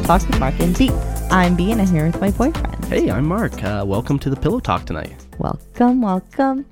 Pillow 0.00 0.18
Talks 0.18 0.26
with 0.26 0.40
Mark 0.40 0.58
and 0.60 0.78
B. 0.78 0.90
I'm 1.30 1.54
B, 1.54 1.72
and 1.72 1.80
I'm 1.82 1.86
here 1.88 2.06
with 2.06 2.18
my 2.22 2.30
boyfriend. 2.30 2.84
Hey, 2.86 3.10
I'm 3.10 3.26
Mark. 3.26 3.62
Uh, 3.62 3.84
welcome 3.86 4.18
to 4.20 4.30
the 4.30 4.36
Pillow 4.36 4.58
Talk 4.58 4.86
tonight. 4.86 5.14
Welcome, 5.36 6.00
welcome. 6.00 6.64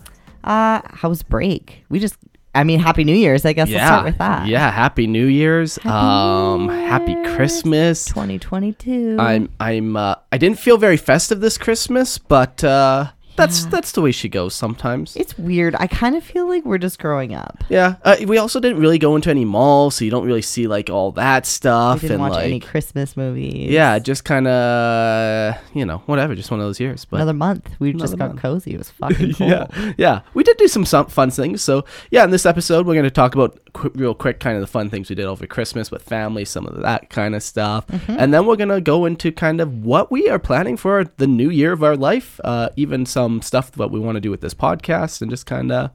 Uh, 0.45 0.81
how's 0.87 1.23
break? 1.23 1.85
We 1.91 1.99
just, 1.99 2.17
I 2.55 2.65
mean, 2.65 2.81
Happy 2.81 3.05
New 3.05 3.15
Year's. 3.15 3.45
I 3.45 3.53
guess 3.53 3.69
we'll 3.69 3.81
start 3.81 4.07
with 4.07 4.17
that. 4.17 4.47
Yeah, 4.47 4.71
Happy 4.71 5.07
New 5.07 5.27
Year's. 5.27 5.77
Happy 5.77 5.91
um, 5.91 6.69
New 6.69 6.73
Happy 6.73 7.15
Christmas. 7.37 8.07
2022. 8.07 9.19
I'm 9.21 9.51
I'm 9.61 9.95
uh, 9.99 10.15
I 10.33 10.39
didn't 10.39 10.59
feel 10.59 10.79
very 10.79 10.97
festive 10.97 11.41
this 11.41 11.59
Christmas, 11.59 12.17
but 12.17 12.65
uh, 12.65 13.11
that's 13.39 13.65
that's 13.67 13.93
the 13.93 14.03
way 14.03 14.13
she 14.13 14.29
goes 14.29 14.55
sometimes. 14.55 15.17
It's 15.17 15.39
weird. 15.39 15.75
I 15.79 15.87
kind 15.87 16.15
of 16.17 16.23
feel 16.23 16.47
like 16.47 16.65
we're 16.67 16.77
just 16.79 16.99
growing 16.99 17.35
up. 17.35 17.65
yeah, 17.71 17.95
uh, 18.05 18.17
we 18.27 18.37
also 18.37 18.61
didn't 18.61 18.81
really 18.81 18.99
go 18.99 19.17
into 19.17 19.31
any 19.31 19.47
malls, 19.47 19.95
so 19.97 20.05
you 20.05 20.11
don't 20.11 20.27
really 20.27 20.43
see 20.43 20.67
like 20.67 20.91
all 20.91 21.13
that 21.13 21.47
stuff. 21.47 22.03
We 22.03 22.09
didn't 22.09 22.15
and 22.17 22.21
watch 22.21 22.33
like 22.33 22.45
any 22.45 22.61
Christmas 22.61 23.17
movies. 23.17 23.71
yeah, 23.71 23.99
just 23.99 24.25
kind 24.25 24.47
of 24.47 25.55
you 25.75 25.87
know 25.87 25.99
whatever, 26.07 26.35
just 26.35 26.51
one 26.51 26.61
of 26.61 26.67
those 26.67 26.81
years. 26.81 27.05
But 27.05 27.17
Another 27.17 27.33
month. 27.33 27.71
We 27.79 27.93
just 27.93 28.19
got 28.19 28.31
month. 28.31 28.43
cozy. 28.43 28.75
It 28.75 28.79
was 28.79 28.91
fucking 28.91 29.35
cold. 29.35 29.51
yeah, 29.73 29.93
yeah, 29.97 30.21
we 30.35 30.43
did 30.43 30.57
do 30.57 30.69
some, 30.69 30.85
some 30.85 31.07
fun 31.07 31.31
things. 31.31 31.63
So 31.63 31.85
yeah, 32.11 32.25
in 32.25 32.31
this 32.31 32.45
episode, 32.45 32.87
we're 32.87 32.95
going 32.95 33.05
to 33.05 33.11
talk 33.11 33.35
about 33.35 33.59
qu- 33.73 33.93
real 33.95 34.15
quick, 34.15 34.41
kind 34.41 34.57
of 34.57 34.61
the 34.61 34.67
fun 34.67 34.91
things 34.91 35.09
we 35.09 35.15
did 35.17 35.27
over 35.27 35.47
Christmas 35.47 35.91
with 35.91 36.03
family, 36.03 36.45
some 36.45 36.67
of 36.67 36.81
that 36.83 37.11
kind 37.11 37.35
of 37.35 37.43
stuff, 37.43 37.87
Mm-hmm. 37.89 38.17
and 38.19 38.33
then 38.35 38.47
we're 38.47 38.57
going 38.57 38.69
to 38.69 38.81
go 38.81 39.05
into 39.07 39.33
kind 39.33 39.61
of 39.61 39.85
what 39.85 40.11
we 40.11 40.29
are 40.29 40.39
planning 40.39 40.77
for 40.77 41.05
the 41.17 41.27
new 41.27 41.51
year 41.51 41.73
of 41.73 41.83
our 41.83 41.97
life, 41.97 42.41
uh, 42.45 42.69
even 42.77 43.07
some 43.07 43.43
stuff 43.43 43.73
that 43.73 43.91
we 43.91 43.99
want 44.01 44.17
to 44.17 44.21
do 44.21 44.31
with 44.31 44.41
this 44.41 44.55
podcast, 44.55 45.21
and 45.23 45.31
just 45.31 45.47
kind 45.47 45.71
of 45.73 45.91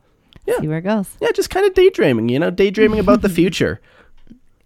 See 0.60 0.68
where 0.68 0.80
it 0.80 0.82
goes. 0.82 1.10
yeah, 1.22 1.32
just 1.32 1.50
kind 1.50 1.66
of 1.66 1.74
daydreaming, 1.74 2.28
you 2.30 2.38
know, 2.38 2.52
daydreaming 2.52 3.00
about 3.00 3.22
the 3.22 3.30
future. 3.40 3.80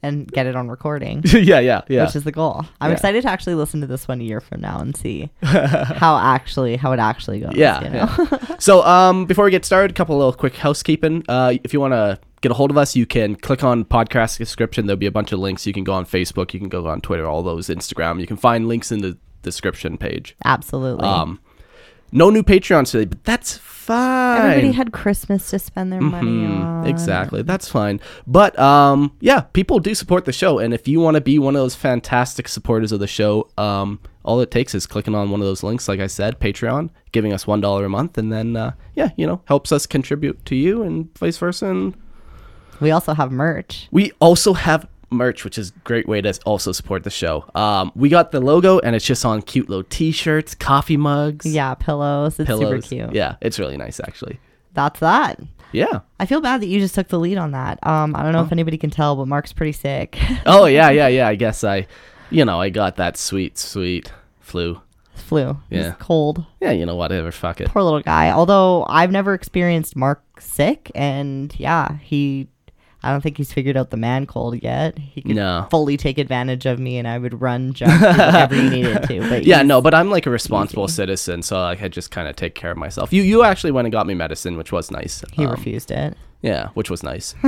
And 0.04 0.32
get 0.32 0.46
it 0.46 0.56
on 0.56 0.68
recording. 0.70 1.24
yeah, 1.26 1.60
yeah, 1.60 1.82
yeah. 1.90 2.06
Which 2.06 2.16
is 2.16 2.24
the 2.24 2.32
goal. 2.32 2.64
I'm 2.80 2.92
Yeah. 2.92 2.94
excited 2.96 3.24
to 3.24 3.30
actually 3.30 3.56
listen 3.56 3.82
to 3.82 3.88
this 3.88 4.08
one 4.08 4.22
a 4.22 4.24
year 4.24 4.40
from 4.40 4.62
now 4.62 4.80
and 4.80 4.96
see 4.96 5.32
how 5.42 6.18
actually 6.18 6.76
how 6.78 6.92
it 6.92 7.00
actually 7.00 7.40
goes. 7.40 7.56
Yeah, 7.56 7.84
you 7.84 7.90
know? 7.90 8.56
so 8.60 8.84
um, 8.86 9.26
before 9.26 9.46
we 9.46 9.52
get 9.52 9.66
started, 9.66 9.92
a 9.92 9.94
couple 9.96 10.16
of 10.16 10.20
little 10.20 10.34
quick 10.34 10.56
housekeeping. 10.56 11.24
Uh, 11.28 11.56
if 11.64 11.74
you 11.74 11.80
want 11.80 11.94
to 11.94 12.20
get 12.42 12.52
a 12.52 12.56
hold 12.56 12.70
of 12.70 12.78
us, 12.78 12.96
you 12.96 13.08
can 13.08 13.36
click 13.36 13.64
on 13.64 13.84
podcast 13.86 14.38
description. 14.38 14.86
There'll 14.86 14.98
be 14.98 15.08
a 15.08 15.12
bunch 15.12 15.32
of 15.32 15.40
links. 15.40 15.66
You 15.66 15.74
can 15.74 15.84
go 15.84 15.94
on 15.94 16.06
Facebook, 16.06 16.54
you 16.54 16.60
can 16.60 16.70
go 16.70 16.86
on 16.88 17.02
Twitter, 17.02 17.26
all 17.26 17.42
those 17.42 17.68
Instagram. 17.68 18.20
You 18.22 18.28
can 18.28 18.38
find 18.38 18.68
links 18.68 18.92
in 18.92 19.02
the 19.02 19.18
description 19.42 19.98
page. 19.98 20.36
Absolutely. 20.46 21.08
Um, 21.08 21.40
no 22.12 22.30
new 22.30 22.44
Patreons 22.44 22.92
today, 22.92 23.06
but 23.06 23.24
that's 23.24 23.58
fine. 23.58 24.38
Everybody 24.42 24.72
had 24.74 24.92
Christmas 24.92 25.50
to 25.52 25.60
spend 25.60 25.92
their 25.94 26.02
money 26.02 26.28
Mhm, 26.46 26.66
on. 26.82 26.88
Exactly. 26.88 27.42
That's 27.42 27.70
fine. 27.70 28.00
But 28.26 28.58
um 28.60 29.12
yeah, 29.20 29.42
people 29.42 29.80
do 29.80 29.94
support 29.96 30.26
the 30.26 30.34
show 30.34 30.60
and 30.60 30.74
if 30.74 30.88
you 30.88 31.00
want 31.00 31.16
to 31.16 31.22
be 31.22 31.40
one 31.40 31.56
of 31.56 31.62
those 31.62 31.76
fantastic 31.76 32.48
supporters 32.48 32.92
of 32.92 33.00
the 33.00 33.08
show, 33.08 33.50
um 33.58 34.00
all 34.26 34.42
it 34.42 34.52
takes 34.52 34.76
is 34.76 34.86
clicking 34.86 35.16
on 35.16 35.32
one 35.32 35.40
of 35.40 35.48
those 35.48 35.64
links 35.64 35.88
like 35.88 36.00
I 36.02 36.08
said, 36.08 36.40
Patreon, 36.40 36.90
giving 37.14 37.32
us 37.32 37.46
$1 37.46 37.86
a 37.86 37.90
month 37.90 38.18
and 38.18 38.32
then 38.32 38.56
uh 38.58 38.72
yeah, 38.96 39.10
you 39.16 39.26
know, 39.26 39.42
helps 39.46 39.72
us 39.72 39.86
contribute 39.86 40.44
to 40.46 40.56
you 40.56 40.84
and 40.84 41.08
vice 41.18 41.38
versa 41.38 41.68
and 41.68 41.96
We 42.82 42.92
also 42.92 43.14
have 43.14 43.32
merch. 43.32 43.88
we 43.92 44.12
also 44.20 44.54
have 44.54 44.86
merch, 45.10 45.44
which 45.44 45.58
is 45.58 45.70
a 45.70 45.80
great 45.84 46.08
way 46.08 46.22
to 46.22 46.38
also 46.46 46.72
support 46.72 47.04
the 47.04 47.10
show. 47.10 47.50
Um, 47.56 47.92
we 47.96 48.10
got 48.10 48.32
the 48.32 48.40
logo, 48.40 48.80
and 48.80 48.96
it's 48.96 49.06
just 49.06 49.26
on 49.26 49.42
cute 49.42 49.70
little 49.70 49.84
T-shirts, 49.84 50.56
coffee 50.56 50.98
mugs, 50.98 51.46
Yeah, 51.46 51.74
pillows. 51.76 52.40
It's 52.40 52.48
pillows. 52.48 52.86
super 52.86 52.96
cute. 53.06 53.14
Yeah, 53.16 53.36
it's 53.42 53.60
really 53.60 53.78
nice, 53.78 54.00
actually. 54.00 54.40
That's 54.74 55.00
that. 55.00 55.40
Yeah. 55.72 56.00
I 56.20 56.26
feel 56.26 56.40
bad 56.42 56.62
that 56.62 56.68
you 56.68 56.80
just 56.80 56.96
took 56.96 57.08
the 57.10 57.20
lead 57.20 57.38
on 57.38 57.52
that. 57.52 57.80
Um, 57.86 58.16
I 58.16 58.24
don't 58.24 58.32
know 58.32 58.44
if 58.44 58.52
anybody 58.52 58.78
can 58.78 58.90
tell, 58.90 59.16
but 59.16 59.28
Mark's 59.28 59.54
pretty 59.54 59.72
sick. 59.74 60.18
Oh 60.46 60.66
yeah, 60.66 60.90
yeah, 60.92 61.08
yeah. 61.08 61.28
I 61.28 61.36
guess 61.36 61.64
I, 61.64 61.88
you 62.30 62.46
know, 62.46 62.62
I 62.62 62.70
got 62.70 62.96
that 62.98 63.18
sweet, 63.18 63.58
sweet 63.58 64.12
flu. 64.40 64.82
Flu. 65.16 65.58
Yeah. 65.70 65.96
cold. 66.00 66.46
Yeah, 66.62 66.72
you 66.72 66.86
know, 66.86 66.96
whatever. 66.96 67.32
Fuck 67.32 67.60
it. 67.60 67.70
Poor 67.70 67.82
little 67.82 68.02
guy. 68.02 68.32
Although 68.32 68.86
I've 68.88 69.12
never 69.12 69.34
experienced 69.34 69.96
Mark 69.96 70.22
sick, 70.40 70.92
and 70.96 71.54
yeah, 71.60 71.98
he. 71.98 72.48
I 73.08 73.12
don't 73.12 73.22
think 73.22 73.38
he's 73.38 73.54
figured 73.54 73.78
out 73.78 73.90
the 73.90 73.98
man 73.98 74.26
cold 74.26 74.62
yet. 74.62 74.98
He 74.98 75.22
could 75.22 75.36
No. 75.36 75.68
fully 75.72 75.96
take 75.98 76.18
advantage 76.18 76.66
of 76.66 76.78
me, 76.80 76.98
and 76.98 77.08
I 77.08 77.18
would 77.18 77.40
run, 77.42 77.74
jump, 77.74 78.02
whatever 78.02 78.56
he 78.56 78.70
needed 78.70 79.04
to. 79.04 79.20
But 79.30 79.46
Yeah, 79.46 79.62
no, 79.64 79.82
but 79.82 79.94
I'm 79.94 80.10
like 80.10 80.26
a 80.26 80.30
responsible 80.30 80.86
Easy. 80.86 80.94
citizen, 80.96 81.42
so 81.42 81.60
like, 81.62 81.82
I 81.82 81.88
just 81.88 82.12
kind 82.12 82.28
of 82.28 82.36
take 82.36 82.54
care 82.56 82.72
of 82.72 82.78
myself. 82.78 83.14
You, 83.14 83.24
you 83.24 83.44
actually 83.44 83.72
went 83.72 83.86
and 83.86 83.92
got 83.94 84.06
me 84.08 84.14
medicine, 84.14 84.58
which 84.58 84.72
was 84.72 84.92
nice. 84.92 85.24
he 85.34 85.46
Um, 85.46 85.52
refused 85.52 85.90
it. 85.92 86.18
Yeah, 86.42 86.70
which 86.76 86.90
was 86.90 87.02
nice. 87.04 87.34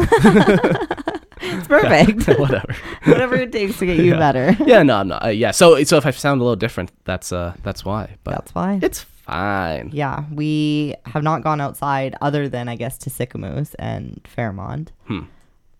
It's 1.41 1.67
perfect. 1.67 2.27
whatever. 2.39 2.75
whatever 3.05 3.35
it 3.35 3.51
takes 3.53 3.79
to 3.79 3.85
get 3.85 3.97
you 3.97 4.13
better. 4.15 4.55
Yeah, 4.65 4.83
no, 4.83 4.97
I'm 4.97 5.07
not. 5.07 5.23
Uh, 5.25 5.29
yeah, 5.29 5.51
so 5.51 5.81
so 5.83 5.95
if 5.97 6.05
I 6.05 6.11
sound 6.11 6.41
a 6.41 6.43
little 6.43 6.57
different, 6.57 6.91
that's 7.05 7.31
uh 7.31 7.53
that's 7.63 7.85
why. 7.85 8.17
But 8.25 8.31
That's 8.31 8.53
why. 8.53 8.79
it's 8.81 8.99
fine. 9.01 9.89
Yeah, 9.93 10.25
we 10.33 10.95
have 11.05 11.23
not 11.23 11.41
gone 11.43 11.61
outside 11.61 12.15
other 12.21 12.49
than 12.49 12.67
I 12.67 12.75
guess 12.75 12.97
to 12.99 13.09
Sicamous 13.09 13.73
and 13.79 14.19
Fairmont. 14.27 14.91
Hmm. 15.07 15.21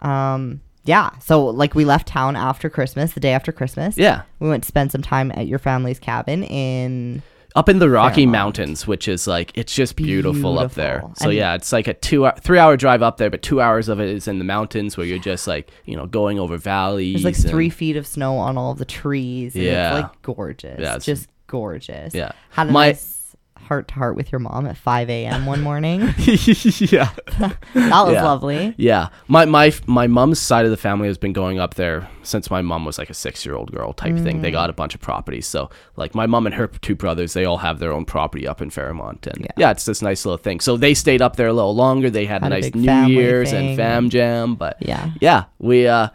Um, 0.02 0.62
yeah. 0.86 1.12
So 1.20 1.46
like 1.46 1.76
we 1.76 1.86
left 1.86 2.08
town 2.08 2.36
after 2.36 2.70
Christmas, 2.70 3.14
the 3.14 3.20
day 3.20 3.34
after 3.34 3.52
Christmas. 3.52 3.98
Yeah, 3.98 4.24
We 4.40 4.50
went 4.50 4.64
to 4.64 4.68
spend 4.68 4.92
some 4.92 5.02
time 5.02 5.32
at 5.36 5.48
your 5.48 5.60
family's 5.60 6.00
cabin 6.00 6.44
in 6.44 7.22
up 7.56 7.68
in 7.68 7.80
the 7.80 7.90
Rocky 7.90 8.22
Fairmont. 8.22 8.32
Mountains, 8.32 8.88
which 8.88 9.08
is 9.08 9.28
like 9.28 9.52
it's 9.56 9.74
just 9.76 9.96
beautiful, 9.96 10.58
up 10.60 10.74
there. 10.74 11.04
So 11.16 11.26
And- 11.30 11.38
yeah, 11.38 11.56
it's 11.56 11.72
like 11.74 11.88
a 11.88 11.94
two 11.96 12.26
hour, 12.26 12.34
three 12.40 12.60
hour 12.60 12.78
drive 12.78 13.02
up 13.02 13.18
there, 13.18 13.30
but 13.30 13.42
two 13.42 13.60
hours 13.60 13.90
of 13.90 14.00
it 14.00 14.10
is 14.10 14.28
in 14.28 14.38
the 14.40 14.46
mountains 14.46 14.96
where 14.98 15.06
you're 15.06 15.20
just 15.20 15.48
like 15.48 15.70
you 15.86 15.96
know 15.96 16.06
going 16.06 16.40
over 16.40 16.58
valleys. 16.58 17.16
there's 17.24 17.26
like 17.26 17.44
and- 17.44 17.50
three 17.50 17.70
feet 17.70 17.96
of 17.98 18.08
snow 18.08 18.38
on 18.38 18.58
all 18.58 18.72
of 18.72 18.78
the 18.78 18.86
trees. 18.86 19.56
and 19.56 19.64
Yeah. 19.64 19.94
It's 19.96 20.04
like 20.04 20.22
gorgeous. 20.22 20.80
Yeah, 20.80 20.90
it's- 20.96 21.06
just 21.06 21.28
gorgeous. 21.48 22.14
Yeah. 22.16 22.32
Had 22.52 22.70
a 22.70 22.72
My- 22.72 22.88
nice 22.90 23.19
heart 23.68 23.88
to 23.90 23.94
heart 23.94 24.16
with 24.16 24.32
your 24.32 24.40
mom 24.40 24.66
at 24.66 24.78
5 24.78 25.10
a.m. 25.10 25.46
one 25.46 25.62
morning. 25.62 26.02
yeah, 26.18 27.12
that 27.40 27.58
was 27.74 28.14
Yeah. 28.14 28.24
lovely. 28.24 28.74
yeah. 28.78 29.10
My 29.28 29.46
my 29.46 29.72
my 29.86 30.08
mom's 30.08 30.40
side 30.40 30.66
of 30.66 30.72
the 30.72 30.78
family 30.78 31.08
has 31.08 31.18
been 31.18 31.34
going 31.34 31.60
up 31.60 31.76
there 31.76 32.10
since 32.24 32.50
my 32.50 32.62
mom 32.62 32.86
was 32.86 32.98
like 32.98 33.10
a 33.10 33.14
six 33.14 33.46
year 33.46 33.56
old 33.56 33.72
girl 33.72 33.94
type 33.94 34.16
thing. 34.18 34.40
Mm. 34.40 34.42
They 34.42 34.52
got 34.52 34.70
a 34.70 34.74
bunch 34.74 34.96
of 34.96 35.02
properties, 35.02 35.48
so 35.48 35.70
like 35.96 36.16
my 36.16 36.26
mom 36.26 36.46
and 36.46 36.56
her 36.56 36.68
two 36.68 36.96
brothers, 36.96 37.34
they 37.34 37.46
all 37.46 37.58
have 37.58 37.80
their 37.80 37.92
own 37.92 38.06
property 38.06 38.48
up 38.48 38.62
in 38.62 38.70
Fairmont, 38.70 39.28
and 39.28 39.42
Yeah. 39.42 39.52
yeah, 39.58 39.72
it's 39.72 39.86
this 39.86 40.02
nice 40.02 40.26
little 40.26 40.38
thing. 40.38 40.60
So 40.60 40.78
they 40.78 40.94
stayed 40.94 41.22
up 41.22 41.36
there 41.36 41.48
a 41.48 41.54
little 41.54 41.76
longer. 41.76 42.10
They 42.10 42.26
had, 42.26 42.42
Had 42.44 42.50
nice 42.50 42.74
New 42.74 42.92
Year's 43.08 43.52
thing. 43.52 43.70
and 43.70 43.78
fam 43.78 44.10
jam, 44.10 44.56
but 44.56 44.78
Yeah. 44.80 45.12
yeah, 45.22 45.46
we 45.60 45.88
uh 45.88 46.10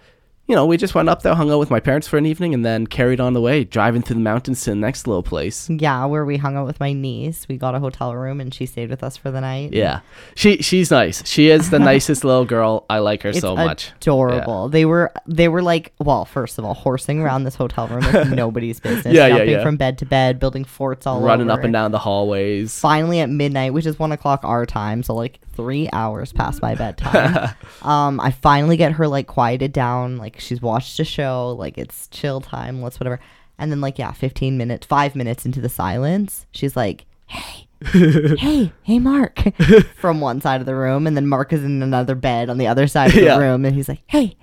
you 0.46 0.54
know, 0.54 0.66
we 0.66 0.76
just 0.76 0.94
went 0.94 1.08
up 1.08 1.22
there, 1.22 1.34
hung 1.34 1.50
out 1.50 1.58
with 1.58 1.70
my 1.70 1.80
parents 1.80 2.06
for 2.06 2.18
an 2.18 2.26
evening, 2.26 2.52
and 2.52 2.64
then 2.66 2.86
carried 2.86 3.18
on 3.18 3.32
the 3.32 3.40
way, 3.40 3.64
driving 3.64 4.02
through 4.02 4.16
the 4.16 4.20
mountains 4.20 4.62
to 4.64 4.70
the 4.70 4.76
next 4.76 5.06
little 5.06 5.22
place. 5.22 5.70
Yeah, 5.70 6.04
where 6.04 6.24
we 6.26 6.36
hung 6.36 6.56
out 6.56 6.66
with 6.66 6.78
my 6.80 6.92
niece. 6.92 7.48
We 7.48 7.56
got 7.56 7.74
a 7.74 7.78
hotel 7.80 8.14
room 8.14 8.40
and 8.42 8.52
she 8.52 8.66
stayed 8.66 8.90
with 8.90 9.02
us 9.02 9.16
for 9.16 9.30
the 9.30 9.40
night. 9.40 9.72
Yeah, 9.72 10.00
she 10.34 10.58
she's 10.58 10.90
nice. 10.90 11.26
She 11.26 11.48
is 11.48 11.70
the 11.70 11.78
nicest 11.90 12.24
little 12.24 12.44
girl. 12.44 12.84
I 12.90 12.98
like 12.98 13.22
her 13.22 13.30
It's 13.30 13.40
so 13.40 13.56
much. 13.56 13.92
adorable. 13.96 14.68
They 14.68 14.84
were 14.84 15.12
they 15.26 15.48
were 15.48 15.62
like, 15.62 15.94
well, 15.98 16.26
first 16.26 16.58
of 16.58 16.64
all, 16.66 16.74
horsing 16.74 17.20
around 17.20 17.44
this 17.44 17.54
hotel 17.54 17.88
room 17.88 18.00
like 18.00 18.28
nobody's 18.28 18.80
business. 18.80 19.14
Yeah, 19.14 19.26
yeah, 19.28 19.36
jumping 19.38 19.50
yeah. 19.52 19.62
from 19.62 19.76
bed 19.76 19.96
to 19.98 20.06
bed, 20.06 20.38
building 20.38 20.64
forts 20.64 21.06
all 21.06 21.16
over. 21.18 21.26
Running 21.26 21.50
over. 21.50 21.58
up 21.60 21.64
and 21.64 21.72
down 21.72 21.90
the 21.90 21.98
hallways. 21.98 22.78
Finally 22.78 23.20
at 23.20 23.30
midnight, 23.30 23.72
which 23.72 23.86
is 23.86 23.98
one 23.98 24.12
o'clock 24.12 24.40
our 24.44 24.66
time, 24.66 25.02
so 25.02 25.14
like 25.14 25.40
three 25.56 25.88
hours 25.92 26.32
past 26.32 26.60
my 26.62 26.74
bedtime. 26.74 27.54
um, 27.82 28.20
I 28.20 28.30
finally 28.30 28.76
get 28.76 28.92
her 28.92 29.08
like 29.08 29.26
quieted 29.26 29.72
down. 29.72 30.16
Like 30.16 30.38
she's 30.40 30.60
watched 30.62 30.98
a 31.00 31.04
show, 31.04 31.50
like 31.58 31.78
it's 31.78 32.08
chill 32.08 32.40
time, 32.40 32.82
let's 32.82 32.98
whatever. 33.00 33.20
And 33.58 33.70
then 33.70 33.80
like 33.80 33.98
yeah, 33.98 34.12
fifteen 34.12 34.58
minutes, 34.58 34.86
five 34.86 35.14
minutes 35.14 35.46
into 35.46 35.60
the 35.60 35.68
silence, 35.68 36.46
she's 36.50 36.76
like, 36.76 37.06
"Hey, 37.26 37.68
hey, 38.36 38.72
hey, 38.82 38.98
Mark," 38.98 39.40
from 39.96 40.20
one 40.20 40.40
side 40.40 40.60
of 40.60 40.66
the 40.66 40.74
room, 40.74 41.06
and 41.06 41.16
then 41.16 41.26
Mark 41.28 41.52
is 41.52 41.62
in 41.62 41.82
another 41.82 42.14
bed 42.16 42.50
on 42.50 42.58
the 42.58 42.66
other 42.66 42.86
side 42.88 43.10
of 43.10 43.14
the 43.16 43.22
Yeah. 43.24 43.38
room, 43.38 43.64
and 43.64 43.74
he's 43.76 43.88
like, 43.88 44.02
"Hey, 44.06 44.36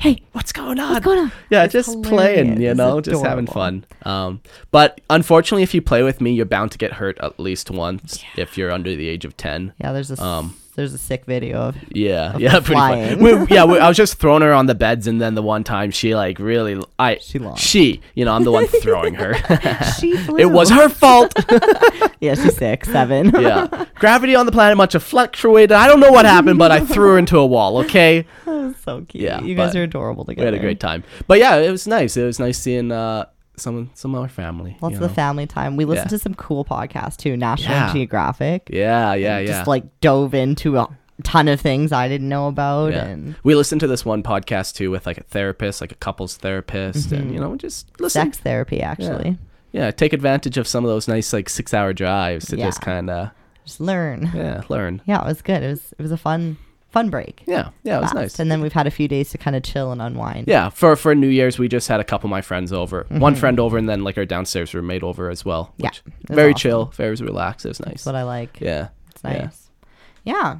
hey, 0.00 0.20
What's 0.32 0.52
going 0.52 0.78
on? 0.80 0.92
what's 0.94 1.04
going 1.04 1.18
on?" 1.18 1.32
Yeah, 1.50 1.64
It's 1.64 1.72
just 1.72 2.02
playing, 2.02 2.60
you 2.60 2.74
know, 2.74 3.00
just 3.00 3.24
having 3.24 3.46
fun. 3.46 3.84
Um, 4.04 4.40
but 4.70 5.00
unfortunately, 5.10 5.62
if 5.62 5.74
you 5.74 5.82
play 5.82 6.02
with 6.02 6.20
me, 6.20 6.32
you're 6.32 6.46
bound 6.46 6.72
to 6.72 6.78
get 6.78 6.94
hurt 6.94 7.18
at 7.20 7.38
least 7.38 7.70
once 7.70 8.22
if 8.36 8.58
you're 8.58 8.70
under 8.72 8.94
the 8.96 9.08
age 9.08 9.24
of 9.24 9.36
ten. 9.36 9.72
Yeah, 9.80 9.92
there's 9.92 10.10
a 10.10 10.14
s- 10.14 10.20
Um, 10.20 10.56
there's 10.80 10.94
a 10.94 10.98
sick 10.98 11.26
video 11.26 11.58
of 11.58 11.76
Yeah, 11.92 12.32
Of 12.34 12.40
yeah, 12.40 12.52
pretty 12.60 12.72
flying. 12.72 13.18
fun. 13.18 13.22
We- 13.48 13.54
yeah, 13.54 13.64
we, 13.64 13.78
I 13.78 13.86
was 13.88 13.96
just 13.98 14.14
throwing 14.18 14.40
her 14.42 14.52
on 14.54 14.64
the 14.66 14.74
beds, 14.74 15.06
and 15.06 15.20
then 15.20 15.34
the 15.34 15.42
one 15.42 15.62
time 15.62 15.90
she 15.90 16.14
like 16.14 16.38
really, 16.38 16.82
I 16.98 17.18
She 17.20 17.38
launched. 17.38 17.62
she, 17.62 18.00
you 18.14 18.24
know, 18.24 18.32
I'm 18.32 18.44
the 18.44 18.50
one 18.52 18.66
throwing 18.82 19.14
her. 19.14 19.34
she 19.98 20.16
flew. 20.16 20.38
it 20.38 20.50
was 20.50 20.70
her 20.70 20.88
fault. 20.88 21.34
Yeah, 22.20 22.34
she's 22.34 22.56
six, 22.56 22.88
seven. 22.88 23.30
yeah, 23.38 23.84
gravity 23.96 24.34
on 24.34 24.46
the 24.46 24.52
planet 24.52 24.76
much 24.78 24.94
have 24.94 25.02
fluctuated. 25.02 25.72
I 25.72 25.86
don't 25.86 26.00
know 26.00 26.10
what 26.12 26.24
happened, 26.24 26.58
but 26.58 26.70
I 26.70 26.80
threw 26.80 27.10
her 27.12 27.18
into 27.18 27.38
a 27.38 27.46
wall. 27.46 27.78
Okay, 27.84 28.26
so 28.46 29.04
cute. 29.08 29.14
Yeah, 29.22 29.40
you 29.42 29.54
guys 29.54 29.76
are 29.76 29.82
adorable 29.82 30.24
together. 30.24 30.46
we 30.50 30.52
had 30.52 30.54
a 30.54 30.64
great 30.64 30.80
time. 30.80 31.04
But 31.26 31.38
yeah, 31.38 31.56
it 31.56 31.70
was 31.70 31.86
nice. 31.86 32.16
It 32.16 32.24
was 32.24 32.38
nice 32.38 32.58
seeing 32.58 32.90
uh, 32.92 33.26
some 33.56 33.90
some 33.94 34.14
of 34.14 34.22
our 34.22 34.28
family. 34.28 34.76
Lots 34.80 34.94
of 34.94 35.00
the 35.00 35.08
family 35.08 35.46
time. 35.46 35.76
We 35.76 35.84
listened 35.84 36.06
Yeah. 36.10 36.16
to 36.16 36.22
some 36.22 36.34
cool 36.34 36.64
podcasts 36.64 37.16
too, 37.16 37.36
National 37.36 37.74
Yeah. 37.74 37.92
Geographic. 37.92 38.68
Yeah, 38.72 39.14
yeah, 39.14 39.38
yeah. 39.38 39.46
Just 39.46 39.66
like 39.66 39.84
dove 40.00 40.34
into 40.34 40.78
a 40.78 40.88
ton 41.22 41.48
of 41.48 41.60
things 41.60 41.92
I 41.92 42.08
didn't 42.08 42.28
know 42.28 42.48
about. 42.48 42.92
Yeah. 42.92 43.04
And 43.04 43.34
We 43.42 43.54
listened 43.54 43.80
to 43.82 43.86
this 43.86 44.04
one 44.04 44.22
podcast 44.22 44.74
too 44.74 44.90
with 44.90 45.06
like 45.06 45.18
a 45.18 45.22
therapist, 45.24 45.80
like 45.80 45.92
a 45.92 45.96
couples 45.96 46.36
therapist, 46.36 47.12
and 47.12 47.24
mm-hmm. 47.24 47.34
you 47.34 47.40
know, 47.40 47.56
just 47.56 47.88
listen. 48.00 48.22
sex 48.22 48.38
therapy, 48.38 48.80
actually. 48.80 49.38
Yeah, 49.72 49.90
take 49.90 50.12
advantage 50.12 50.56
of 50.56 50.66
some 50.66 50.84
of 50.84 50.88
those 50.90 51.06
nice 51.06 51.32
like 51.32 51.48
six 51.48 51.72
hour 51.74 51.92
drives 51.92 52.46
to 52.46 52.56
just 52.56 52.80
kind 52.80 53.08
of 53.10 53.30
Just 53.64 53.80
learn. 53.80 54.30
yeah 54.34 54.62
learn. 54.68 55.02
Yeah, 55.04 55.20
it 55.22 55.26
was 55.26 55.42
good. 55.42 55.62
It 55.62 55.68
was 55.68 55.94
it 55.98 56.02
was 56.02 56.12
a 56.12 56.16
fun 56.16 56.56
fun 56.90 57.10
break. 57.10 57.42
Yeah, 57.46 57.70
yeah, 57.82 57.98
it 57.98 58.02
was 58.02 58.14
nice. 58.14 58.38
And 58.38 58.50
then 58.50 58.60
we've 58.60 58.72
had 58.72 58.86
a 58.86 58.90
few 58.90 59.08
days 59.08 59.30
to 59.30 59.38
kind 59.38 59.56
of 59.56 59.62
chill 59.62 59.92
and 59.92 60.00
unwind. 60.02 60.48
Yeah, 60.48 60.68
for 60.70 60.96
for 60.96 61.14
New 61.14 61.28
Year's, 61.28 61.58
we 61.58 61.68
just 61.68 61.88
had 61.88 62.00
a 62.00 62.04
couple 62.04 62.26
of 62.28 62.30
my 62.30 62.42
friends 62.42 62.72
over. 62.72 63.06
One 63.08 63.34
Mhm. 63.34 63.38
friend 63.38 63.60
over, 63.60 63.78
and 63.78 63.88
then 63.88 64.04
like 64.04 64.18
our 64.18 64.24
downstairs 64.26 64.74
roommate 64.74 65.02
over 65.02 65.30
as 65.30 65.44
well. 65.44 65.72
Yeah, 65.78 65.90
very 66.28 66.52
awesome. 66.52 66.60
chill, 66.60 66.84
very 66.96 67.14
relaxed. 67.16 67.64
It 67.64 67.68
was 67.70 67.80
nice. 67.80 67.88
That's 67.94 68.06
what 68.06 68.14
I 68.16 68.22
like. 68.24 68.58
Yeah, 68.60 68.88
It's 69.10 69.24
nice. 69.24 69.70
Yeah. 70.24 70.58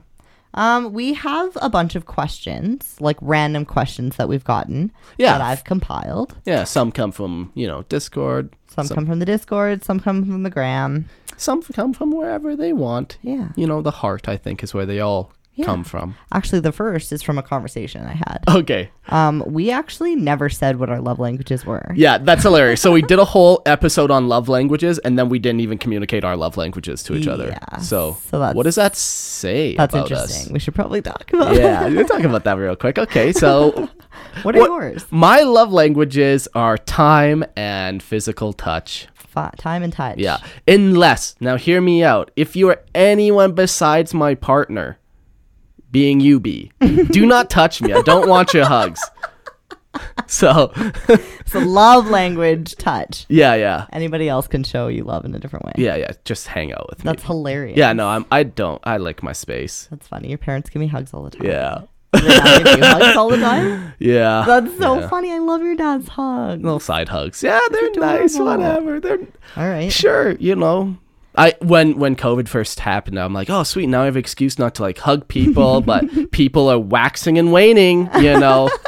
Um, 0.52 0.92
we 0.92 1.14
have 1.14 1.56
a 1.62 1.70
bunch 1.70 1.94
of 1.94 2.06
questions, 2.06 2.96
like 2.98 3.16
random 3.20 3.64
questions 3.64 4.16
that 4.16 4.28
we've 4.28 4.42
gotten 4.42 4.90
Yeah. 5.16 5.32
that 5.38 5.40
I've 5.40 5.62
compiled. 5.62 6.34
yeah. 6.44 6.64
Some 6.64 6.90
come 6.90 7.12
from 7.12 7.52
you 7.54 7.68
know 7.68 7.82
Discord. 7.88 8.50
Some, 8.66 8.88
come 8.88 9.06
from 9.06 9.18
the 9.20 9.26
Discord, 9.26 9.84
some 9.84 10.00
come 10.00 10.24
from 10.24 10.42
the 10.42 10.50
gram. 10.50 11.08
Some 11.36 11.62
come 11.62 11.92
from 11.94 12.10
wherever 12.12 12.54
they 12.56 12.72
want. 12.72 13.16
Yeah. 13.22 13.48
You 13.56 13.66
know, 13.66 13.80
the 13.82 13.90
heart 14.02 14.28
I 14.28 14.36
think 14.36 14.62
is 14.62 14.72
where 14.74 14.86
they 14.86 15.00
all 15.00 15.32
Yeah. 15.60 15.66
come 15.66 15.84
from. 15.84 16.16
Actually, 16.32 16.60
the 16.60 16.72
first 16.72 17.12
is 17.12 17.22
from 17.22 17.38
a 17.38 17.42
conversation 17.42 18.04
I 18.06 18.14
had. 18.14 18.38
Okay. 18.48 18.90
Um, 19.08 19.42
we 19.46 19.70
actually 19.70 20.16
never 20.16 20.48
said 20.48 20.78
what 20.78 20.88
our 20.90 21.00
love 21.00 21.18
languages 21.18 21.64
were. 21.64 21.92
Yeah, 21.94 22.18
that's 22.18 22.42
hilarious. 22.42 22.80
So 22.80 22.92
we 22.92 23.02
did 23.02 23.18
a 23.18 23.24
whole 23.24 23.62
episode 23.66 24.10
on 24.10 24.28
love 24.28 24.48
languages, 24.48 24.98
and 24.98 25.18
then 25.18 25.28
we 25.28 25.38
didn't 25.38 25.60
even 25.60 25.78
communicate 25.78 26.24
our 26.24 26.36
love 26.36 26.56
languages 26.56 27.02
to 27.04 27.14
each 27.14 27.26
other. 27.28 27.48
Yeah, 27.48 27.78
So, 27.78 28.16
so 28.30 28.38
that's- 28.38 28.54
what 28.56 28.64
does 28.64 28.74
that 28.76 28.96
say 28.96 29.76
That's 29.76 29.94
interesting. 29.94 30.46
us? 30.46 30.50
We 30.50 30.58
should 30.58 30.74
probably 30.74 31.02
talk 31.02 31.32
about 31.32 31.54
yeah, 31.54 31.86
we'll 31.88 32.06
talk 32.06 32.22
about 32.22 32.44
that 32.44 32.54
real 32.58 32.76
quick. 32.76 32.98
Okay, 32.98 33.32
so 33.32 33.88
What 34.42 34.54
are 34.56 34.60
What- 34.60 34.70
yours? 34.70 35.06
my 35.10 35.40
love 35.40 35.72
languages 35.72 36.46
are 36.54 36.76
time 36.78 37.44
and 37.56 38.02
physical 38.02 38.52
touch. 38.52 39.06
Time 39.56 39.82
and 39.82 39.92
touch. 39.92 40.18
Yeah, 40.18 40.38
unless 40.68 41.34
now 41.40 41.56
hear 41.56 41.80
me 41.80 42.02
out. 42.04 42.30
If 42.36 42.56
you 42.56 42.68
are 42.68 42.82
anyone 42.94 43.52
besides 43.52 44.12
my 44.12 44.34
partner, 44.34 44.98
being 45.90 46.20
you 46.20 46.40
be, 46.40 46.70
do 47.10 47.26
not 47.26 47.50
touch 47.50 47.82
me. 47.82 47.92
I 47.92 48.02
don't 48.02 48.28
want 48.28 48.54
your 48.54 48.66
hugs. 48.66 49.00
So, 50.28 50.70
it's 51.08 51.52
a 51.54 51.58
love 51.60 52.08
language, 52.08 52.76
touch. 52.76 53.26
yeah, 53.28 53.54
yeah, 53.56 53.86
Anybody 53.92 54.28
else 54.28 54.46
can 54.46 54.62
show 54.62 54.86
you 54.86 55.02
love 55.02 55.24
in 55.24 55.34
a 55.34 55.38
different 55.40 55.64
way. 55.64 55.72
yeah, 55.78 55.96
yeah. 55.96 56.12
Just 56.24 56.46
hang 56.46 56.72
out 56.72 56.86
with 56.88 57.00
me. 57.00 57.10
That's 57.10 57.24
hilarious. 57.24 57.76
Yeah, 57.76 57.92
no, 57.92 58.06
I'm. 58.06 58.24
I 58.30 58.44
don't. 58.44 58.80
I 58.84 58.98
like 58.98 59.24
my 59.24 59.32
space. 59.32 59.88
That's 59.90 60.06
funny. 60.06 60.28
Your 60.28 60.38
parents 60.38 60.70
give 60.70 60.78
me 60.78 60.86
hugs 60.86 61.12
all 61.12 61.24
the 61.24 61.30
time. 61.30 61.44
Yeah, 61.44 61.82
Do 62.12 62.20
they 62.20 62.28
not 62.36 62.64
give 62.64 62.78
you 62.78 62.84
hugs 62.84 63.16
all 63.16 63.28
the 63.30 63.38
time? 63.38 63.92
yeah. 63.98 64.44
That's 64.46 64.78
so 64.78 65.00
yeah. 65.00 65.08
funny. 65.08 65.32
I 65.32 65.38
love 65.38 65.60
your 65.62 65.74
dad's 65.74 66.06
hugs. 66.06 66.62
Little 66.62 66.78
side 66.78 67.08
hugs. 67.08 67.42
Yeah, 67.42 67.58
they're 67.72 67.90
nice. 67.96 68.38
Whatever. 68.38 69.00
They're 69.00 69.18
All 69.56 69.68
right. 69.68 69.92
sure. 69.92 70.32
You 70.36 70.54
know. 70.54 70.96
I 71.40 71.54
when 71.60 71.98
when 71.98 72.16
COVID 72.16 72.48
first 72.48 72.80
happened, 72.80 73.18
I'm 73.18 73.32
like, 73.32 73.48
oh 73.50 73.62
sweet, 73.62 73.86
now 73.86 74.02
I 74.02 74.04
have 74.06 74.16
an 74.16 74.20
excuse 74.20 74.58
not 74.58 74.74
to 74.76 74.82
like 74.82 74.98
hug 74.98 75.26
people, 75.28 75.80
but 75.92 76.04
people 76.32 76.68
are 76.68 76.78
waxing 76.78 77.38
and 77.38 77.52
waning, 77.52 78.08
you 78.16 78.38
know. 78.38 78.70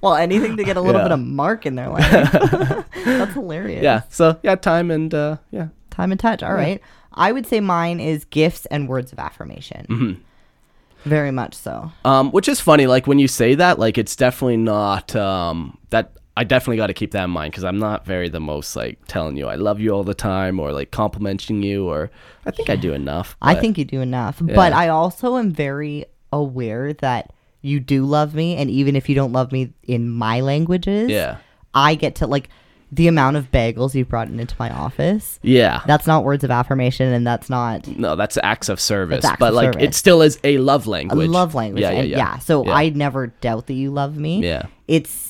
Well, 0.00 0.14
anything 0.16 0.56
to 0.56 0.64
get 0.64 0.76
a 0.76 0.80
little 0.80 1.00
Yeah. 1.00 1.04
bit 1.08 1.12
of 1.12 1.20
mark 1.20 1.64
in 1.64 1.76
their 1.76 1.88
life. 1.96 2.10
That's 2.10 3.32
hilarious. 3.32 3.82
yeah. 3.82 4.02
So 4.08 4.36
yeah, 4.42 4.56
time 4.56 4.90
and 4.90 5.14
uh 5.14 5.36
yeah. 5.52 5.68
Time 5.90 6.10
and 6.10 6.20
touch. 6.20 6.42
All 6.42 6.52
right. 6.52 6.80
I 7.14 7.30
would 7.32 7.46
say 7.46 7.60
mine 7.60 8.00
is 8.00 8.24
gifts 8.24 8.66
and 8.66 8.88
words 8.88 9.12
of 9.12 9.18
affirmation. 9.20 9.86
Mm-hmm. 9.88 11.08
Very 11.08 11.30
much 11.30 11.54
so. 11.54 11.92
Um, 12.04 12.32
which 12.32 12.48
is 12.48 12.60
funny, 12.60 12.86
like 12.88 13.06
when 13.06 13.20
you 13.20 13.28
say 13.28 13.54
that, 13.54 13.78
like 13.78 13.98
it's 13.98 14.16
definitely 14.16 14.56
not 14.56 15.14
um 15.14 15.78
that 15.90 16.12
I 16.38 16.44
definitely 16.44 16.76
got 16.76 16.86
to 16.86 16.94
keep 16.94 17.10
that 17.10 17.24
in 17.24 17.30
mind 17.30 17.50
because 17.50 17.64
I'm 17.64 17.80
not 17.80 18.06
very 18.06 18.28
the 18.28 18.38
most 18.38 18.76
like 18.76 18.98
telling 19.08 19.36
you 19.36 19.48
I 19.48 19.56
love 19.56 19.80
you 19.80 19.90
all 19.90 20.04
the 20.04 20.14
time 20.14 20.60
or 20.60 20.70
like 20.72 20.92
complimenting 20.92 21.64
you 21.64 21.88
or 21.88 22.10
I 22.46 22.52
think 22.52 22.70
I 22.70 22.76
do 22.76 22.92
enough. 22.92 23.36
I 23.42 23.56
think 23.56 23.76
you 23.76 23.84
do 23.84 24.00
enough. 24.00 24.38
But 24.40 24.72
I 24.72 24.88
also 24.88 25.36
am 25.36 25.50
very 25.50 26.04
aware 26.32 26.92
that 26.92 27.32
you 27.60 27.80
do 27.80 28.04
love 28.04 28.36
me. 28.36 28.54
And 28.56 28.70
even 28.70 28.94
if 28.94 29.08
you 29.08 29.16
don't 29.16 29.32
love 29.32 29.50
me 29.50 29.72
in 29.82 30.08
my 30.08 30.40
languages, 30.40 31.10
yeah, 31.10 31.38
I 31.74 31.96
get 31.96 32.14
to 32.16 32.28
like 32.28 32.48
the 32.92 33.08
amount 33.08 33.36
of 33.36 33.50
bagels 33.50 33.94
you've 33.94 34.08
brought 34.08 34.28
into 34.28 34.54
my 34.60 34.70
office. 34.70 35.40
yeah. 35.42 35.82
That's 35.86 36.06
not 36.06 36.24
words 36.24 36.42
of 36.44 36.50
affirmation 36.50 37.12
and 37.12 37.26
that's 37.26 37.50
not 37.50 37.86
No, 37.98 38.14
that's 38.16 38.38
acts 38.42 38.68
of 38.70 38.80
service, 38.80 39.24
acts 39.24 39.38
but 39.40 39.48
of 39.48 39.54
like 39.56 39.74
service. 39.74 39.88
it 39.88 39.94
still 39.94 40.22
is 40.22 40.38
a 40.44 40.56
love 40.58 40.86
language. 40.86 41.28
a 41.28 41.30
love 41.30 41.54
language. 41.54 41.82
Yeah, 41.82 41.90
yeah, 41.90 41.98
and 42.00 42.08
yeah. 42.08 42.38
So 42.38 42.64
Yeah. 42.64 42.72
I 42.72 42.88
never 42.90 43.26
doubt 43.26 43.66
that 43.66 43.74
you 43.74 43.90
love 43.90 44.16
me. 44.16 44.40
Yeah. 44.42 44.62
It's 44.86 45.27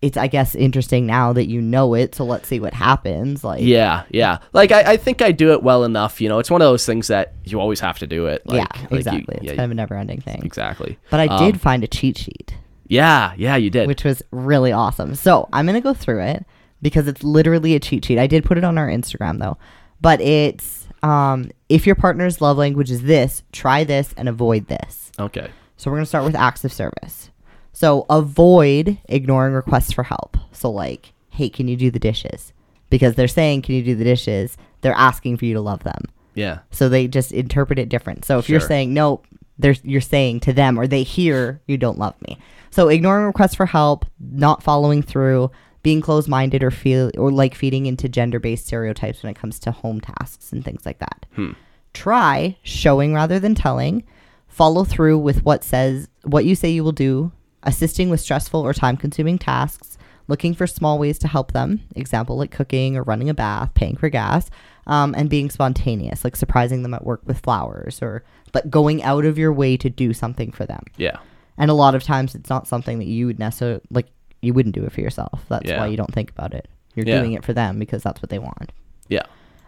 it's 0.00 0.16
I 0.16 0.28
guess 0.28 0.54
interesting 0.54 1.06
now 1.06 1.32
that 1.32 1.46
you 1.48 1.60
know 1.60 1.94
it, 1.94 2.14
so 2.14 2.24
let's 2.24 2.46
see 2.48 2.60
what 2.60 2.72
happens. 2.74 3.42
Like 3.42 3.62
Yeah, 3.62 4.04
yeah. 4.10 4.38
Like 4.52 4.70
I, 4.72 4.92
I 4.92 4.96
think 4.96 5.20
I 5.22 5.32
do 5.32 5.52
it 5.52 5.62
well 5.62 5.82
enough. 5.84 6.20
You 6.20 6.28
know, 6.28 6.38
it's 6.38 6.50
one 6.50 6.62
of 6.62 6.66
those 6.66 6.86
things 6.86 7.08
that 7.08 7.32
you 7.44 7.58
always 7.60 7.80
have 7.80 7.98
to 7.98 8.06
do 8.06 8.26
it. 8.26 8.42
Like, 8.46 8.58
yeah, 8.60 8.80
like 8.82 8.90
you- 8.92 8.96
exactly. 8.98 9.34
it's 9.38 9.44
yeah, 9.44 9.50
kind 9.56 9.64
of 9.64 9.70
a 9.72 9.74
never 9.74 9.96
ending 9.96 10.20
thing. 10.20 10.40
exactly. 10.44 10.98
But 11.10 11.20
I 11.20 11.26
Um, 11.26 11.44
did 11.44 11.60
find 11.60 11.82
a 11.82 11.88
cheat 11.88 12.16
sheet. 12.18 12.54
Yeah, 12.86 13.32
yeah, 13.36 13.56
you 13.56 13.70
did. 13.70 13.86
which 13.88 14.04
was 14.04 14.22
really 14.30 14.72
awesome. 14.72 15.14
So 15.14 15.48
I'm 15.52 15.66
gonna 15.66 15.80
go 15.80 15.94
through 15.94 16.22
it 16.22 16.46
because 16.80 17.08
it's 17.08 17.24
literally 17.24 17.74
a 17.74 17.80
cheat 17.80 18.04
sheet. 18.04 18.18
I 18.18 18.26
did 18.28 18.44
put 18.44 18.56
it 18.56 18.64
on 18.64 18.78
our 18.78 18.88
Instagram 18.88 19.40
though, 19.40 19.58
but 20.00 20.20
it's 20.20 20.86
um, 21.02 21.50
if 21.68 21.86
your 21.86 21.94
partner's 21.96 22.40
love 22.40 22.56
language 22.56 22.90
is 22.90 23.02
this, 23.02 23.42
try 23.52 23.84
this 23.84 24.14
and 24.16 24.28
avoid 24.28 24.68
this. 24.68 25.10
okay. 25.18 25.48
So 25.76 25.90
we're 25.90 25.96
gonna 25.98 26.06
start 26.06 26.24
with 26.24 26.34
acts 26.34 26.64
of 26.64 26.72
service. 26.72 27.30
So 27.78 28.06
avoid 28.10 28.98
ignoring 29.08 29.54
requests 29.54 29.92
for 29.92 30.02
help. 30.02 30.36
So 30.50 30.68
like, 30.68 31.12
hey, 31.30 31.48
can 31.48 31.68
you 31.68 31.76
do 31.76 31.92
the 31.92 32.00
dishes? 32.00 32.52
Because 32.90 33.14
they're 33.14 33.28
saying, 33.28 33.62
can 33.62 33.76
you 33.76 33.84
do 33.84 33.94
the 33.94 34.02
dishes? 34.02 34.56
They're 34.80 34.92
asking 34.94 35.36
for 35.36 35.44
you 35.44 35.54
to 35.54 35.60
love 35.60 35.84
them. 35.84 36.06
Yeah. 36.34 36.58
So 36.72 36.88
they 36.88 37.06
just 37.06 37.30
interpret 37.30 37.78
it 37.78 37.88
different. 37.88 38.24
So 38.24 38.36
if 38.40 38.48
you're 38.48 38.58
saying 38.58 38.94
no, 38.94 39.22
there's 39.60 39.80
you're 39.84 40.00
saying 40.00 40.40
to 40.40 40.52
them 40.52 40.76
or 40.76 40.88
they 40.88 41.04
hear 41.04 41.60
you 41.68 41.78
don't 41.78 42.00
love 42.00 42.20
me. 42.22 42.36
So 42.70 42.88
ignoring 42.88 43.26
requests 43.26 43.54
for 43.54 43.66
help, 43.66 44.06
not 44.18 44.60
following 44.60 45.00
through, 45.00 45.52
being 45.84 46.00
closed-minded 46.00 46.64
or 46.64 46.72
feel 46.72 47.12
or 47.16 47.30
like 47.30 47.54
feeding 47.54 47.86
into 47.86 48.08
gender-based 48.08 48.66
stereotypes 48.66 49.22
when 49.22 49.30
it 49.30 49.38
comes 49.38 49.60
to 49.60 49.70
home 49.70 50.00
tasks 50.00 50.52
and 50.52 50.64
things 50.64 50.84
like 50.84 50.98
that. 50.98 51.26
Hmm. 51.36 51.52
Try 51.94 52.56
showing 52.64 53.14
rather 53.14 53.38
than 53.38 53.54
telling. 53.54 54.02
Follow 54.48 54.82
through 54.82 55.18
with 55.18 55.44
what 55.44 55.62
says 55.62 56.08
what 56.24 56.44
you 56.44 56.56
say 56.56 56.70
you 56.70 56.82
will 56.82 56.90
do, 56.90 57.30
assisting 57.68 58.10
with 58.10 58.20
stressful 58.20 58.60
or 58.60 58.72
time-consuming 58.72 59.38
tasks, 59.38 59.96
looking 60.26 60.54
for 60.54 60.66
small 60.66 60.98
ways 60.98 61.18
to 61.20 61.28
help 61.28 61.52
them, 61.52 61.80
example 61.94 62.36
like 62.36 62.50
cooking 62.50 62.96
or 62.96 63.02
running 63.02 63.28
a 63.30 63.34
bath, 63.34 63.72
paying 63.74 63.96
for 63.96 64.08
gas, 64.08 64.50
um, 64.86 65.14
and 65.16 65.28
being 65.30 65.50
spontaneous, 65.50 66.24
like 66.24 66.34
surprising 66.36 66.82
them 66.82 66.94
at 66.94 67.04
work 67.04 67.20
with 67.26 67.38
flowers 67.40 68.00
or 68.02 68.24
but 68.52 68.70
going 68.70 69.02
out 69.02 69.24
of 69.26 69.36
your 69.36 69.52
way 69.52 69.76
to 69.76 69.90
do 69.90 70.12
something 70.14 70.50
for 70.50 70.64
them. 70.66 70.82
Yeah. 70.96 71.18
And 71.58 71.70
a 71.70 71.74
lot 71.74 71.94
of 71.94 72.02
times 72.02 72.34
it's 72.34 72.48
not 72.48 72.66
something 72.66 72.98
that 72.98 73.06
you 73.06 73.26
would 73.26 73.38
necessarily 73.38 73.80
like 73.90 74.06
you 74.40 74.54
wouldn't 74.54 74.74
do 74.74 74.84
it 74.84 74.92
for 74.92 75.00
yourself. 75.02 75.44
That's 75.48 75.68
Yeah. 75.68 75.80
why 75.80 75.88
you 75.88 75.96
don't 75.98 76.12
think 76.14 76.30
about 76.30 76.54
it. 76.54 76.68
You're 76.94 77.06
Yeah. 77.06 77.18
doing 77.18 77.34
it 77.34 77.44
for 77.44 77.52
them 77.52 77.78
because 77.78 78.02
that's 78.02 78.22
what 78.22 78.30
they 78.30 78.38
want. 78.38 78.72
Yeah. 79.08 79.26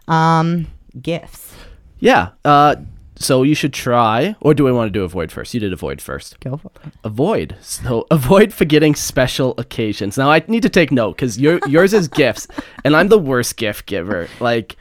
Um 0.09 0.69
gifts. 1.01 1.55
Yeah. 1.99 2.29
Uh 2.45 2.77
so 3.21 3.43
you 3.43 3.55
should 3.55 3.75
try 3.75 4.35
or 4.41 4.55
do 4.55 4.67
I 4.67 4.73
want 4.73 4.89
to 4.89 4.99
do 4.99 5.05
avoid 5.05 5.31
first? 5.31 5.53
You 5.53 5.61
did 5.61 5.75
avoid 5.75 6.01
first. 6.01 6.41
Go 6.41 6.57
for 6.57 6.71
it. 6.87 6.95
Avoid. 7.05 7.55
So 7.61 8.07
avoid 8.11 8.53
forgetting 8.53 8.95
special 8.95 9.55
occasions. 9.59 10.17
Now 10.17 10.31
I 10.31 10.43
need 10.49 10.63
to 10.63 10.71
take 10.71 10.91
note 10.91 11.17
because 11.17 11.39
your 11.39 11.61
yours 11.69 11.93
is 11.93 12.09
gifts, 12.09 12.49
and 12.85 12.97
I'm 12.97 13.09
the 13.09 13.19
worst 13.19 13.59
gift 13.59 13.85
giver. 13.85 14.27
Like 14.41 14.77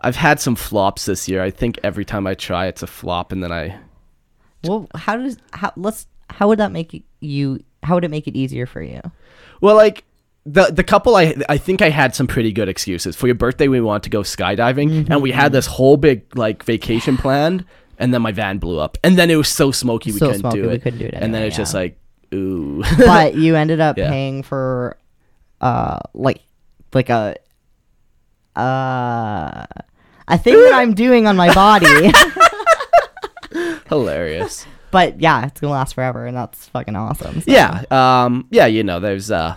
I've 0.00 0.16
had 0.16 0.40
some 0.40 0.56
flops 0.56 1.04
this 1.04 1.28
year. 1.28 1.42
I 1.42 1.50
think 1.50 1.78
every 1.84 2.06
time 2.06 2.26
I 2.26 2.34
try, 2.34 2.66
it's 2.66 2.82
a 2.82 2.86
flop, 2.86 3.30
and 3.30 3.44
then 3.44 3.52
I 3.52 3.78
Well, 4.64 4.88
how 4.94 5.18
does 5.18 5.36
how 5.52 5.72
let's 5.76 6.06
how 6.30 6.48
would 6.48 6.58
that 6.58 6.72
make 6.72 7.04
you 7.20 7.62
how 7.82 7.94
would 7.94 8.04
it 8.04 8.10
make 8.10 8.26
it 8.26 8.34
easier 8.34 8.66
for 8.66 8.82
you? 8.82 9.00
well 9.60 9.76
like. 9.76 10.04
The, 10.44 10.72
the 10.72 10.82
couple 10.82 11.14
I 11.14 11.36
I 11.48 11.56
think 11.56 11.82
I 11.82 11.88
had 11.88 12.16
some 12.16 12.26
pretty 12.26 12.50
good 12.50 12.68
excuses 12.68 13.14
for 13.14 13.28
your 13.28 13.36
birthday 13.36 13.68
we 13.68 13.80
want 13.80 14.02
to 14.02 14.10
go 14.10 14.22
skydiving 14.22 15.08
and 15.08 15.22
we 15.22 15.30
had 15.30 15.44
mm-hmm. 15.44 15.52
this 15.52 15.66
whole 15.66 15.96
big 15.96 16.36
like 16.36 16.64
vacation 16.64 17.16
planned 17.16 17.64
and 17.98 18.12
then 18.12 18.22
my 18.22 18.32
van 18.32 18.58
blew 18.58 18.78
up 18.78 18.98
and 19.04 19.18
then 19.18 19.30
it 19.30 19.36
was 19.36 19.48
so 19.48 19.70
smoky 19.70 20.12
we 20.12 20.18
So 20.18 20.26
couldn't 20.26 20.40
smoky, 20.40 20.62
do 20.62 20.68
we 20.68 20.74
it 20.74 20.82
couldn't 20.82 20.98
do 20.98 21.06
it 21.06 21.14
and 21.14 21.34
then 21.34 21.42
anyway, 21.42 21.48
it's 21.48 21.56
just 21.56 21.74
like 21.74 21.98
ooh 22.34 22.82
but 22.98 23.34
you 23.34 23.54
ended 23.56 23.80
up 23.80 23.96
Yeah. 23.98 24.08
paying 24.10 24.42
for 24.42 24.96
uh 25.60 25.98
like 26.14 26.40
like 26.94 27.08
a 27.10 27.36
uh 28.56 29.64
a 30.28 30.38
thing 30.38 30.54
that 30.54 30.72
I'm 30.74 30.94
doing 30.94 31.26
on 31.26 31.36
my 31.36 31.52
body. 31.54 32.12
hilarious 33.88 34.66
but 34.90 35.20
yeah, 35.20 35.46
it's 35.46 35.58
gonna 35.60 35.72
last 35.72 35.94
forever 35.94 36.26
and 36.26 36.36
that's 36.36 36.68
fucking 36.68 36.94
awesome. 36.96 37.40
So- 37.40 37.50
Yeah, 37.50 37.82
um, 37.90 38.46
yeah, 38.50 38.66
you 38.66 38.84
know, 38.84 39.00
there's 39.00 39.30
uh, 39.30 39.56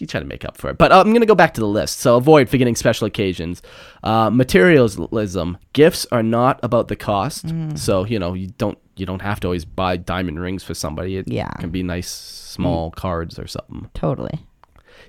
you 0.00 0.06
try 0.06 0.20
to 0.20 0.26
make 0.26 0.44
up 0.44 0.56
for 0.56 0.70
it, 0.70 0.78
but 0.78 0.90
uh, 0.92 1.00
I'm 1.00 1.12
gonna 1.12 1.26
go 1.26 1.34
back 1.34 1.54
to 1.54 1.60
the 1.60 1.68
list. 1.68 2.00
So 2.00 2.16
avoid 2.16 2.48
forgetting 2.48 2.74
special 2.76 3.06
occasions. 3.06 3.62
Uh, 4.02 4.30
materialism, 4.30 5.58
gifts 5.72 6.06
are 6.12 6.22
not 6.22 6.58
about 6.62 6.88
the 6.88 6.96
cost, 6.96 7.46
Mm. 7.46 7.78
so 7.78 8.04
you 8.04 8.18
know 8.18 8.34
you 8.34 8.48
don't 8.58 8.78
you 8.96 9.06
don't 9.06 9.22
have 9.22 9.40
to 9.40 9.48
always 9.48 9.64
buy 9.64 9.96
diamond 9.96 10.38
rings 10.40 10.62
for 10.62 10.74
somebody. 10.74 11.16
It 11.16 11.26
Yeah. 11.28 11.50
can 11.58 11.70
be 11.70 11.82
nice 11.82 12.08
small 12.10 12.90
cards 12.92 13.38
or 13.38 13.46
something. 13.48 13.90
Totally. 13.94 14.38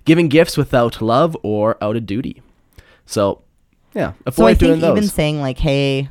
Giving 0.05 0.27
gifts 0.27 0.57
without 0.57 1.01
love 1.01 1.37
or 1.43 1.77
out 1.83 1.95
of 1.95 2.05
duty. 2.07 2.41
So, 3.05 3.41
yeah, 3.93 4.13
avoid 4.25 4.35
So 4.35 4.45
I 4.47 4.53
doing 4.55 4.71
think 4.73 4.81
those. 4.81 4.97
even 4.97 5.09
saying 5.09 5.39
like, 5.41 5.59
"Hey," 5.59 6.09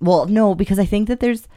well, 0.00 0.26
no, 0.26 0.54
because 0.54 0.78
I 0.78 0.84
think 0.84 1.08
that 1.08 1.20
there's 1.20 1.48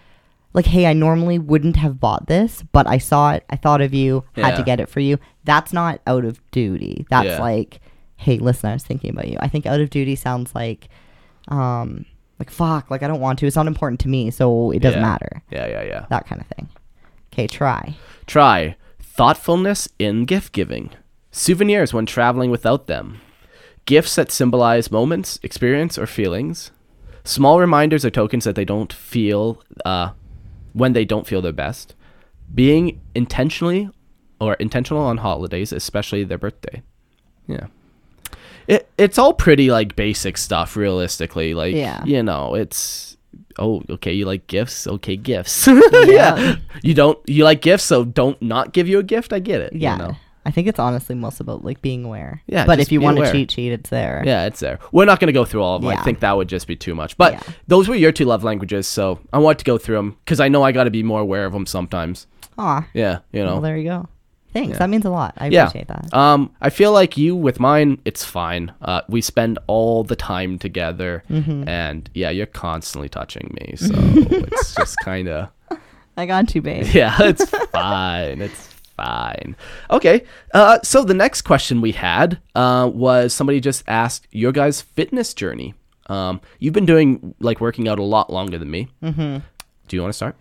like, 0.58 0.66
"Hey, 0.66 0.86
I 0.88 0.92
normally 0.94 1.40
wouldn't 1.40 1.78
have 1.78 2.00
bought 2.02 2.28
this, 2.28 2.64
but 2.74 2.86
I 2.88 2.98
saw 2.98 3.32
it, 3.32 3.46
I 3.50 3.56
thought 3.56 3.80
of 3.82 3.94
you, 3.94 4.26
had 4.36 4.56
to 4.58 4.64
get 4.64 4.82
it 4.82 4.90
for 4.90 5.00
you." 5.00 5.18
That's 5.46 5.72
not 5.72 6.02
out 6.06 6.26
of 6.26 6.42
duty. 6.52 7.06
That's 7.10 7.28
Yeah. 7.30 7.40
like, 7.40 7.80
"Hey, 8.18 8.38
listen, 8.40 8.70
I 8.70 8.74
was 8.74 8.84
thinking 8.84 9.12
about 9.12 9.30
you." 9.30 9.38
I 9.40 9.48
think 9.48 9.66
out 9.66 9.80
of 9.80 9.90
duty 9.90 10.16
sounds 10.16 10.54
like, 10.54 10.90
um, 11.48 12.06
like 12.40 12.50
fuck, 12.50 12.92
like 12.92 13.02
I 13.04 13.08
don't 13.08 13.22
want 13.22 13.40
to. 13.40 13.48
It's 13.48 13.56
not 13.56 13.68
important 13.68 14.00
to 14.02 14.10
me, 14.10 14.30
so 14.32 14.72
it 14.72 14.80
doesn't 14.82 15.00
Yeah. 15.00 15.08
matter. 15.08 15.42
yeah, 15.52 15.68
yeah, 15.68 15.84
yeah. 15.84 16.06
That 16.10 16.28
kind 16.28 16.42
of 16.42 16.48
thing. 16.48 16.68
Okay, 17.34 17.48
try. 17.48 17.96
Try 18.26 18.76
thoughtfulness 19.00 19.88
in 19.98 20.26
gift 20.26 20.54
giving. 20.54 20.90
Souvenirs 21.32 21.94
when 21.94 22.06
traveling 22.06 22.52
without 22.52 22.88
them. 22.88 23.20
Gifts 23.86 24.16
that 24.16 24.32
symbolize 24.32 24.92
moments, 24.92 25.40
experience, 25.44 25.98
or 25.98 26.06
feelings. 26.06 26.72
Small 27.24 27.60
reminders 27.60 28.04
or 28.06 28.10
tokens 28.10 28.44
that 28.44 28.56
they 28.56 28.66
don't 28.66 28.92
feel 28.94 29.62
uh, 29.86 30.10
when 30.78 30.94
they 30.94 31.06
don't 31.06 31.28
feel 31.28 31.42
their 31.42 31.52
best. 31.66 31.96
Being 32.54 33.02
intentionally 33.16 33.90
or 34.40 34.54
intentional 34.56 35.02
on 35.04 35.18
holidays, 35.18 35.72
especially 35.74 36.24
their 36.24 36.38
birthday. 36.38 36.82
Yeah. 37.48 37.68
It 38.68 38.90
it's 38.98 39.18
all 39.18 39.34
pretty 39.34 39.72
like 39.72 39.96
basic 39.96 40.38
stuff 40.38 40.76
realistically. 40.76 41.54
Like 41.54 41.74
Yeah. 41.76 42.04
you 42.06 42.22
know, 42.24 42.54
it's 42.56 43.18
oh, 43.60 43.82
okay, 43.90 44.14
you 44.14 44.26
like 44.26 44.48
gifts? 44.48 44.88
Okay, 44.88 45.16
gifts. 45.16 45.68
yeah. 45.94 46.58
You 46.84 46.94
don't 46.94 47.18
you 47.28 47.44
like 47.44 47.62
gifts, 47.62 47.84
so 47.84 48.04
don't 48.06 48.40
not 48.42 48.74
give 48.74 48.88
you 48.88 49.00
a 49.00 49.04
gift. 49.04 49.34
I 49.34 49.40
get 49.40 49.62
it. 49.62 49.74
you 49.74 49.80
Yeah. 49.82 49.98
know? 49.98 50.16
I 50.48 50.52
think 50.52 50.68
it's 50.68 50.80
honestly 50.80 51.14
most 51.14 51.40
about 51.42 51.64
like 51.66 51.82
being 51.82 52.06
aware. 52.06 52.42
Yeah, 52.48 52.66
But 52.66 52.80
if 52.80 52.92
you 52.92 53.02
want 53.02 53.18
aware. 53.18 53.30
a 53.30 53.32
cheat 53.34 53.52
sheet, 53.52 53.74
it's 53.74 53.90
there. 53.90 54.24
Yeah, 54.26 54.46
it's 54.46 54.62
there. 54.62 54.80
We're 54.94 55.06
not 55.06 55.20
going 55.20 55.28
to 55.28 55.34
go 55.34 55.44
through 55.46 55.62
all 55.62 55.76
of 55.76 55.82
them. 55.82 55.92
Yeah. 55.92 56.00
I 56.00 56.04
think 56.04 56.22
that 56.22 56.38
would 56.38 56.48
just 56.48 56.68
be 56.68 56.76
too 56.78 56.96
much. 56.96 57.18
But 57.18 57.34
Yeah. 57.34 57.42
those 57.68 57.90
were 57.90 57.96
your 57.96 58.14
two 58.14 58.26
love 58.26 58.44
languages, 58.46 58.88
so 58.88 59.20
I 59.34 59.40
want 59.40 59.60
to 59.60 59.66
go 59.66 59.78
through 59.78 59.98
them 59.98 60.18
because 60.24 60.40
I 60.40 60.48
know 60.48 60.64
I 60.64 60.72
got 60.72 60.86
to 60.86 60.90
be 60.90 61.04
more 61.04 61.20
aware 61.22 61.46
of 61.46 61.52
them 61.54 61.66
sometimes. 61.66 62.28
Aw. 62.58 62.88
Yeah, 62.94 63.20
you 63.34 63.44
know. 63.44 63.54
Well, 63.54 63.62
there 63.62 63.78
you 63.78 63.84
go. 63.90 64.08
Thanks. 64.54 64.72
Yeah. 64.72 64.78
That 64.80 64.90
means 64.90 65.04
a 65.06 65.10
lot. 65.10 65.34
I 65.38 65.48
yeah. 65.50 65.66
appreciate 65.68 65.90
that. 65.90 66.12
Um, 66.14 66.52
I 66.62 66.70
feel 66.70 66.92
like 66.94 67.18
you 67.18 67.36
with 67.36 67.60
mine, 67.60 68.00
it's 68.06 68.24
fine. 68.24 68.72
Uh, 68.82 69.02
we 69.10 69.20
spend 69.22 69.60
all 69.68 70.04
the 70.06 70.16
time 70.16 70.58
together, 70.58 71.24
Mm-hmm. 71.30 71.68
and 71.68 72.10
yeah, 72.14 72.30
you're 72.30 72.46
constantly 72.48 73.10
touching 73.10 73.54
me, 73.60 73.76
so 73.76 73.94
it's 73.98 74.74
just 74.74 74.96
kind 75.04 75.28
of 75.28 75.50
I 76.16 76.26
got 76.26 76.56
you, 76.56 76.62
babe. 76.64 76.88
yeah, 76.94 77.16
it's 77.20 77.46
fine. 77.72 78.42
It's 78.42 78.70
fine. 78.98 79.56
Okay. 79.90 80.26
Uh, 80.54 80.80
so 80.84 81.04
the 81.04 81.14
next 81.14 81.44
question 81.44 81.80
we 81.80 81.94
had 81.94 82.40
uh, 82.56 82.90
was 82.94 83.34
somebody 83.34 83.62
just 83.62 83.84
asked 83.88 84.28
your 84.32 84.52
guys' 84.52 84.82
fitness 84.82 85.34
journey. 85.34 85.74
Um, 86.08 86.42
you've 86.60 86.74
been 86.74 86.86
doing 86.86 87.36
like 87.40 87.62
working 87.62 87.88
out 87.88 88.00
a 88.00 88.04
lot 88.04 88.32
longer 88.32 88.58
than 88.58 88.72
me. 88.72 88.90
Mm-hmm. 89.02 89.38
Do 89.88 89.96
you 89.96 90.02
want 90.02 90.12
to 90.12 90.18
start? 90.18 90.36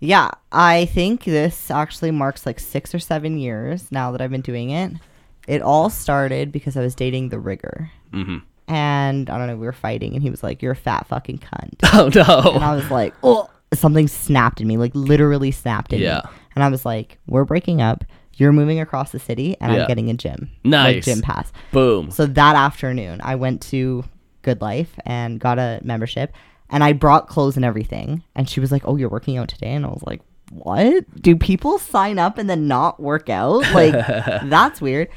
Yeah, 0.00 0.30
I 0.50 0.86
think 0.86 1.24
this 1.24 1.70
actually 1.70 2.10
marks 2.10 2.46
like 2.46 2.58
six 2.58 2.94
or 2.94 2.98
seven 2.98 3.38
years 3.38 3.92
now 3.92 4.10
that 4.12 4.20
I've 4.22 4.30
been 4.30 4.40
doing 4.40 4.70
it. 4.70 4.92
It 5.46 5.62
all 5.62 5.90
started 5.90 6.52
because 6.52 6.76
I 6.76 6.80
was 6.80 6.94
dating 6.94 7.28
the 7.28 7.38
rigger. 7.38 7.90
Mm-hmm. 8.12 8.38
And 8.68 9.28
I 9.28 9.36
don't 9.36 9.46
know, 9.48 9.56
we 9.56 9.66
were 9.66 9.72
fighting, 9.72 10.14
and 10.14 10.22
he 10.22 10.30
was 10.30 10.42
like, 10.42 10.62
You're 10.62 10.72
a 10.72 10.76
fat 10.76 11.06
fucking 11.08 11.38
cunt. 11.38 11.74
Oh 11.92 12.08
no! 12.14 12.52
and. 12.52 12.64
I 12.64 12.74
was 12.74 12.90
like, 12.90 13.14
Oh, 13.22 13.50
something 13.74 14.08
snapped 14.08 14.60
in 14.60 14.68
me, 14.68 14.76
like 14.76 14.92
literally 14.94 15.50
snapped 15.50 15.92
in 15.92 15.98
me. 16.00 16.06
Yeah. 16.06 16.22
me. 16.24 16.30
And 16.54 16.64
I 16.64 16.68
was 16.68 16.84
like, 16.84 17.18
We're 17.26 17.44
breaking 17.44 17.80
up. 17.80 18.04
You're 18.34 18.52
moving 18.52 18.80
across 18.80 19.12
the 19.12 19.18
city, 19.18 19.56
and 19.60 19.72
Yeah. 19.72 19.82
I'm 19.82 19.86
getting 19.88 20.08
a 20.10 20.14
gym. 20.14 20.50
Nice. 20.64 20.94
Like 20.96 21.04
gym 21.04 21.20
pass. 21.20 21.52
Boom. 21.72 22.10
So 22.10 22.26
that 22.26 22.56
afternoon, 22.56 23.20
I 23.22 23.34
went 23.34 23.60
to 23.62 24.04
GoodLife 24.44 24.88
and 25.04 25.38
got 25.38 25.58
a 25.58 25.80
membership, 25.82 26.32
and 26.70 26.82
I 26.82 26.92
brought 26.94 27.28
clothes 27.28 27.56
and 27.56 27.64
everything. 27.64 28.22
And 28.34 28.48
she 28.48 28.60
was 28.60 28.72
like, 28.72 28.82
"Oh, 28.86 28.96
you're 28.96 29.10
working 29.10 29.36
out 29.36 29.48
today?" 29.48 29.72
And 29.74 29.84
I 29.84 29.88
was 29.88 30.02
like, 30.06 30.22
"What? 30.50 31.04
Do 31.20 31.36
people 31.36 31.78
sign 31.78 32.18
up 32.18 32.38
and 32.38 32.48
then 32.48 32.66
not 32.66 32.98
work 33.00 33.28
out? 33.28 33.64
Like, 33.74 33.92
that's 33.92 34.80
weird." 34.80 35.08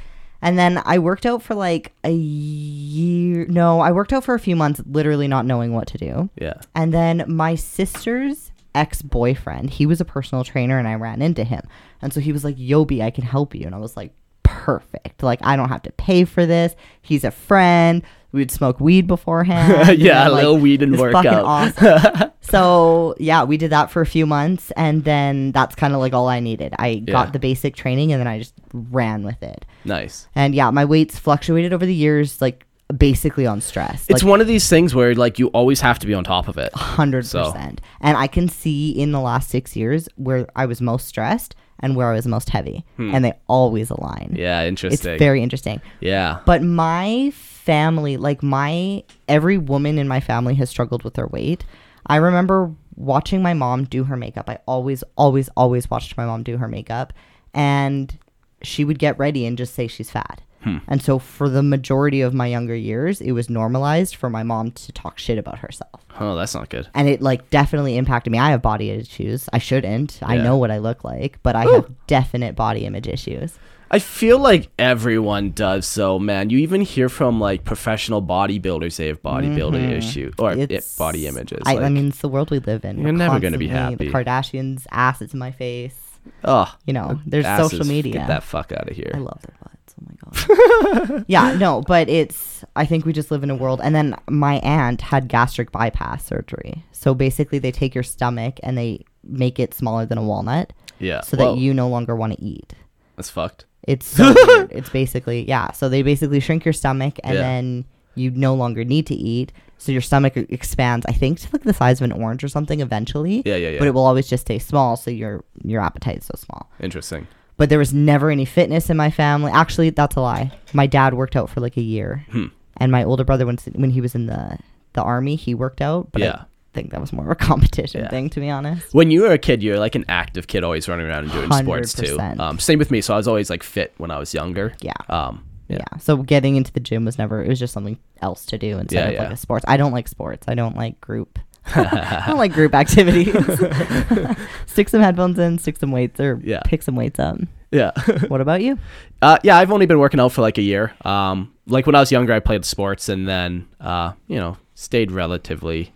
And 0.41 0.59
then 0.59 0.81
I 0.83 0.99
worked 0.99 1.25
out 1.25 1.41
for 1.41 1.55
like 1.55 1.93
a 2.03 2.11
year. 2.11 3.45
No, 3.47 3.79
I 3.79 3.91
worked 3.93 4.11
out 4.11 4.23
for 4.25 4.33
a 4.35 4.39
few 4.39 4.55
months, 4.57 4.81
literally 4.85 5.27
not 5.27 5.45
knowing 5.45 5.73
what 5.73 5.87
to 5.87 5.97
do. 5.97 6.29
Yeah. 6.35 6.55
And 6.75 6.93
then 6.93 7.23
my 7.27 7.55
sister's 7.55 8.51
ex 8.75 9.01
boyfriend, 9.01 9.69
he 9.71 9.85
was 9.85 10.01
a 10.01 10.05
personal 10.05 10.43
trainer 10.43 10.77
and 10.79 10.87
I 10.87 10.95
ran 10.95 11.21
into 11.21 11.43
him. 11.43 11.61
And 12.01 12.13
so 12.13 12.19
he 12.19 12.31
was 12.31 12.43
like, 12.43 12.57
Yobi, 12.57 13.01
I 13.01 13.11
can 13.11 13.23
help 13.23 13.55
you. 13.55 13.65
And 13.65 13.73
I 13.75 13.77
was 13.79 13.95
like, 13.97 14.13
perfect. 14.43 15.23
Like, 15.23 15.39
I 15.43 15.55
don't 15.55 15.69
have 15.69 15.83
to 15.83 15.91
pay 15.93 16.25
for 16.25 16.45
this. 16.45 16.75
He's 17.01 17.23
a 17.23 17.31
friend. 17.31 18.03
We'd 18.31 18.49
smoke 18.51 18.79
weed 18.79 19.05
beforehand. 19.07 19.99
Yeah, 19.99 20.27
a 20.27 20.31
little 20.31 20.57
weed 20.57 20.81
and 20.81 20.93
it's 20.93 21.01
work 21.01 21.13
fucking 21.13 21.31
out. 21.31 21.45
awesome. 21.45 22.31
so, 22.41 23.15
yeah, 23.19 23.43
we 23.43 23.57
did 23.57 23.71
that 23.71 23.91
for 23.91 24.01
a 24.01 24.05
few 24.07 24.25
months. 24.25 24.71
And 24.75 25.03
then 25.03 25.51
that's 25.51 25.75
kind 25.75 25.93
of 25.93 25.99
like 25.99 26.13
all 26.13 26.27
I 26.27 26.39
needed. 26.39 26.73
I 26.79 26.87
Yeah. 27.05 27.11
got 27.11 27.33
the 27.33 27.39
basic 27.39 27.75
training 27.75 28.11
and 28.11 28.19
then 28.19 28.27
I 28.27 28.39
just 28.39 28.53
ran 28.73 29.23
with 29.23 29.41
it. 29.43 29.65
Nice. 29.85 30.27
And 30.35 30.55
yeah, 30.55 30.71
my 30.71 30.83
weights 30.85 31.17
fluctuated 31.19 31.73
over 31.73 31.85
the 31.85 31.93
years, 31.93 32.41
like 32.41 32.65
basically 32.97 33.45
on 33.45 33.61
stress. 33.61 34.05
It's 34.09 34.23
like, 34.23 34.29
one 34.29 34.41
of 34.41 34.47
these 34.47 34.67
things 34.69 34.93
where 34.93 35.15
like 35.15 35.39
you 35.39 35.47
always 35.47 35.81
have 35.81 35.99
to 35.99 36.07
be 36.07 36.13
on 36.13 36.23
top 36.23 36.47
of 36.47 36.57
it. 36.57 36.73
hundred 36.73 37.25
So- 37.25 37.51
percent. 37.51 37.81
And 38.01 38.17
I 38.17 38.27
can 38.27 38.47
see 38.49 38.91
in 38.91 39.11
the 39.11 39.19
last 39.21 39.49
six 39.49 39.75
years 39.75 40.07
where 40.15 40.47
I 40.55 40.65
was 40.65 40.81
most 40.81 41.07
stressed 41.07 41.55
and 41.79 41.95
where 41.95 42.09
I 42.09 42.13
was 42.13 42.25
most 42.25 42.49
heavy, 42.49 42.85
hmm. 42.95 43.13
and 43.13 43.25
they 43.25 43.33
always 43.47 43.89
align. 43.89 44.35
Yeah, 44.37 44.63
interesting. 44.63 45.13
it's 45.13 45.19
very 45.19 45.43
interesting. 45.43 45.81
yeah. 45.99 46.39
But 46.45 46.61
my 46.63 47.31
family, 47.31 48.15
like 48.17 48.41
my 48.41 49.03
every 49.27 49.57
woman 49.57 49.97
in 49.97 50.07
my 50.07 50.19
family 50.21 50.55
has 50.55 50.69
struggled 50.69 51.03
with 51.03 51.15
their 51.15 51.27
weight. 51.27 51.65
I 52.05 52.17
remember 52.17 52.73
watching 52.95 53.41
my 53.41 53.53
mom 53.53 53.85
do 53.85 54.03
her 54.05 54.15
makeup. 54.15 54.49
I 54.49 54.59
always, 54.65 55.03
always, 55.17 55.49
always 55.57 55.89
watched 55.89 56.15
my 56.15 56.25
mom 56.25 56.43
do 56.43 56.57
her 56.57 56.67
makeup, 56.67 57.11
and 57.53 58.17
she 58.61 58.85
would 58.85 58.99
get 58.99 59.17
ready 59.17 59.45
and 59.45 59.57
just 59.57 59.73
say 59.73 59.87
she's 59.87 60.09
fat. 60.09 60.41
Hmm. 60.63 60.77
And 60.87 61.01
so 61.01 61.19
for 61.19 61.49
the 61.49 61.61
majority 61.63 62.21
of 62.21 62.33
my 62.33 62.47
younger 62.47 62.75
years, 62.75 63.19
it 63.21 63.31
was 63.33 63.49
normalized 63.49 64.15
for 64.15 64.29
my 64.29 64.43
mom 64.43 64.71
to 64.71 64.91
talk 64.91 65.19
shit 65.19 65.37
about 65.37 65.59
herself 65.59 66.05
Oh, 66.19 66.35
that's 66.35 66.53
not 66.55 66.69
good. 66.69 66.87
and 66.95 67.07
it 67.09 67.21
like 67.21 67.49
definitely 67.49 67.97
impacted 67.97 68.31
me. 68.31 68.39
I 68.39 68.51
have 68.51 68.61
body 68.61 68.89
issues. 68.91 69.49
I 69.51 69.57
shouldn't. 69.59 70.19
I 70.23 70.37
know 70.37 70.57
what 70.57 70.71
I 70.71 70.77
look 70.77 71.03
like, 71.03 71.39
but 71.43 71.55
I 71.55 71.65
have 71.65 71.89
definite 72.07 72.55
body 72.55 72.85
image 72.85 73.07
issues. 73.07 73.57
I 73.91 73.99
feel 73.99 74.39
like 74.39 74.69
everyone 74.79 75.51
does 75.51 75.85
so, 75.85 76.17
man. 76.17 76.49
You 76.49 76.57
even 76.59 76.81
hear 76.81 77.09
from 77.09 77.39
like 77.39 77.63
professional 77.63 78.23
bodybuilders 78.23 78.95
they 78.95 79.07
have 79.07 79.21
bodybuilding 79.21 79.91
issues 79.91 80.33
or 80.39 80.51
i- 80.51 80.67
It's 80.69 80.97
body 80.97 81.27
images. 81.27 81.61
I, 81.65 81.77
I 81.77 81.89
mean, 81.89 82.07
it's 82.07 82.19
the 82.21 82.27
world 82.29 82.49
we 82.49 82.57
live 82.59 82.85
in. 82.85 82.95
You're 82.97 83.05
We're 83.05 83.11
never 83.11 83.39
gonna 83.39 83.57
be 83.59 83.69
constantly- 83.69 84.07
The 84.07 84.13
Kardashians' 84.13 84.85
ass 84.91 85.21
is 85.21 85.33
in 85.33 85.39
my 85.39 85.51
face. 85.51 85.95
oh, 86.43 86.73
You 86.85 86.93
know, 86.93 87.19
there's 87.25 87.45
social 87.69 87.85
media. 87.85 88.13
Get 88.13 88.27
that 88.27 88.43
fuck 88.43 88.71
out 88.71 88.89
of 88.89 88.95
here. 88.95 89.11
I 89.13 89.17
love 89.19 89.41
their 89.41 89.55
butts. 89.61 89.72
Oh 90.01 90.05
my 90.07 91.07
god. 91.07 91.25
yeah, 91.27 91.53
no, 91.53 91.81
but 91.87 92.09
it's. 92.09 92.63
I 92.75 92.85
think 92.85 93.05
we 93.05 93.13
just 93.13 93.29
live 93.31 93.43
in 93.43 93.49
a 93.49 93.55
world. 93.55 93.79
And 93.83 93.93
then 93.93 94.15
my 94.29 94.55
aunt 94.59 95.01
had 95.01 95.27
gastric 95.27 95.71
bypass 95.71 96.25
surgery. 96.25 96.83
So 96.91 97.13
basically, 97.13 97.59
they 97.59 97.71
take 97.71 97.93
your 97.93 98.03
stomach 98.03 98.59
and 98.63 98.77
they 98.77 99.03
make 99.23 99.59
it 99.59 99.73
smaller 99.73 100.05
than 100.05 100.17
a 100.17 100.23
walnut, 100.23 100.73
Yeah. 100.99 101.21
so 101.21 101.37
Whoa, 101.37 101.53
that 101.55 101.61
you 101.61 101.73
no 101.73 101.87
longer 101.87 102.15
want 102.15 102.33
to 102.33 102.41
eat. 102.43 102.73
That's 103.15 103.29
fucked. 103.29 103.65
It's 103.83 104.05
so. 104.05 104.33
It's 104.71 104.89
basically 104.89 105.47
yeah. 105.47 105.71
So 105.71 105.89
they 105.89 106.01
basically 106.01 106.39
shrink 106.39 106.65
your 106.65 106.73
stomach, 106.73 107.19
and 107.23 107.35
Yeah. 107.35 107.41
then 107.41 107.85
you 108.15 108.31
no 108.31 108.53
longer 108.55 108.83
need 108.83 109.07
to 109.07 109.15
eat. 109.15 109.51
So 109.77 109.91
your 109.91 110.01
stomach 110.01 110.37
expands, 110.37 111.05
I 111.09 111.11
think, 111.11 111.39
to 111.41 111.49
like 111.51 111.63
the 111.63 111.73
size 111.73 111.99
of 111.99 112.05
an 112.05 112.13
orange 112.13 112.43
or 112.43 112.47
something 112.47 112.79
eventually. 112.79 113.41
Yeah, 113.45 113.55
yeah, 113.57 113.69
yeah. 113.69 113.79
But 113.79 113.87
it 113.89 113.93
will 113.93 114.05
always 114.05 114.27
just 114.27 114.41
stay 114.41 114.57
small, 114.59 114.95
so 114.95 115.11
your 115.11 115.43
your 115.63 115.81
appetite 115.81 116.19
is 116.19 116.25
so 116.25 116.35
small. 116.37 116.69
Interesting. 116.79 117.27
But 117.57 117.69
there 117.69 117.79
was 117.79 117.93
never 117.93 118.29
any 118.31 118.45
fitness 118.45 118.89
in 118.89 118.97
my 118.97 119.11
family. 119.11 119.51
Actually, 119.51 119.91
that's 119.91 120.15
a 120.15 120.21
lie. 120.21 120.51
My 120.73 120.87
dad 120.87 121.13
worked 121.13 121.35
out 121.35 121.49
for 121.49 121.59
like 121.61 121.77
a 121.77 121.81
year, 121.81 122.25
Hmm. 122.31 122.47
and 122.77 122.91
my 122.91 123.03
older 123.03 123.23
brother, 123.23 123.45
when 123.45 123.57
when 123.73 123.91
he 123.91 124.01
was 124.01 124.15
in 124.15 124.25
the 124.25 124.57
the 124.93 125.01
army, 125.03 125.35
he 125.35 125.53
worked 125.55 125.81
out. 125.81 126.11
But 126.11 126.21
Yeah. 126.21 126.35
I 126.41 126.45
think 126.75 126.91
that 126.91 126.99
was 127.01 127.13
more 127.13 127.25
of 127.25 127.31
a 127.31 127.35
competition 127.51 128.01
Yeah. 128.01 128.09
thing, 128.09 128.29
to 128.31 128.39
be 128.39 128.49
honest. 128.49 128.93
When 128.93 129.11
you 129.11 129.21
were 129.21 129.31
a 129.31 129.37
kid, 129.37 129.61
you're 129.61 129.77
like 129.79 129.93
an 129.95 130.05
active 130.09 130.47
kid, 130.47 130.63
always 130.63 130.87
running 130.89 131.05
around 131.05 131.25
and 131.25 131.31
doing 131.31 131.51
sports 131.51 131.93
too. 131.93 132.17
Um, 132.39 132.57
same 132.59 132.79
with 132.79 132.89
me. 132.89 133.01
So 133.01 133.13
I 133.13 133.17
was 133.17 133.27
always 133.27 133.49
like 133.51 133.61
fit 133.63 133.93
when 133.97 134.09
I 134.09 134.17
was 134.17 134.33
younger. 134.33 134.73
Yeah. 134.81 134.93
Um, 135.09 135.43
Yeah. 135.67 135.77
yeah. 135.79 135.97
So 135.99 136.17
getting 136.17 136.55
into 136.55 136.71
the 136.73 136.79
gym 136.79 137.05
was 137.05 137.17
never. 137.19 137.43
It 137.43 137.47
was 137.47 137.59
just 137.59 137.73
something 137.73 137.97
else 138.21 138.45
to 138.47 138.57
do 138.57 138.79
instead 138.79 139.13
Yeah, 139.13 139.19
of 139.21 139.23
like 139.25 139.33
a 139.33 139.37
sports. 139.37 139.65
I 139.67 139.77
don't 139.77 139.91
like 139.91 140.07
sports. 140.07 140.47
I 140.47 140.55
don't 140.55 140.75
like 140.75 140.99
group. 141.01 141.37
I 141.67 142.23
don't 142.27 142.37
like 142.37 142.53
group 142.53 142.73
activities. 142.75 143.33
stick 144.65 144.89
some 144.89 145.01
headphones 145.01 145.39
in, 145.39 145.57
stick 145.57 145.77
some 145.77 145.91
weights, 145.91 146.19
or 146.19 146.39
Yeah. 146.43 146.61
pick 146.65 146.83
some 146.83 146.95
weights 146.95 147.19
up. 147.19 147.37
Yeah. 147.71 147.91
What 148.27 148.41
about 148.41 148.61
you? 148.61 148.77
Uh, 149.23 149.37
yeah, 149.41 149.55
I've 149.55 149.71
only 149.71 149.85
been 149.85 149.99
working 149.99 150.19
out 150.19 150.33
for 150.33 150.41
like 150.41 150.57
a 150.57 150.61
year. 150.61 150.91
Um, 151.05 151.53
like 151.65 151.85
when 151.85 151.95
I 151.95 152.01
was 152.01 152.11
younger, 152.11 152.33
I 152.33 152.39
played 152.41 152.65
sports 152.65 153.07
and 153.07 153.25
then, 153.25 153.69
uh, 153.79 154.11
you 154.27 154.35
know, 154.35 154.57
stayed 154.75 155.11
relatively 155.13 155.93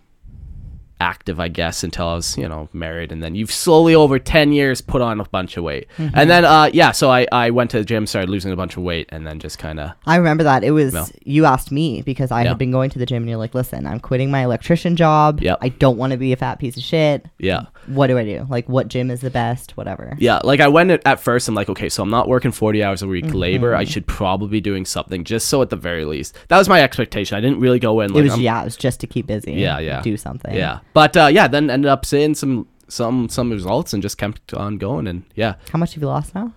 active, 1.00 1.38
I 1.38 1.48
guess, 1.48 1.84
until 1.84 2.08
I 2.08 2.14
was, 2.16 2.36
you 2.36 2.48
know, 2.48 2.68
married. 2.72 3.12
And 3.12 3.22
then 3.22 3.34
you've 3.34 3.52
slowly 3.52 3.94
over 3.94 4.18
10 4.18 4.52
years 4.52 4.80
put 4.80 5.00
on 5.00 5.20
a 5.20 5.24
bunch 5.24 5.56
of 5.56 5.64
weight. 5.64 5.86
Mm-hmm. 5.96 6.14
And 6.18 6.28
then, 6.30 6.44
uh, 6.44 6.70
yeah, 6.72 6.92
so 6.92 7.10
I, 7.10 7.26
I 7.30 7.50
went 7.50 7.70
to 7.72 7.78
the 7.78 7.84
gym, 7.84 8.06
started 8.06 8.28
losing 8.30 8.52
a 8.52 8.56
bunch 8.56 8.76
of 8.76 8.82
weight, 8.82 9.08
and 9.10 9.26
then 9.26 9.38
just 9.38 9.58
kind 9.58 9.78
of, 9.80 9.92
I 10.06 10.16
remember 10.16 10.44
that. 10.44 10.64
It 10.64 10.72
was 10.72 10.92
No. 10.94 11.06
you 11.24 11.44
asked 11.44 11.70
me 11.70 12.02
because 12.02 12.30
I 12.30 12.42
Yeah. 12.42 12.48
had 12.50 12.58
been 12.58 12.70
going 12.72 12.90
to 12.90 12.98
the 12.98 13.06
gym 13.06 13.22
and 13.22 13.28
you're 13.30 13.38
like, 13.38 13.54
listen, 13.54 13.86
I'm 13.86 14.00
quitting 14.00 14.30
my 14.30 14.42
electrician 14.44 14.96
job. 14.96 15.40
Yep. 15.40 15.58
I 15.60 15.68
don't 15.68 15.98
want 15.98 16.12
to 16.12 16.16
be 16.16 16.32
a 16.32 16.36
fat 16.36 16.58
piece 16.58 16.76
of 16.76 16.82
shit. 16.82 17.26
yeah. 17.38 17.66
What 17.88 18.06
do 18.08 18.18
I 18.18 18.24
do? 18.24 18.46
Like, 18.48 18.68
what 18.68 18.88
gym 18.88 19.10
is 19.10 19.20
the 19.20 19.30
best? 19.30 19.76
Whatever. 19.76 20.14
Yeah, 20.18 20.40
like 20.44 20.60
I 20.60 20.68
went 20.68 20.90
at, 20.90 21.02
at 21.06 21.20
first. 21.20 21.48
I'm 21.48 21.54
like, 21.54 21.68
okay, 21.68 21.88
so 21.88 22.02
I'm 22.02 22.10
not 22.10 22.28
working 22.28 22.52
40 22.52 22.82
hours 22.84 23.02
a 23.02 23.06
week 23.08 23.32
labor. 23.34 23.74
I 23.74 23.84
should 23.84 24.06
probably 24.06 24.48
be 24.48 24.60
doing 24.60 24.84
something 24.84 25.24
just 25.24 25.48
so 25.48 25.62
at 25.62 25.70
the 25.70 25.76
very 25.76 26.04
least. 26.04 26.36
That 26.48 26.58
was 26.58 26.68
my 26.68 26.82
expectation. 26.82 27.36
I 27.36 27.40
didn't 27.40 27.60
really 27.60 27.78
go 27.78 28.00
in. 28.00 28.12
Like, 28.12 28.20
it 28.20 28.22
was 28.24 28.32
I'm- 28.32 28.40
yeah, 28.42 28.60
it 28.60 28.64
was 28.64 28.76
just 28.76 29.00
to 29.00 29.06
keep 29.06 29.26
busy. 29.26 29.52
Yeah, 29.52 29.78
yeah. 29.78 30.00
Do 30.02 30.16
something. 30.16 30.54
yeah, 30.54 30.80
but 30.94 31.16
uh, 31.16 31.26
yeah, 31.26 31.48
then 31.48 31.70
ended 31.70 31.88
up 31.88 32.04
seeing 32.04 32.34
some 32.34 32.66
some 32.88 33.28
some 33.28 33.50
results 33.50 33.92
and 33.92 34.02
just 34.02 34.16
kept 34.18 34.54
on 34.54 34.78
going. 34.78 35.06
And 35.06 35.24
yeah, 35.34 35.54
How 35.72 35.78
much 35.78 35.94
have 35.94 36.02
you 36.02 36.08
lost 36.08 36.34
now? 36.34 36.52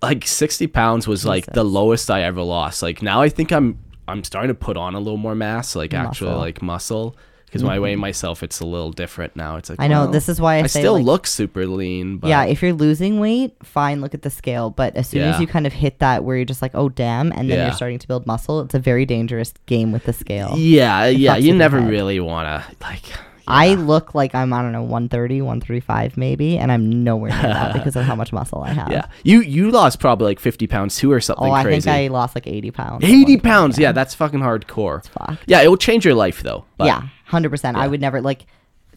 like 0.00 0.26
60 0.26 0.66
pounds 0.68 1.08
was 1.08 1.24
like 1.26 1.44
the 1.46 1.64
lowest 1.64 2.10
I 2.10 2.22
ever 2.22 2.42
lost. 2.42 2.82
Like 2.82 3.02
now 3.02 3.20
I 3.20 3.28
think 3.28 3.52
I'm 3.52 3.78
I'm 4.06 4.24
starting 4.24 4.48
to 4.48 4.54
put 4.54 4.76
on 4.76 4.94
a 4.94 4.98
little 4.98 5.16
more 5.18 5.34
mass, 5.34 5.74
like 5.76 5.92
Muscle. 5.92 6.36
like 6.36 6.62
muscle. 6.62 7.16
Because 7.48 7.64
when 7.64 7.72
I 7.72 7.78
weigh 7.78 7.92
mm-hmm. 7.92 8.02
myself, 8.02 8.42
it's 8.42 8.60
a 8.60 8.66
little 8.66 8.92
different 8.92 9.34
now. 9.36 9.56
It's 9.56 9.70
like 9.70 9.80
I 9.80 9.88
know, 9.88 10.02
well, 10.02 10.10
this 10.10 10.28
is 10.28 10.40
why 10.40 10.56
I 10.56 10.58
I 10.60 10.66
say, 10.66 10.80
still 10.80 10.94
like- 10.94 11.04
look 11.04 11.26
super 11.26 11.66
lean. 11.66 12.18
But 12.18 12.28
yeah, 12.28 12.44
if 12.44 12.62
you're 12.62 12.72
losing 12.72 13.20
weight, 13.20 13.56
fine, 13.62 14.00
look 14.00 14.14
at 14.14 14.22
the 14.22 14.30
scale. 14.30 14.70
But 14.70 14.96
as 14.96 15.08
soon 15.08 15.22
as 15.22 15.40
you 15.40 15.46
kind 15.46 15.66
of 15.66 15.72
hit 15.72 15.98
that 16.00 16.24
where 16.24 16.36
you're 16.36 16.44
just 16.44 16.62
like, 16.62 16.72
oh 16.74 16.88
damn, 16.88 17.32
and 17.32 17.50
then 17.50 17.58
Yeah. 17.58 17.66
you're 17.66 17.74
starting 17.74 17.98
to 17.98 18.08
build 18.08 18.26
muscle, 18.26 18.60
it's 18.60 18.74
a 18.74 18.78
very 18.78 19.06
dangerous 19.06 19.52
game 19.66 19.92
with 19.92 20.04
the 20.04 20.12
scale. 20.12 20.54
yeah, 20.56 21.06
yeah, 21.06 21.36
you 21.36 21.54
never 21.54 21.80
really 21.80 22.20
want 22.20 22.46
to 22.46 22.76
like. 22.84 23.04
I 23.48 23.74
look 23.74 24.14
like 24.14 24.34
I'm, 24.34 24.52
I 24.52 24.62
don't 24.62 24.72
know, 24.72 24.82
130, 24.82 25.40
135 25.42 26.16
maybe, 26.16 26.58
and 26.58 26.70
I'm 26.70 27.02
nowhere 27.04 27.30
near 27.30 27.42
that 27.42 27.72
because 27.72 27.96
of 27.96 28.04
how 28.04 28.14
much 28.14 28.32
muscle 28.32 28.62
I 28.62 28.70
have. 28.72 28.88
Yeah, 28.92 29.06
you 29.24 29.40
you 29.40 29.70
lost 29.70 29.98
probably 30.00 30.26
like 30.26 30.38
50 30.40 30.66
pounds 30.66 30.96
too 30.96 31.10
or 31.10 31.20
something 31.20 31.48
Oh, 31.48 31.52
I 31.52 31.62
crazy. 31.64 31.82
think 31.90 31.96
I 31.96 32.08
lost 32.12 32.34
like 32.34 32.46
80 32.46 32.70
pounds. 32.70 33.04
at 33.04 33.10
80 33.10 33.16
one 33.16 33.26
point, 33.26 33.42
pounds. 33.42 33.78
Yeah, 33.78 33.92
that's 33.92 34.14
fucking 34.14 34.40
hardcore. 34.40 35.04
fucked. 35.08 35.44
Yeah, 35.46 35.62
it 35.62 35.68
will 35.68 35.76
change 35.76 36.04
your 36.04 36.14
life 36.14 36.42
though. 36.42 36.64
But 36.76 36.86
yeah, 36.86 37.08
100%. 37.30 37.74
I 37.74 37.88
would 37.88 38.00
never, 38.00 38.20
like, 38.20 38.46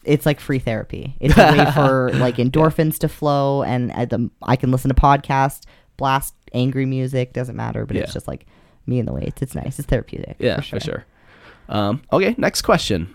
it's 0.04 0.26
like 0.26 0.40
free 0.40 0.58
therapy. 0.58 1.14
It's 1.20 1.36
a 1.36 1.52
way 1.52 1.70
for 1.72 2.10
like 2.14 2.36
endorphins 2.36 2.98
to 2.98 3.08
flow, 3.08 3.62
and 3.62 3.92
at 3.92 4.10
the, 4.10 4.30
I 4.42 4.56
can 4.56 4.70
listen 4.70 4.88
to 4.94 5.00
podcasts, 5.00 5.62
blast 5.96 6.34
angry 6.52 6.86
music, 6.86 7.32
doesn't 7.32 7.56
matter, 7.56 7.86
but 7.86 7.96
Yeah. 7.96 8.02
it's 8.02 8.12
just 8.12 8.26
like 8.28 8.46
me 8.86 8.98
and 8.98 9.06
the 9.06 9.12
weights. 9.12 9.40
It's 9.42 9.54
nice. 9.54 9.78
It's 9.78 9.86
therapeutic. 9.88 10.36
Yeah, 10.40 10.56
for 10.56 10.62
for 10.62 10.66
sure. 10.80 10.80
sure. 10.80 11.04
Um, 11.68 12.02
okay, 12.12 12.34
next 12.36 12.62
question. 12.62 13.14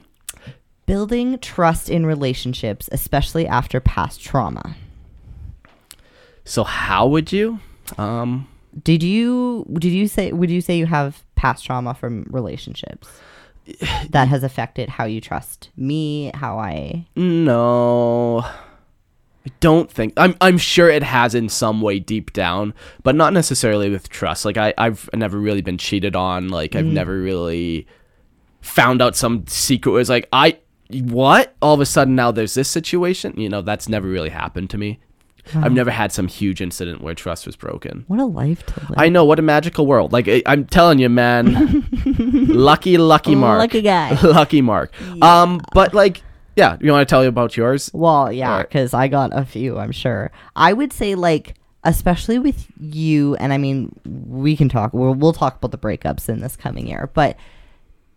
Building 0.88 1.38
trust 1.40 1.90
in 1.90 2.06
relationships, 2.06 2.90
especially 2.92 3.46
after 3.46 3.80
past 3.80 4.22
trauma. 4.22 4.76
So 6.46 6.64
how 6.64 7.06
would 7.08 7.32
you? 7.32 7.60
Um, 7.98 8.48
Did 8.84 9.04
you 9.04 9.66
did 9.74 9.92
you 9.92 10.08
say 10.08 10.32
would 10.32 10.50
you 10.50 10.62
say 10.62 10.78
you 10.78 10.86
have 10.86 11.24
past 11.36 11.66
trauma 11.66 11.94
from 11.94 12.26
relationships 12.30 13.08
that 14.10 14.28
has 14.30 14.44
affected 14.44 14.88
how 14.90 15.04
you 15.06 15.20
trust 15.22 15.70
me, 15.76 16.32
how 16.34 16.58
I 16.58 17.06
no, 17.18 18.40
I 18.40 19.52
don't 19.60 19.92
think. 19.92 20.14
I'm 20.16 20.36
I'm 20.40 20.58
sure 20.58 20.90
it 20.90 21.04
has 21.04 21.36
in 21.36 21.50
some 21.50 21.82
way 21.82 22.00
deep 22.00 22.32
down, 22.32 22.74
but 23.04 23.14
not 23.16 23.34
necessarily 23.34 23.90
with 23.90 24.08
trust. 24.08 24.46
Like 24.46 24.56
I 24.58 24.74
I've 24.78 25.10
never 25.14 25.38
really 25.38 25.62
been 25.62 25.78
cheated 25.78 26.16
on. 26.16 26.48
Like 26.48 26.72
Mm. 26.72 26.80
I've 26.80 26.86
never 26.86 27.20
really 27.20 27.88
found 28.62 29.02
out 29.02 29.16
some 29.18 29.46
secret 29.48 29.92
was 29.92 30.10
like 30.10 30.28
I 30.32 30.58
what 30.92 31.56
all 31.62 31.74
of 31.74 31.82
a 31.82 31.86
sudden 31.86 32.16
now 32.16 32.32
there's 32.32 32.54
this 32.54 32.70
situation. 32.70 33.40
You 33.40 33.50
know 33.50 33.62
that's 33.62 33.90
never 33.90 34.08
really 34.08 34.30
happened 34.30 34.70
to 34.72 34.78
me. 34.78 35.00
I've 35.56 35.72
never 35.72 35.92
had 35.92 36.12
some 36.12 36.28
huge 36.28 36.62
incident 36.62 37.02
where 37.02 37.16
trust 37.16 37.46
was 37.46 37.56
broken. 37.56 38.04
what 38.08 38.20
a 38.20 38.26
life 38.26 38.66
to 38.66 38.80
live. 38.82 38.94
I 38.98 39.08
know 39.08 39.24
what 39.24 39.40
a 39.40 39.42
magical 39.42 39.86
world. 39.88 40.12
Like 40.12 40.28
I, 40.28 40.42
I'm 40.46 40.66
telling 40.66 41.00
you, 41.00 41.08
man, 41.08 41.88
lucky, 42.48 42.98
lucky 42.98 43.36
Mark, 43.36 43.60
Lucky 43.60 43.82
guy. 43.82 44.20
lucky 44.24 44.62
Mark. 44.62 44.92
Um, 45.22 45.62
but 45.74 45.94
like, 45.94 46.22
yeah, 46.58 46.76
you 46.82 46.92
want 46.92 47.08
to 47.08 47.10
tell 47.10 47.24
you 47.24 47.30
about 47.30 47.56
yours? 47.56 47.90
Well, 47.94 48.32
yeah, 48.32 48.62
because 48.62 48.94
I 48.94 49.08
got 49.08 49.30
a 49.32 49.46
few, 49.46 49.78
I'm 49.78 49.92
sure. 49.92 50.32
I 50.56 50.74
would 50.74 50.92
say, 50.92 51.16
like, 51.16 51.54
especially 51.84 52.40
with 52.40 52.68
you, 52.80 53.36
and 53.36 53.54
I 53.54 53.58
mean, 53.58 53.98
we 54.06 54.58
can 54.58 54.68
talk, 54.68 54.94
we'll, 54.94 55.14
we'll 55.14 55.34
talk 55.34 55.58
about 55.58 55.72
the 55.72 55.78
breakups 55.78 56.28
in 56.28 56.42
this 56.42 56.56
coming 56.58 56.88
year, 56.88 57.10
but 57.14 57.38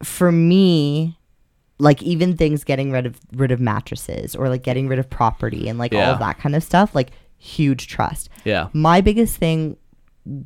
for 0.03 0.33
me, 0.33 1.19
like, 1.81 2.03
even 2.03 2.37
things 2.37 2.63
getting 2.65 2.93
rid 2.93 3.07
of 3.07 3.19
rid 3.33 3.51
of 3.51 3.61
mattresses 3.61 4.37
or 4.37 4.49
like 4.49 4.63
getting 4.63 4.87
rid 4.87 4.99
of 4.99 5.09
property 5.11 5.69
and 5.69 5.79
like 5.79 5.93
all 5.95 6.01
of 6.13 6.19
that 6.21 6.39
kind 6.39 6.55
of 6.55 6.63
stuff, 6.63 6.95
like, 6.95 7.11
huge 7.39 7.89
trust. 7.89 8.29
Yeah, 8.45 8.69
My 8.73 9.01
biggest 9.01 9.37
thing 9.37 9.77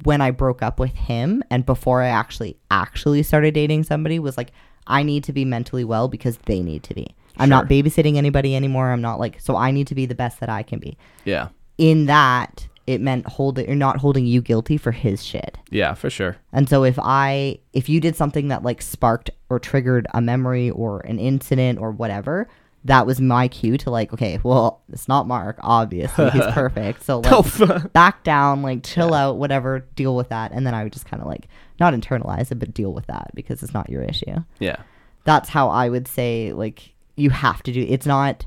when 0.05 0.21
I 0.21 0.31
broke 0.31 0.63
up 0.63 0.79
with 0.79 0.95
him 0.95 1.43
and 1.51 1.67
before 1.67 2.01
I 2.01 2.07
actually 2.09 2.57
actually 2.71 3.23
started 3.25 3.55
dating 3.55 3.83
somebody 3.85 4.19
was 4.21 4.37
like 4.37 4.53
I 4.87 5.03
need 5.03 5.25
to 5.25 5.33
be 5.33 5.45
mentally 5.45 5.83
well 5.85 6.09
because 6.09 6.37
they 6.47 6.63
need 6.63 6.83
to 6.85 6.95
be. 6.95 7.15
I'm 7.37 7.49
not 7.49 7.67
babysitting 7.67 8.17
anybody 8.17 8.55
anymore. 8.55 8.93
I'm 8.93 9.01
not 9.03 9.19
like 9.19 9.41
so 9.41 9.57
I 9.57 9.73
need 9.73 9.89
to 9.89 9.95
be 9.95 10.07
the 10.07 10.15
best 10.15 10.39
that 10.41 10.49
I 10.49 10.63
can 10.63 10.79
be. 10.79 10.97
yeah, 11.25 11.49
In 11.79 12.07
that, 12.07 12.69
it 12.87 13.01
meant 13.01 13.27
hold 13.27 13.59
it, 13.59 13.67
you're 13.67 13.77
not 13.77 13.99
holding 13.99 14.27
you 14.27 14.41
guilty 14.43 14.77
for 14.77 14.93
his 14.93 15.25
shit. 15.25 15.57
yeah, 15.71 15.95
for 15.95 16.11
sure. 16.11 16.37
And 16.53 16.69
so 16.69 16.85
if 16.85 16.99
I 17.01 17.59
if 17.73 17.89
you 17.89 18.01
did 18.01 18.17
something 18.17 18.49
that 18.49 18.63
like 18.63 18.83
sparked 18.83 19.31
or 19.49 19.59
triggered 19.59 20.07
a 20.15 20.21
memory 20.21 20.71
or 20.71 21.01
an 21.01 21.19
incident 21.19 21.79
or 21.79 21.91
whatever, 21.93 22.49
that 22.85 23.07
was 23.07 23.21
my 23.21 23.49
cue 23.49 23.79
to 23.79 23.91
like, 23.91 24.13
okay, 24.13 24.39
well, 24.43 24.83
it's 24.93 25.09
not 25.09 25.27
Mark, 25.27 25.59
obviously. 25.61 26.29
He's 26.31 26.47
perfect. 26.51 27.03
So 27.03 27.21
like 27.21 27.93
back 27.93 28.23
down, 28.25 28.63
like 28.63 28.83
chill 28.85 29.15
out, 29.15 29.39
whatever, 29.39 29.87
deal 29.97 30.15
with 30.15 30.29
that. 30.29 30.53
And 30.53 30.67
then 30.67 30.75
I 30.75 30.85
would 30.85 30.93
just 30.93 31.07
kind 31.07 31.23
of 31.23 31.27
like 31.27 31.49
not 31.81 31.95
internalize 31.95 32.53
it, 32.53 32.57
but 32.57 32.75
deal 32.75 32.93
with 32.93 33.07
that 33.07 33.31
because 33.35 33.63
it's 33.63 33.73
not 33.73 33.89
your 33.89 34.03
issue. 34.03 34.37
Yeah, 34.59 34.77
That's 35.25 35.49
how 35.49 35.71
I 35.71 35.89
would 35.89 36.07
say 36.07 36.53
like 36.53 36.93
you 37.17 37.31
have 37.31 37.63
to 37.63 37.73
do 37.73 37.81
it's 37.89 38.07
not 38.07 38.45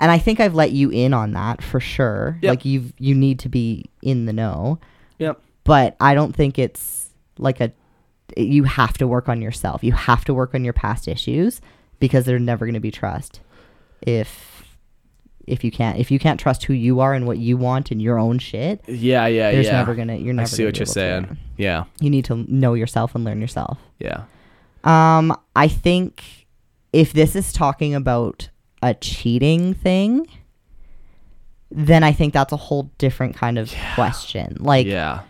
and 0.00 0.10
I 0.10 0.18
think 0.18 0.40
I've 0.40 0.54
let 0.54 0.72
you 0.72 0.90
in 0.90 1.12
on 1.14 1.32
that 1.32 1.62
for 1.62 1.80
sure. 1.80 2.38
Yep. 2.42 2.50
Like 2.50 2.64
you've 2.64 2.92
you 2.98 3.14
need 3.14 3.38
to 3.40 3.48
be 3.48 3.86
in 4.02 4.26
the 4.26 4.32
know 4.32 4.78
yep, 5.18 5.40
but 5.64 5.96
I 6.00 6.14
don't 6.14 6.34
think 6.34 6.58
it's 6.58 7.10
like 7.38 7.60
a 7.60 7.72
you 8.36 8.64
have 8.64 8.98
to 8.98 9.06
work 9.08 9.28
on 9.28 9.40
yourself. 9.40 9.82
You 9.82 9.92
have 9.92 10.24
to 10.26 10.34
work 10.34 10.54
on 10.54 10.64
your 10.64 10.74
past 10.74 11.08
issues 11.08 11.60
because 11.98 12.26
there's 12.26 12.40
never 12.42 12.66
going 12.66 12.74
to 12.74 12.80
be 12.80 12.90
trust 12.90 13.40
if 14.02 14.76
if 15.46 15.64
you 15.64 15.70
can't 15.70 15.98
if 15.98 16.10
you 16.10 16.18
can't 16.18 16.38
trust 16.38 16.64
who 16.64 16.74
you 16.74 17.00
are 17.00 17.14
and 17.14 17.26
what 17.26 17.38
you 17.38 17.56
want 17.56 17.90
and 17.90 18.00
your 18.02 18.18
own 18.18 18.38
shit. 18.38 18.82
yeah, 18.86 19.26
yeah, 19.26 19.26
yeah. 19.26 19.50
There's 19.52 19.66
yeah. 19.66 19.72
never 19.72 19.94
gonna 19.94 20.16
you're 20.16 20.34
never. 20.34 20.44
I 20.44 20.48
see 20.48 20.64
what 20.64 20.78
you're 20.78 20.86
saying. 20.86 21.38
Yeah, 21.56 21.84
You 22.00 22.10
need 22.10 22.26
to 22.26 22.36
know 22.52 22.74
yourself 22.74 23.14
and 23.14 23.24
learn 23.24 23.40
yourself. 23.40 23.78
yeah, 23.98 24.24
Um, 24.84 25.36
I 25.56 25.66
think 25.68 26.46
if 26.92 27.12
this 27.12 27.34
is 27.34 27.52
talking 27.52 27.94
about 27.94 28.50
a 28.82 28.94
cheating 28.94 29.74
thing, 29.74 30.26
then 31.70 32.02
I 32.02 32.12
think 32.12 32.32
that's 32.32 32.52
a 32.52 32.56
whole 32.56 32.90
different 32.98 33.36
kind 33.36 33.58
of 33.58 33.72
question. 33.94 34.56
Like, 34.60 34.86
yeah, 34.86 35.20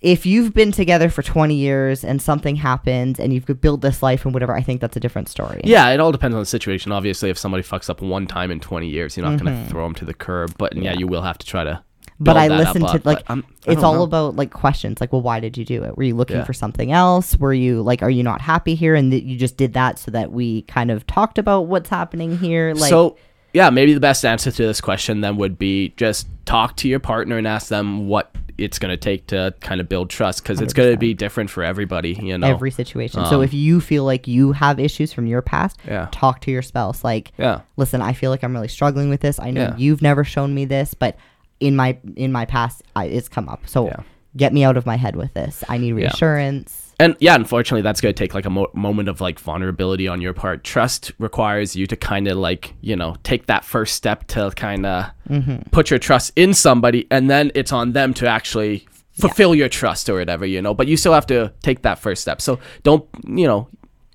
if 0.00 0.24
you've 0.24 0.54
been 0.54 0.72
together 0.72 1.08
for 1.08 1.22
20 1.22 1.54
years 1.54 2.04
and 2.04 2.20
something 2.22 2.54
happens 2.56 3.18
and 3.18 3.32
you've 3.32 3.46
built 3.60 3.80
this 3.80 4.02
life 4.02 4.24
and 4.24 4.32
whatever, 4.32 4.54
I 4.54 4.62
think 4.62 4.80
that's 4.80 4.96
a 4.96 5.00
different 5.00 5.28
story. 5.28 5.60
yeah. 5.64 5.88
It 5.90 6.00
all 6.00 6.12
depends 6.12 6.34
on 6.34 6.40
the 6.42 6.46
situation. 6.46 6.92
Obviously, 6.92 7.28
if 7.30 7.38
somebody 7.38 7.62
fucks 7.62 7.90
up 7.90 8.00
one 8.02 8.26
time 8.26 8.50
in 8.50 8.60
20 8.60 8.86
years, 8.88 9.16
you're 9.16 9.26
not 9.26 9.36
Mm-hmm. 9.36 9.46
gonna 9.46 9.68
throw 9.68 9.84
them 9.84 9.94
to 9.96 10.04
the 10.04 10.14
curb. 10.14 10.54
But 10.58 10.76
yeah, 10.76 10.92
you 10.92 11.06
will 11.06 11.22
have 11.22 11.38
to 11.38 11.46
try 11.46 11.64
to. 11.64 11.82
But 12.18 12.36
I 12.36 12.48
that 12.48 12.54
up 12.60 12.66
listen 12.74 12.82
to 12.82 12.94
up, 12.94 13.04
like 13.06 13.22
I'm- 13.28 13.44
it's 13.66 13.82
all 13.82 13.96
know. 13.96 14.02
about 14.02 14.36
like 14.36 14.50
questions 14.50 15.00
like 15.00 15.12
well 15.12 15.22
why 15.22 15.38
did 15.40 15.58
you 15.58 15.64
do 15.64 15.82
it? 15.84 15.96
Were 15.96 16.02
you 16.04 16.14
looking 16.16 16.38
Yeah. 16.38 16.44
for 16.44 16.52
something 16.54 16.90
else? 16.92 17.36
Were 17.36 17.52
you 17.52 17.82
like 17.82 18.02
are 18.02 18.10
you 18.10 18.22
not 18.22 18.40
happy 18.40 18.74
here 18.74 18.94
and 18.94 19.12
that 19.12 19.24
you 19.24 19.36
just 19.36 19.56
did 19.56 19.74
that 19.74 19.98
so 19.98 20.10
that 20.12 20.32
we 20.32 20.62
kind 20.62 20.90
of 20.90 21.06
talked 21.06 21.38
about 21.38 21.66
what's 21.66 21.90
happening 21.90 22.38
here 22.38 22.72
like 22.74 22.88
so 22.90 23.16
yeah, 23.52 23.70
maybe 23.70 23.94
the 23.94 24.00
best 24.00 24.22
answer 24.24 24.50
to 24.50 24.66
this 24.66 24.82
question 24.82 25.22
then 25.22 25.36
would 25.38 25.58
be 25.58 25.94
just 25.96 26.26
talk 26.44 26.76
to 26.76 26.88
your 26.88 27.00
partner 27.00 27.38
and 27.38 27.46
ask 27.46 27.68
them 27.68 28.06
what 28.06 28.30
it's 28.58 28.78
going 28.78 28.90
to 28.90 28.96
take 28.98 29.26
to 29.28 29.54
kind 29.60 29.80
of 29.80 29.88
build 29.88 30.10
trust 30.10 30.42
because 30.42 30.60
it's 30.60 30.72
going 30.74 30.90
to 30.90 30.98
be 30.98 31.14
different 31.14 31.48
for 31.50 31.62
everybody. 31.62 32.12
You 32.20 32.36
know. 32.36 32.46
every 32.46 32.70
situation. 32.70 33.24
so 33.26 33.40
if 33.42 33.54
you 33.54 33.80
feel 33.80 34.04
like 34.04 34.26
you 34.26 34.52
have 34.52 34.78
issues 34.78 35.12
from 35.12 35.26
your 35.26 35.40
past, 35.42 35.78
Um, 35.86 35.90
Yeah. 35.92 36.08
talk 36.10 36.40
to 36.42 36.50
your 36.50 36.60
spouse 36.62 37.02
like 37.04 37.32
yeah. 37.38 37.60
listen, 37.78 38.00
I 38.02 38.12
feel 38.12 38.30
like 38.30 38.42
I'm 38.44 38.52
really 38.54 38.68
struggling 38.68 39.08
with 39.10 39.20
this. 39.20 39.38
I 39.40 39.50
know 39.50 39.60
Yeah. 39.62 39.74
you've 39.78 40.02
never 40.02 40.22
shown 40.24 40.54
me 40.54 40.64
this, 40.66 40.92
but 40.94 41.16
in 41.60 41.76
my 41.76 41.98
in 42.16 42.32
my 42.32 42.44
past, 42.44 42.82
I, 42.94 43.06
it's 43.06 43.28
come 43.28 43.48
up. 43.48 43.66
So 43.66 43.86
Yeah. 43.86 44.00
get 44.36 44.52
me 44.52 44.64
out 44.64 44.76
of 44.76 44.86
my 44.86 44.96
head 44.96 45.16
with 45.16 45.32
this. 45.34 45.62
I 45.68 45.78
need 45.78 45.92
reassurance. 45.92 46.82
And 46.98 47.14
yeah, 47.20 47.34
unfortunately, 47.34 47.82
that's 47.82 48.00
going 48.00 48.14
to 48.14 48.18
take 48.18 48.32
like 48.32 48.46
a 48.46 48.50
mo- 48.50 48.70
moment 48.72 49.10
of 49.10 49.20
like 49.20 49.38
vulnerability 49.38 50.08
on 50.08 50.22
your 50.22 50.32
part. 50.32 50.64
Trust 50.64 51.12
requires 51.18 51.76
you 51.76 51.86
to 51.88 51.96
kind 51.96 52.26
of 52.26 52.38
like, 52.38 52.72
you 52.80 52.96
know, 52.96 53.16
take 53.22 53.46
that 53.46 53.64
first 53.66 53.94
step 53.94 54.26
to 54.28 54.50
kind 54.56 54.86
of 54.86 55.04
Mm-hmm. 55.28 55.68
put 55.72 55.90
your 55.90 55.98
trust 55.98 56.32
in 56.36 56.54
somebody, 56.54 57.06
and 57.10 57.28
then 57.28 57.50
it's 57.54 57.72
on 57.72 57.92
them 57.92 58.14
to 58.14 58.26
actually 58.28 58.86
fulfill 59.12 59.54
your 59.54 59.68
trust 59.68 60.08
or 60.08 60.14
whatever, 60.18 60.46
you 60.46 60.62
know. 60.62 60.72
But 60.72 60.86
you 60.86 60.96
still 60.96 61.12
have 61.12 61.26
to 61.26 61.52
take 61.62 61.82
that 61.82 61.98
first 61.98 62.22
step. 62.22 62.40
So 62.40 62.58
don't, 62.82 63.04
you 63.26 63.46
know, 63.46 63.68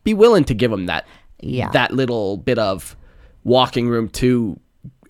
be 0.04 0.14
willing 0.16 0.44
to 0.46 0.54
give 0.56 0.72
them 0.72 0.86
that 0.88 1.06
Yeah. 1.42 1.70
that 1.74 1.92
little 1.94 2.38
bit 2.38 2.58
of 2.58 2.96
walking 3.44 3.90
room 3.90 4.08
to 4.10 4.60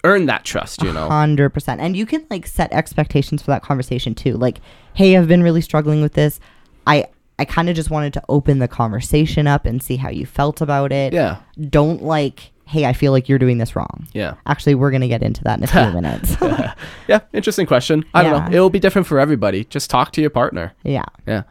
earn 0.04 0.26
that 0.28 0.44
trust, 0.46 0.82
you 0.84 0.92
know. 0.94 1.08
Hundred 1.10 1.50
percent. 1.52 1.82
And 1.82 1.96
you 1.96 2.06
can 2.06 2.26
like 2.30 2.48
set 2.48 2.72
expectations 2.74 3.42
for 3.42 3.52
that 3.52 3.62
conversation 3.64 4.16
too. 4.16 4.34
Like, 4.34 4.60
hey, 4.94 5.16
I've 5.18 5.28
been 5.28 5.44
really 5.44 5.62
struggling 5.62 6.02
with 6.02 6.14
this. 6.14 6.40
I 6.88 7.06
I 7.40 7.46
kind 7.46 7.70
of 7.70 7.76
just 7.76 7.90
wanted 7.90 8.14
to 8.14 8.24
open 8.30 8.60
the 8.60 8.68
conversation 8.68 9.48
up 9.48 9.66
and 9.66 9.82
see 9.82 9.96
how 9.98 10.10
you 10.10 10.26
felt 10.26 10.62
about 10.62 10.92
it. 10.92 11.12
Yeah. 11.14 11.38
Don't 11.70 12.04
like, 12.04 12.52
hey, 12.66 12.86
I 12.86 12.94
feel 12.94 13.12
like 13.12 13.28
you're 13.28 13.40
doing 13.40 13.58
this 13.58 13.76
wrong. 13.76 14.08
Yeah. 14.14 14.36
Actually, 14.46 14.76
we're 14.76 14.92
gonna 14.92 15.08
get 15.08 15.24
into 15.24 15.44
that 15.46 15.58
in 15.58 15.64
a 15.64 15.68
few 15.68 15.92
minutes. 16.02 16.36
Yeah, 17.08 17.20
interesting 17.34 17.66
question. 17.66 18.06
I 18.14 18.24
don't 18.24 18.32
Yeah. 18.34 18.48
know. 18.50 18.58
It 18.58 18.60
will 18.60 18.70
be 18.70 18.80
different 18.80 19.08
for 19.08 19.20
everybody. 19.20 19.66
Just 19.66 19.90
talk 19.90 20.12
to 20.14 20.22
your 20.22 20.30
partner. 20.30 20.74
yeah. 20.84 21.04
Yeah. 21.28 21.44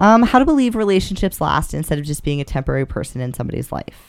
Um, 0.00 0.22
how 0.22 0.38
to 0.38 0.44
believe 0.44 0.76
relationships 0.76 1.40
last 1.40 1.74
instead 1.74 1.98
of 1.98 2.04
just 2.04 2.22
being 2.22 2.40
a 2.40 2.44
temporary 2.44 2.86
person 2.86 3.20
in 3.20 3.32
somebody's 3.34 3.72
life. 3.72 4.07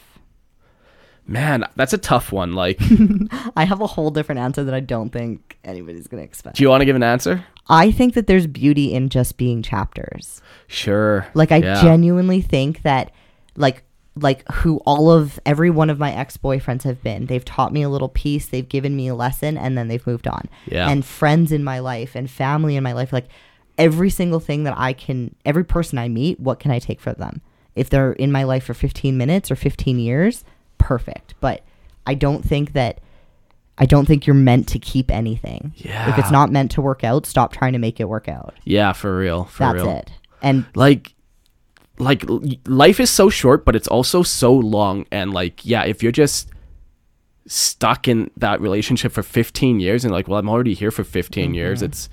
Man, 1.30 1.64
that's 1.76 1.94
a 1.94 1.98
tough 1.98 2.32
one. 2.32 2.54
Like, 2.54 2.80
I 3.56 3.64
have 3.66 3.82
a 3.82 3.88
whole 3.88 4.10
different 4.10 4.40
answer 4.40 4.64
that 4.64 4.74
I 4.74 4.80
don't 4.80 5.12
think 5.12 5.58
anybody's 5.64 6.08
gonna 6.08 6.24
expect. 6.24 6.58
do 6.58 6.64
you 6.64 6.70
want 6.70 6.82
to 6.82 6.86
give 6.86 6.96
an 6.96 7.04
answer? 7.04 7.46
I 7.70 7.92
think 7.92 8.16
that 8.16 8.26
there's 8.26 8.48
beauty 8.48 8.94
in 8.94 9.10
just 9.10 9.38
being 9.38 9.62
chapters. 9.62 10.42
Sure. 10.68 11.28
Like 11.36 11.52
I 11.52 11.58
Yeah. 11.58 11.82
genuinely 11.82 12.42
think 12.42 12.82
that 12.82 13.12
like 13.56 13.84
like 14.16 14.44
who 14.52 14.78
all 14.86 15.12
of 15.12 15.40
every 15.46 15.70
one 15.70 15.90
of 15.90 16.00
my 16.00 16.12
ex-boyfriends 16.12 16.82
have 16.84 17.02
been. 17.04 17.28
They've 17.28 17.46
taught 17.46 17.72
me 17.72 17.84
a 17.84 17.90
little 17.90 18.10
piece, 18.10 18.48
they've 18.48 18.68
given 18.68 18.96
me 18.96 19.08
a 19.08 19.16
lesson 19.16 19.56
and 19.58 19.78
then 19.78 19.88
they've 19.88 20.06
moved 20.06 20.28
on. 20.28 20.50
Yeah. 20.66 20.90
And 20.90 21.06
friends 21.06 21.52
in 21.52 21.64
my 21.64 21.80
life 21.80 22.16
and 22.16 22.30
family 22.30 22.76
in 22.76 22.84
my 22.84 22.94
life 22.94 23.14
like 23.14 23.28
every 23.78 24.10
single 24.10 24.40
thing 24.42 24.64
that 24.64 24.74
I 24.78 24.94
can 24.94 25.36
every 25.46 25.64
person 25.64 26.00
I 26.00 26.10
meet, 26.10 26.40
what 26.40 26.60
can 26.60 26.72
I 26.72 26.80
take 26.80 27.00
from 27.00 27.14
them? 27.20 27.42
If 27.76 27.90
they're 27.92 28.14
in 28.14 28.32
my 28.32 28.44
life 28.44 28.64
for 28.66 28.74
15 28.74 29.16
minutes 29.16 29.52
or 29.52 29.56
15 29.56 30.00
years, 30.00 30.44
perfect. 30.80 31.36
But 31.40 31.64
I 32.08 32.16
don't 32.16 32.44
think 32.44 32.74
that 32.74 33.00
I 33.78 33.86
don't 33.86 34.06
think 34.08 34.26
you're 34.26 34.34
meant 34.34 34.68
to 34.70 34.80
keep 34.80 35.12
anything. 35.12 35.74
Yeah. 35.78 36.10
If 36.10 36.18
it's 36.18 36.32
not 36.32 36.52
meant 36.52 36.72
to 36.72 36.82
work 36.82 37.04
out, 37.04 37.26
stop 37.28 37.54
trying 37.54 37.74
to 37.74 37.80
make 37.80 38.00
it 38.00 38.10
work 38.10 38.28
out. 38.28 38.56
Yeah, 38.64 38.94
for 38.94 39.18
real. 39.18 39.46
For 39.46 39.60
That's 39.60 39.76
real. 39.76 39.90
it. 39.90 40.12
And 40.42 40.66
like 40.74 41.14
like 42.00 42.24
life 42.66 43.00
is 43.00 43.10
so 43.10 43.30
short 43.30 43.66
but 43.66 43.76
it's 43.76 43.88
also 43.90 44.24
so 44.24 44.54
long 44.54 45.06
and 45.12 45.34
like 45.34 45.66
yeah 45.66 45.84
if 45.84 46.02
you're 46.02 46.14
just 46.14 46.50
stuck 47.46 48.08
in 48.08 48.32
that 48.38 48.62
relationship 48.62 49.12
for 49.12 49.22
15 49.22 49.82
years 49.82 50.06
and 50.06 50.14
like 50.14 50.26
well 50.30 50.40
i'm 50.40 50.48
already 50.48 50.74
here 50.74 50.92
for 50.92 51.04
15 51.04 51.54
years 51.54 51.80
mm-hmm. 51.80 51.88
it's 51.88 52.10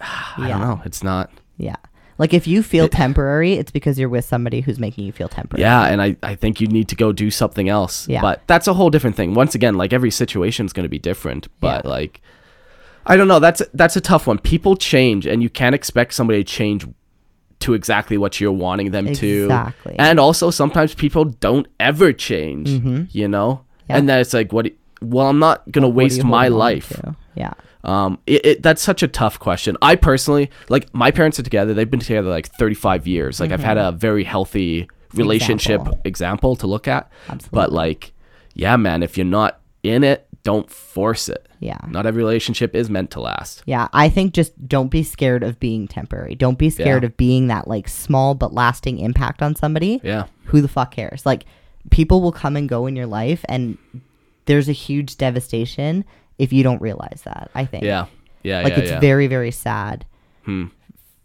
i 0.00 0.48
don't 0.48 0.60
know 0.60 0.82
it's 0.84 1.04
not 1.04 1.30
Yeah. 1.58 1.76
Like 2.18 2.32
if 2.32 2.46
you 2.46 2.62
feel 2.62 2.88
temporary, 2.88 3.52
it's 3.54 3.70
because 3.70 3.98
you're 3.98 4.08
with 4.08 4.24
somebody 4.24 4.60
who's 4.62 4.78
making 4.78 5.04
you 5.04 5.12
feel 5.12 5.28
temporary. 5.28 5.60
yeah 5.62 5.84
and 5.86 6.00
i 6.00 6.16
i 6.22 6.34
think 6.34 6.60
you 6.60 6.66
need 6.66 6.88
to 6.88 6.96
go 6.96 7.12
do 7.12 7.30
something 7.30 7.68
else 7.68 8.08
Yeah. 8.08 8.22
but 8.22 8.42
that's 8.46 8.66
a 8.68 8.74
whole 8.74 8.90
different 8.90 9.16
thing 9.16 9.34
once 9.34 9.54
again 9.54 9.74
like 9.76 9.92
every 9.92 10.10
situation 10.10 10.64
is 10.66 10.72
going 10.72 10.84
to 10.84 10.88
be 10.88 10.98
different 10.98 11.48
but 11.60 11.84
Yeah. 11.84 11.90
like 11.90 12.20
i 13.06 13.16
don't 13.16 13.28
know 13.28 13.38
that's 13.38 13.62
that's 13.74 13.96
a 13.96 14.00
tough 14.00 14.26
one 14.26 14.38
people 14.38 14.76
change 14.76 15.26
and 15.26 15.42
you 15.42 15.50
can't 15.50 15.74
expect 15.74 16.14
somebody 16.14 16.42
to 16.42 16.50
change 16.60 16.86
to 17.60 17.74
exactly 17.74 18.16
what 18.18 18.40
you're 18.40 18.52
wanting 18.52 18.90
them 18.92 19.06
Exactly. 19.08 19.28
to 19.30 19.44
Exactly. 19.44 19.94
and 19.98 20.20
also 20.20 20.50
sometimes 20.50 20.94
people 20.94 21.24
don't 21.24 21.66
ever 21.80 22.12
change 22.12 22.68
you 23.14 23.28
know 23.28 23.50
Mm-hmm. 23.60 23.90
Yeah. 23.92 23.96
and 23.98 24.08
then 24.08 24.18
it's 24.20 24.32
like 24.34 24.52
what 24.52 24.66
well 25.00 25.26
i'm 25.28 25.38
not 25.38 25.70
gonna 25.70 25.88
What 25.88 25.96
waste 25.96 26.24
my 26.24 26.48
life 26.48 26.88
to? 27.00 27.14
Yeah. 27.34 27.52
Um, 27.86 28.18
it, 28.26 28.44
it 28.44 28.62
that's 28.62 28.82
such 28.82 29.02
a 29.02 29.08
tough 29.08 29.38
question. 29.38 29.76
I 29.80 29.96
personally 29.96 30.50
like 30.68 30.92
my 30.92 31.10
parents 31.10 31.38
are 31.38 31.42
together. 31.44 31.72
They've 31.72 31.90
been 31.90 32.00
together 32.00 32.28
like 32.28 32.46
35 32.48 33.06
years. 33.06 33.40
Like 33.40 33.52
I've 33.52 33.60
had 33.64 33.78
a 33.78 33.92
very 33.92 34.24
healthy 34.24 34.88
relationship 35.14 35.80
Mm-hmm. 35.80 35.90
Example. 36.04 36.52
example, 36.52 36.56
to 36.56 36.66
look 36.66 36.88
at. 36.88 37.10
Absolutely. 37.28 37.56
But 37.56 37.72
like, 37.72 38.12
yeah, 38.54 38.76
man, 38.76 39.02
if 39.02 39.16
you're 39.16 39.24
not 39.24 39.60
in 39.82 40.04
it, 40.04 40.26
don't 40.42 40.70
force 40.70 41.28
it. 41.28 41.46
Yeah. 41.60 41.78
Not 41.88 42.04
every 42.06 42.22
relationship 42.22 42.74
is 42.76 42.90
meant 42.90 43.10
to 43.12 43.20
last. 43.20 43.62
Yeah. 43.66 43.88
I 43.92 44.08
think 44.10 44.34
just 44.34 44.68
don't 44.68 44.88
be 44.90 45.02
scared 45.02 45.42
of 45.42 45.58
being 45.58 45.88
temporary. 45.88 46.34
Don't 46.34 46.58
be 46.58 46.68
scared 46.70 47.02
Yeah. 47.02 47.06
of 47.06 47.16
being 47.16 47.46
that 47.48 47.66
like 47.66 47.88
small 47.88 48.34
but 48.34 48.52
lasting 48.52 48.98
impact 48.98 49.40
on 49.42 49.54
somebody. 49.56 50.00
Yeah. 50.04 50.26
Who 50.46 50.60
the 50.60 50.68
fuck 50.68 50.90
cares? 50.92 51.24
Like 51.24 51.44
people 51.90 52.20
will 52.20 52.32
come 52.32 52.56
and 52.56 52.68
go 52.68 52.86
in 52.86 52.94
your 52.96 53.06
life 53.06 53.44
and 53.48 53.78
there's 54.44 54.68
a 54.68 54.72
huge 54.72 55.16
devastation 55.16 56.04
if 56.38 56.52
you 56.52 56.62
don't 56.62 56.80
realize 56.80 57.22
that, 57.24 57.50
I 57.54 57.64
think. 57.64 57.84
Yeah. 57.84 58.06
Yeah. 58.42 58.62
like 58.62 58.74
yeah, 58.74 58.78
it's 58.80 58.90
yeah. 58.92 59.00
very, 59.00 59.26
very 59.26 59.50
sad 59.50 60.04
Hmm. 60.44 60.66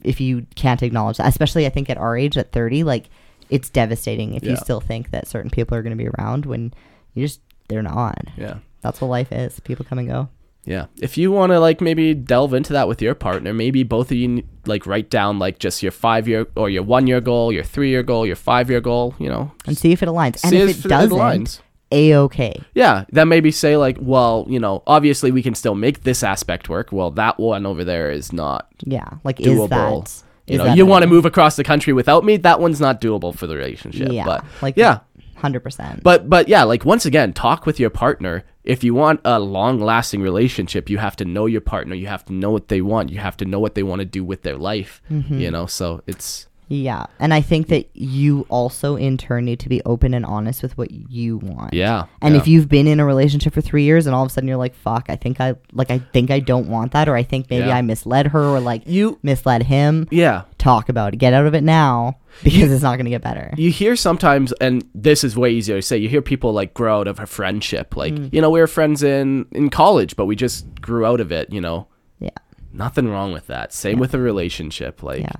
if 0.04 0.19
you 0.19 0.45
can't 0.56 0.82
acknowledge 0.82 1.17
that. 1.17 1.28
Especially 1.28 1.65
I 1.65 1.69
think 1.69 1.89
at 1.89 1.97
our 1.97 2.17
age 2.17 2.38
at 2.38 2.52
thirty, 2.52 2.84
like 2.84 3.10
it's 3.50 3.69
devastating 3.69 4.34
if 4.34 4.43
you 4.43 4.56
still 4.56 4.80
think 4.80 5.12
that 5.12 5.28
certain 5.28 5.52
people 5.52 5.78
are 5.78 5.84
gonna 5.84 5.95
be 5.95 6.08
around 6.08 6.45
when 6.45 6.74
you 7.13 7.26
just 7.26 7.41
they're 7.67 7.84
not. 7.84 8.17
Yeah. 8.38 8.56
That's 8.82 9.00
what 9.02 9.08
life 9.10 9.32
is. 9.32 9.60
People 9.60 9.86
come 9.86 10.00
and 10.00 10.08
go. 10.08 10.30
Yeah. 10.65 10.86
If 11.02 11.17
you 11.17 11.32
want 11.32 11.52
to 11.52 11.60
like 11.60 11.82
maybe 11.82 12.13
delve 12.13 12.54
into 12.54 12.74
that 12.74 12.88
with 12.88 13.02
your 13.02 13.15
partner, 13.15 13.54
maybe 13.54 13.84
both 13.84 14.12
of 14.12 14.17
you 14.17 14.43
like 14.65 14.86
write 14.86 15.10
down 15.10 15.39
like 15.39 15.60
just 15.60 15.82
your 15.84 15.91
five 15.91 16.28
year 16.28 16.47
or 16.56 16.69
your 16.69 16.84
one 16.84 17.08
year 17.08 17.19
goal, 17.21 17.52
your 17.52 17.63
three 17.63 17.89
year 17.89 18.04
goal, 18.04 18.26
your 18.26 18.36
five 18.36 18.69
year 18.69 18.82
goal, 18.82 19.15
you 19.19 19.28
know. 19.30 19.52
And 19.65 19.78
see 19.78 19.91
if 19.91 20.02
it 20.04 20.08
aligns. 20.10 20.43
And 20.43 20.54
if 20.54 20.69
if 20.69 20.80
it 20.80 20.86
it 20.86 20.89
doesn't, 20.89 21.17
aligns. 21.17 21.60
A 21.91 22.15
okay. 22.15 22.62
Yeah, 22.73 23.06
then 23.12 23.27
maybe 23.30 23.51
say 23.51 23.77
like, 23.77 23.97
well, 23.99 24.45
you 24.49 24.60
know, 24.60 24.84
obviously 24.88 25.32
we 25.32 25.43
can 25.43 25.56
still 25.56 25.75
make 25.75 26.04
this 26.04 26.23
aspect 26.23 26.69
work. 26.69 26.91
Well, 26.91 27.12
that 27.12 27.39
one 27.39 27.65
over 27.65 27.84
there 27.84 28.12
is 28.12 28.32
not 28.34 28.67
Yeah. 28.84 29.10
Like 29.23 29.38
doable. 29.38 30.04
is 30.04 30.21
that 30.21 30.27
you 30.47 30.54
is 30.56 30.58
know, 30.60 30.63
that 30.65 30.77
you 30.77 30.86
want 30.86 31.04
to 31.04 31.10
move 31.10 31.25
across 31.25 31.56
the 31.56 31.63
country 31.63 31.93
without 31.93 32.23
me. 32.25 32.38
That 32.38 32.60
one's 32.60 32.82
not 32.82 32.99
doable 33.01 33.36
for 33.36 33.47
the 33.47 33.56
relationship. 33.56 34.12
Yeah. 34.12 34.25
but 34.25 34.45
like 34.62 34.75
yeah, 34.77 34.99
hundred 35.36 35.62
percent. 35.62 36.04
but 36.04 36.30
but 36.30 36.47
yeah, 36.47 36.63
like 36.63 36.84
once 36.86 37.06
again, 37.06 37.34
talk 37.34 37.65
with 37.65 37.80
your 37.80 37.89
partner. 37.89 38.43
If 38.63 38.84
you 38.84 38.93
want 38.93 39.21
a 39.25 39.39
long-lasting 39.39 40.21
relationship, 40.21 40.88
you 40.88 40.99
have 40.99 41.15
to 41.15 41.25
know 41.25 41.47
your 41.47 41.62
partner. 41.62 41.95
You 41.95 42.06
have 42.06 42.23
to 42.25 42.34
know 42.34 42.51
what 42.51 42.67
they 42.67 42.80
want. 42.80 43.10
You 43.10 43.17
have 43.17 43.36
to 43.38 43.45
know 43.45 43.60
what 43.60 43.73
they 43.73 43.82
want 43.82 44.01
to 44.01 44.06
do 44.06 44.23
with 44.23 44.43
their 44.43 44.56
life. 44.56 45.01
Mm-hmm. 45.10 45.39
You 45.39 45.49
know, 45.49 45.65
so 45.65 46.04
it's 46.06 46.47
Yeah. 46.71 47.05
And 47.19 47.34
I 47.34 47.41
think 47.41 47.67
that 47.67 47.89
you 47.93 48.45
also 48.49 48.95
in 48.95 49.17
turn 49.17 49.43
need 49.45 49.60
to 49.60 49.67
be 49.69 49.81
open 49.86 50.13
and 50.13 50.25
honest 50.25 50.63
with 50.63 50.77
what 50.77 50.89
you 50.91 51.38
want. 51.38 51.73
yeah. 51.73 52.05
And 52.21 52.34
yeah. 52.34 52.39
if 52.41 52.47
you've 52.47 52.69
been 52.69 52.88
in 52.88 52.99
a 53.01 53.05
relationship 53.05 53.53
for 53.53 53.60
three 53.62 53.84
years 53.84 54.07
and 54.07 54.15
all 54.15 54.23
of 54.23 54.29
a 54.29 54.34
sudden 54.34 54.47
you're 54.47 54.55
like, 54.57 54.73
fuck, 54.75 55.07
I 55.10 55.17
think 55.17 55.41
I 55.41 55.55
like 55.73 55.91
I 55.91 55.99
think 55.99 56.31
I 56.31 56.39
don't 56.39 56.69
want 56.69 56.93
that 56.93 57.10
or 57.10 57.15
I 57.15 57.23
think 57.23 57.49
maybe 57.49 57.67
Yeah. 57.67 57.75
I 57.75 57.81
misled 57.81 58.27
her 58.27 58.41
or 58.43 58.60
like 58.62 58.84
you 58.88 59.19
misled 59.21 59.63
him. 59.63 60.07
yeah 60.12 60.43
Talk 60.57 60.88
about 60.89 61.13
it. 61.13 61.17
Get 61.17 61.34
out 61.34 61.45
of 61.45 61.53
it 61.55 61.63
now 61.63 62.17
because 62.43 62.71
it's 62.71 62.84
not 62.84 62.95
gonna 62.97 63.10
get 63.10 63.21
better. 63.21 63.53
you 63.57 63.69
hear 63.71 63.95
sometimes 63.97 64.53
and 64.62 64.86
this 64.95 65.23
is 65.25 65.36
way 65.36 65.51
easier 65.51 65.75
to 65.75 65.81
say 65.81 65.97
you 65.97 66.07
hear 66.07 66.21
people 66.21 66.53
like 66.53 66.73
grow 66.73 66.99
out 67.01 67.07
of 67.07 67.19
a 67.19 67.25
friendship 67.25 67.97
like 67.97 68.13
Mm. 68.13 68.34
you 68.34 68.39
know 68.41 68.49
we 68.49 68.62
were 68.62 68.67
friends 68.67 69.03
in 69.03 69.45
in 69.51 69.69
college 69.69 70.15
but 70.15 70.25
we 70.25 70.38
just 70.38 70.65
grew 70.79 71.05
out 71.05 71.19
of 71.19 71.31
it 71.34 71.51
you 71.51 71.60
know 71.60 71.88
Yeah. 72.19 72.29
nothing 72.71 73.10
wrong 73.10 73.34
with 73.34 73.47
that 73.47 73.73
same 73.73 73.99
with 73.99 74.13
a 74.13 74.19
relationship 74.19 75.03
like 75.03 75.21
Yeah. 75.21 75.31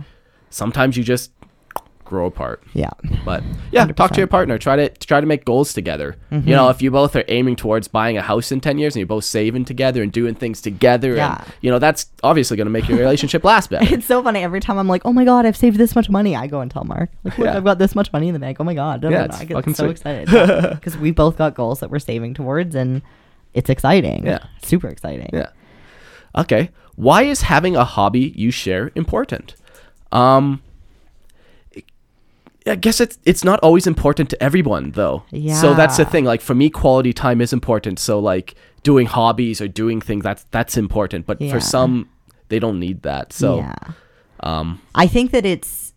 Sometimes 0.51 0.95
you 0.95 1.03
just 1.03 1.31
grow 2.03 2.25
apart 2.25 2.61
Yeah. 2.73 2.89
but 3.23 3.41
yeah 3.71 3.85
talk 3.85 4.11
to 4.11 4.17
your 4.19 4.27
partner 4.27 4.57
try 4.57 4.75
to 4.75 4.89
try 4.89 5.21
to 5.21 5.25
make 5.25 5.45
goals 5.45 5.71
together 5.71 6.17
Mm-hmm. 6.29 6.45
you 6.49 6.53
know 6.57 6.67
if 6.67 6.81
you 6.81 6.91
both 6.91 7.15
are 7.15 7.23
aiming 7.29 7.55
towards 7.55 7.87
buying 7.87 8.17
a 8.17 8.21
house 8.21 8.51
in 8.51 8.59
10 8.59 8.77
years 8.79 8.95
and 8.95 8.99
you're 8.99 9.07
both 9.07 9.23
saving 9.23 9.63
together 9.63 10.03
and 10.03 10.11
doing 10.11 10.35
things 10.35 10.59
together 10.59 11.15
Yeah. 11.15 11.37
and 11.41 11.53
you 11.61 11.71
know 11.71 11.79
that's 11.79 12.07
obviously 12.21 12.57
going 12.57 12.65
to 12.65 12.71
make 12.71 12.89
your 12.89 12.97
relationship 12.99 13.45
last 13.45 13.69
better 13.69 13.85
It's 13.95 14.05
so 14.07 14.21
funny. 14.21 14.43
Every 14.43 14.59
time 14.59 14.77
I'm 14.77 14.89
like, 14.89 15.03
oh 15.05 15.13
my 15.13 15.23
God, 15.23 15.45
I've 15.45 15.55
saved 15.55 15.77
this 15.77 15.95
much 15.95 16.09
money, 16.09 16.35
I 16.35 16.47
go 16.47 16.59
and 16.59 16.69
tell 16.69 16.83
Mark, 16.83 17.11
like, 17.23 17.37
look, 17.37 17.45
Yeah. 17.45 17.55
I've 17.55 17.63
got 17.63 17.79
this 17.79 17.95
much 17.95 18.11
money 18.11 18.27
in 18.27 18.33
the 18.33 18.39
bank. 18.41 18.57
Oh 18.59 18.65
my 18.65 18.73
God. 18.73 19.03
Yeah, 19.09 19.27
I 19.31 19.45
get 19.45 19.63
so 19.67 19.71
sweet. 19.85 19.91
excited. 19.91 20.27
Because 20.75 20.97
we 21.05 21.11
both 21.11 21.37
got 21.37 21.55
goals 21.55 21.79
that 21.79 21.89
we're 21.89 21.99
saving 21.99 22.33
towards 22.33 22.75
and 22.75 23.01
it's 23.53 23.69
exciting. 23.69 24.25
Yeah. 24.25 24.39
Super 24.63 24.89
exciting. 24.89 25.29
Yeah. 25.31 25.51
Okay. 26.37 26.71
Why 26.95 27.23
is 27.23 27.43
having 27.43 27.77
a 27.77 27.85
hobby 27.85 28.33
you 28.35 28.51
share 28.51 28.91
important? 28.95 29.55
Um 30.12 30.62
I 32.67 32.76
guess 32.76 33.00
it's 33.02 33.17
it's 33.26 33.43
not 33.43 33.60
always 33.62 33.88
important 33.88 34.30
to 34.30 34.43
everyone 34.43 34.91
though. 34.91 35.24
Yeah. 35.32 35.56
So 35.56 35.74
that's 35.74 35.97
the 35.97 36.06
thing. 36.06 36.26
Like 36.26 36.41
for 36.41 36.54
me 36.54 36.69
quality 36.69 37.12
time 37.13 37.41
is 37.41 37.54
important. 37.54 37.97
So 38.00 38.19
like 38.19 38.54
doing 38.84 39.08
hobbies 39.08 39.62
or 39.62 39.67
doing 39.67 40.00
things 40.00 40.24
that's 40.24 40.45
that's 40.52 40.78
important. 40.78 41.26
But 41.26 41.41
Yeah. 41.41 41.52
for 41.52 41.60
some 41.60 42.10
they 42.50 42.60
don't 42.60 42.80
need 42.80 43.02
that. 43.04 43.34
So 43.34 43.58
yeah. 43.58 43.74
um 44.41 44.80
I 44.93 45.08
think 45.08 45.32
that 45.32 45.45
it's 45.45 45.93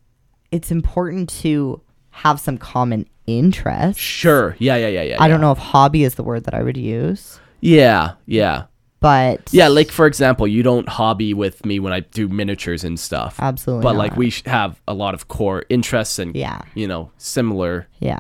it's 0.51 0.71
important 0.71 1.29
to 1.43 1.81
have 2.11 2.39
some 2.41 2.57
common 2.57 3.07
interest. 3.27 3.99
sure. 3.99 4.55
Yeah, 4.59 4.77
yeah, 4.77 4.89
yeah, 4.89 5.03
yeah. 5.03 5.17
I 5.23 5.29
don't 5.29 5.41
know 5.41 5.51
if 5.51 5.59
hobby 5.59 6.05
is 6.05 6.15
the 6.15 6.23
word 6.23 6.45
that 6.45 6.55
I 6.55 6.63
would 6.63 6.77
use, 6.77 7.41
Yeah, 7.61 8.13
yeah. 8.27 8.65
But 9.05 9.53
Yeah, 9.53 9.69
like 9.69 9.91
for 9.91 10.07
example, 10.07 10.47
you 10.49 10.63
don't 10.63 10.89
hobby 10.89 11.35
with 11.35 11.67
me 11.67 11.79
when 11.79 11.93
I 11.93 12.01
do 12.01 12.27
miniatures 12.27 12.85
and 12.85 12.99
stuff. 12.99 13.37
Absolutely 13.39 13.83
But 13.83 13.97
like 13.97 14.17
we 14.17 14.33
have 14.47 14.81
a 14.89 14.95
lot 14.95 15.13
of 15.13 15.29
core 15.29 15.67
interests 15.69 16.19
and 16.19 16.35
Yeah. 16.35 16.63
you 16.75 16.89
know, 16.89 17.11
similar 17.19 17.87
yeah, 18.01 18.19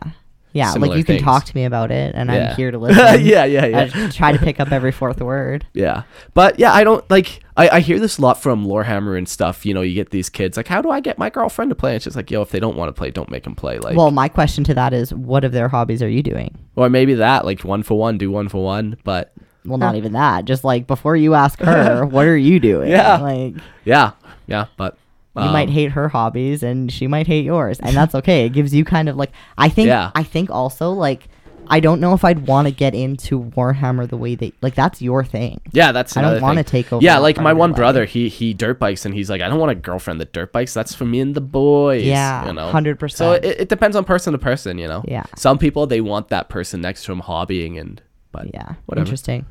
Yeah, 0.53 0.70
similar 0.73 0.90
like 0.90 0.99
you 0.99 1.05
can 1.05 1.23
talk 1.25 1.47
to 1.47 1.57
me 1.57 1.64
about 1.64 1.90
it, 1.90 2.14
and 2.14 2.29
Yeah. 2.29 2.51
I'm 2.51 2.57
here 2.57 2.70
to 2.70 2.77
listen. 2.87 3.25
yeah, 3.25 3.47
yeah, 3.47 3.64
yeah. 3.64 3.88
I 3.94 4.09
try 4.11 4.33
to 4.33 4.38
pick 4.38 4.61
up 4.61 4.70
every 4.73 4.92
fourth 4.92 5.23
word. 5.23 5.64
Yeah. 5.73 6.03
But 6.35 6.59
yeah, 6.59 6.75
I 6.75 6.85
don't 6.85 7.09
like 7.11 7.40
I, 7.57 7.68
I 7.77 7.81
hear 7.81 7.99
this 7.99 8.18
a 8.18 8.20
lot 8.20 8.42
from 8.42 8.66
Warhammer 8.66 9.16
and 9.16 9.27
stuff. 9.27 9.64
You 9.64 9.73
know, 9.73 9.81
you 9.81 9.94
get 9.94 10.11
these 10.11 10.29
kids 10.29 10.59
like, 10.59 10.68
how 10.68 10.83
do 10.83 10.90
I 10.90 11.01
get 11.01 11.16
my 11.18 11.31
girlfriend 11.31 11.70
to 11.70 11.75
play? 11.75 11.97
It's 11.97 12.05
just 12.05 12.14
like, 12.16 12.31
yo, 12.31 12.42
if 12.42 12.51
they 12.51 12.61
don't 12.61 12.77
want 12.77 12.88
to 12.90 12.92
play, 12.92 13.11
don't 13.11 13.31
make 13.31 13.44
them 13.44 13.55
play. 13.55 13.79
Like, 13.79 13.97
well, 13.97 14.11
my 14.11 14.29
question 14.29 14.64
to 14.64 14.75
that 14.75 14.92
is, 14.92 15.14
what 15.14 15.44
of 15.44 15.53
their 15.53 15.68
hobbies 15.68 16.03
are 16.03 16.11
you 16.11 16.23
doing? 16.23 16.59
or 16.77 16.90
maybe 16.90 17.14
that, 17.14 17.47
like 17.47 17.61
one 17.64 17.83
for 17.85 17.97
one, 17.99 18.18
do 18.18 18.31
one 18.31 18.49
for 18.51 18.62
one. 18.62 18.97
But 19.05 19.33
Well, 19.64 19.79
not 19.79 19.94
even 19.94 20.12
that. 20.12 20.44
Just 20.44 20.64
like 20.64 20.87
before 20.87 21.16
you 21.16 21.35
ask 21.35 21.59
her, 21.61 22.05
what 22.11 22.27
are 22.27 22.37
you 22.37 22.61
doing? 22.61 22.90
Yeah. 22.90 23.16
Like 23.18 23.55
yeah, 23.85 24.12
yeah. 24.46 24.66
But 24.77 24.96
you 25.37 25.42
um, 25.42 25.53
might 25.53 25.70
hate 25.70 25.92
her 25.92 26.09
hobbies 26.09 26.62
and 26.62 26.92
she 26.92 27.07
might 27.07 27.27
hate 27.27 27.44
yours, 27.44 27.81
and 27.81 27.96
that's 27.96 28.14
okay. 28.14 28.46
It 28.46 28.50
gives 28.50 28.74
you 28.74 28.85
kind 28.85 29.09
of 29.09 29.16
like 29.16 29.33
I 29.59 29.68
think. 29.68 29.88
Yeah. 29.88 30.11
I 30.14 30.22
think 30.22 30.50
also 30.50 30.90
like 30.90 31.29
I 31.66 31.81
don't 31.81 32.00
know 32.00 32.14
if 32.14 32.24
I'd 32.24 32.46
want 32.46 32.68
to 32.68 32.72
get 32.72 32.94
into 32.94 33.42
Warhammer 33.42 34.09
the 34.09 34.16
way 34.16 34.35
that 34.35 34.53
like 34.62 34.74
that's 34.74 35.00
your 35.00 35.24
thing. 35.24 35.61
Yeah, 35.72 35.92
that's 35.92 36.16
I 36.16 36.22
don't 36.22 36.40
wanna 36.42 36.62
thing. 36.62 36.83
take 36.83 36.92
over 36.92 37.05
Yeah, 37.05 37.18
like 37.18 37.38
my 37.38 37.53
one 37.53 37.70
life. 37.70 37.77
brother, 37.77 38.05
he 38.05 38.29
he 38.29 38.55
dirt 38.55 38.79
bikes 38.79 39.05
and 39.05 39.14
he's 39.14 39.31
like, 39.31 39.40
I 39.40 39.48
don't 39.48 39.59
want 39.59 39.72
a 39.72 39.77
girlfriend 39.77 40.20
that 40.20 40.33
dirt 40.33 40.53
bikes. 40.53 40.74
That's 40.74 40.94
for 40.94 41.05
me 41.05 41.20
and 41.20 41.35
the 41.35 41.40
boys. 41.40 42.05
Yeah, 42.05 42.46
you 42.46 42.53
know, 42.53 42.70
100%. 42.70 43.12
So 43.12 43.33
it, 43.33 43.44
it 43.44 43.68
depends 43.68 43.96
on 43.96 44.05
person 44.05 44.33
to 44.33 44.38
person. 44.38 44.79
You 44.79 44.88
know. 44.88 45.05
Yeah. 45.07 45.24
Some 45.37 45.59
people 45.59 45.87
they 45.87 46.00
want 46.00 46.29
that 46.29 46.48
person 46.48 46.81
next 46.81 47.05
to 47.05 47.12
them 47.12 47.22
hobbying 47.22 47.81
and 47.81 48.03
but 48.35 48.53
Yeah. 48.53 48.75
whatever. 48.87 49.05
Interesting. 49.07 49.47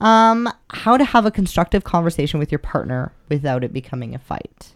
Um, 0.00 0.48
how 0.70 0.96
to 0.96 1.04
have 1.04 1.26
a 1.26 1.30
constructive 1.30 1.84
conversation 1.84 2.38
with 2.38 2.52
your 2.52 2.58
partner 2.58 3.12
without 3.28 3.64
it 3.64 3.72
becoming 3.72 4.14
a 4.14 4.18
fight. 4.18 4.72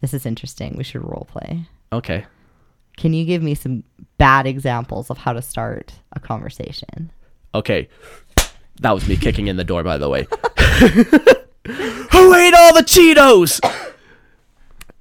This 0.00 0.12
is 0.12 0.26
interesting. 0.26 0.74
We 0.76 0.84
should 0.84 1.02
role 1.02 1.26
play. 1.30 1.66
Okay. 1.92 2.24
Can 2.96 3.12
you 3.14 3.24
give 3.24 3.42
me 3.42 3.54
some 3.54 3.84
bad 4.18 4.46
examples 4.46 5.10
of 5.10 5.18
how 5.18 5.32
to 5.32 5.40
start 5.42 5.94
a 6.12 6.20
conversation? 6.20 7.10
Okay. 7.54 7.88
That 8.80 8.92
was 8.92 9.08
me 9.08 9.16
kicking 9.16 9.46
in 9.46 9.56
the 9.56 9.64
door, 9.64 9.82
by 9.82 9.96
the 9.96 10.08
way. 10.08 10.26
Who 11.66 12.34
ate 12.34 12.54
all 12.54 12.74
the 12.74 12.82
Cheetos? 12.84 13.60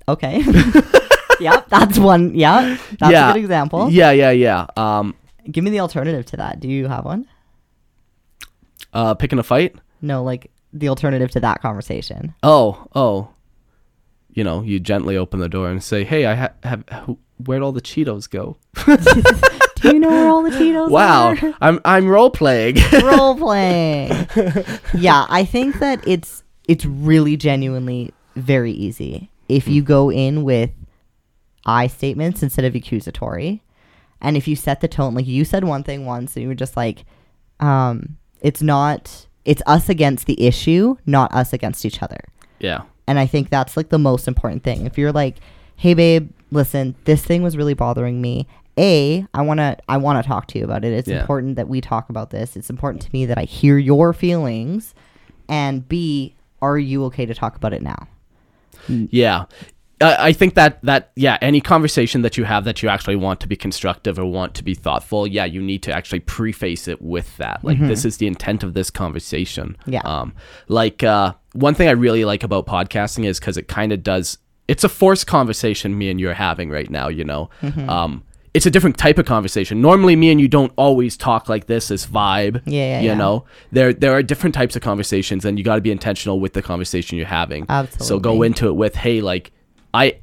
Okay. 0.08 0.44
yep, 1.40 1.68
that's 1.70 1.98
one. 1.98 2.36
Yeah, 2.36 2.78
that's 3.00 3.12
yeah. 3.12 3.32
a 3.32 3.34
good 3.34 3.40
example. 3.40 3.90
Yeah, 3.90 4.12
yeah, 4.12 4.32
yeah. 4.32 4.68
Um, 4.78 5.16
Give 5.50 5.64
me 5.64 5.72
the 5.72 5.80
alternative 5.80 6.26
to 6.28 6.38
that. 6.38 6.60
Do 6.60 6.68
you 6.68 6.88
have 6.88 7.06
one? 7.06 7.28
Uh, 8.94 9.14
picking 9.16 9.40
a 9.40 9.44
fight. 9.44 9.76
No, 10.02 10.24
like 10.24 10.52
the 10.74 10.90
alternative 10.90 11.32
to 11.32 11.40
that 11.42 11.62
conversation. 11.62 12.34
Oh, 12.44 12.88
oh. 12.96 13.30
You 14.34 14.44
know, 14.44 14.62
you 14.62 14.80
gently 14.80 15.18
open 15.18 15.40
the 15.40 15.50
door 15.50 15.70
and 15.70 15.84
say, 15.84 16.04
"Hey, 16.06 16.26
I 16.26 16.36
ha- 16.36 16.54
have. 16.64 16.86
Where'd 17.46 17.62
all 17.62 17.74
the 17.74 17.82
Cheetos 17.82 18.30
go?" 18.30 18.58
Do 19.82 19.94
you 19.94 20.00
know 20.00 20.10
where 20.10 20.28
all 20.30 20.44
the 20.44 20.52
Cheetos 20.52 20.90
wow, 20.92 21.32
are? 21.32 21.54
I'm 21.62 21.80
I'm 21.84 22.08
role 22.08 22.30
playing. 22.30 22.78
role 23.04 23.36
playing. 23.36 24.12
yeah, 24.94 25.26
I 25.30 25.44
think 25.44 25.80
that 25.80 26.08
it's 26.08 26.44
it's 26.68 26.86
really 26.86 27.36
genuinely 27.36 28.14
very 28.38 28.72
easy 28.72 29.30
if 29.50 29.68
you 29.68 29.82
go 29.82 30.10
in 30.10 30.44
with 30.44 30.72
I 31.66 31.88
statements 31.88 32.42
instead 32.42 32.64
of 32.64 32.74
accusatory, 32.74 33.62
and 34.22 34.38
if 34.38 34.48
you 34.48 34.56
set 34.56 34.80
the 34.80 34.88
tone 34.88 35.14
like 35.14 35.28
you 35.28 35.44
said 35.44 35.66
one 35.66 35.84
thing 35.84 36.06
once 36.06 36.36
and 36.38 36.44
you 36.44 36.48
were 36.48 36.56
just 36.56 36.78
like, 36.78 37.04
um, 37.60 38.18
it's 38.42 38.62
not 38.62 39.28
it's 39.46 39.62
us 39.66 39.90
against 39.90 40.28
the 40.28 40.40
issue, 40.46 40.98
not 41.08 41.34
us 41.34 41.52
against 41.54 41.84
each 41.86 42.04
other. 42.04 42.20
yeah, 42.60 42.82
And 43.08 43.18
I 43.18 43.26
think 43.26 43.50
that's 43.50 43.76
like 43.76 43.90
the 43.90 43.98
most 43.98 44.28
important 44.28 44.64
thing. 44.64 44.86
If 44.86 44.98
you're 45.00 45.12
like, 45.12 45.38
"Hey 45.76 45.94
babe, 45.96 46.30
listen, 46.52 46.96
this 47.06 47.24
thing 47.24 47.42
was 47.42 47.58
really 47.58 47.74
bothering 47.74 48.22
me. 48.22 48.46
A, 48.78 49.26
I 49.34 49.42
want 49.42 49.60
to 49.60 49.78
I 49.90 49.98
want 49.98 50.22
to 50.24 50.28
talk 50.28 50.46
to 50.48 50.60
you 50.60 50.64
about 50.66 50.86
it. 50.86 50.94
It's 50.94 51.08
Yeah. 51.08 51.22
important 51.22 51.56
that 51.56 51.68
we 51.68 51.82
talk 51.82 52.10
about 52.10 52.30
this. 52.30 52.56
It's 52.56 52.70
important 52.70 53.02
to 53.04 53.10
me 53.12 53.26
that 53.26 53.38
I 53.40 53.44
hear 53.46 53.78
your 53.78 54.14
feelings." 54.14 54.94
And 55.50 55.88
B, 55.90 56.36
are 56.62 56.78
you 56.78 57.04
okay 57.06 57.26
to 57.26 57.34
talk 57.34 57.56
about 57.56 57.74
it 57.74 57.82
now? 57.82 58.08
yeah. 58.88 59.46
I 60.02 60.28
I 60.28 60.34
think 60.34 60.56
that 60.56 60.82
that 60.84 61.12
yeah, 61.16 61.38
any 61.42 61.62
conversation 61.62 62.22
that 62.22 62.38
you 62.38 62.44
have 62.46 62.64
that 62.66 62.82
you 62.82 62.90
actually 62.90 63.16
want 63.16 63.40
to 63.42 63.48
be 63.48 63.56
constructive 63.56 64.18
or 64.20 64.26
want 64.26 64.56
to 64.56 64.64
be 64.64 64.74
thoughtful, 64.74 65.28
yeah, 65.28 65.46
you 65.46 65.62
need 65.62 65.84
to 65.84 65.92
actually 65.92 66.22
preface 66.22 66.88
it 66.88 67.02
with 67.02 67.38
that. 67.38 67.64
Like 67.64 67.80
this 67.80 68.06
is 68.06 68.18
the 68.18 68.28
intent 68.28 68.64
of 68.64 68.74
this 68.74 68.90
conversation. 68.90 69.78
Yeah. 69.86 70.02
Um, 70.02 70.34
like 70.68 71.04
uh, 71.04 71.34
one 71.54 71.76
thing 71.76 71.88
I 71.88 71.92
really 71.92 72.26
like 72.26 72.44
about 72.44 72.66
podcasting 72.66 73.26
is 73.26 73.40
because 73.40 73.58
it 73.58 73.68
kind 73.68 73.92
of 73.92 74.04
does. 74.04 74.38
It's 74.68 74.84
a 74.84 74.90
forced 74.90 75.28
conversation 75.28 75.98
me 75.98 76.10
and 76.10 76.20
you 76.20 76.30
are 76.30 76.34
having 76.34 76.70
right 76.70 76.90
now. 76.90 77.08
You 77.08 77.26
know. 77.26 77.50
Um, 77.88 78.24
it's 78.54 78.66
a 78.66 78.72
different 78.72 78.98
type 78.98 79.18
of 79.18 79.26
conversation. 79.26 79.82
Normally, 79.82 80.16
me 80.16 80.30
and 80.30 80.42
you 80.42 80.48
don't 80.48 80.74
always 80.76 81.16
talk 81.16 81.48
like 81.48 81.68
this. 81.68 81.88
This 81.88 82.06
vibe. 82.06 82.62
Yeah, 82.66 82.82
yeah, 82.82 83.00
You 83.00 83.08
yeah. 83.08 83.14
know, 83.16 83.46
there 83.72 83.94
there 83.94 84.12
are 84.14 84.22
different 84.22 84.54
types 84.56 84.76
of 84.76 84.82
conversations, 84.82 85.46
and 85.46 85.58
you 85.58 85.64
got 85.64 85.76
to 85.76 85.82
be 85.82 85.92
intentional 85.92 86.40
with 86.40 86.54
the 86.54 86.62
conversation 86.62 87.18
you're 87.18 87.28
having. 87.28 87.66
Absolutely. 87.70 88.08
So 88.08 88.20
go 88.20 88.42
into 88.44 88.68
it 88.68 88.74
with, 88.74 88.96
hey, 88.96 89.22
like, 89.22 89.52
I. 89.94 90.18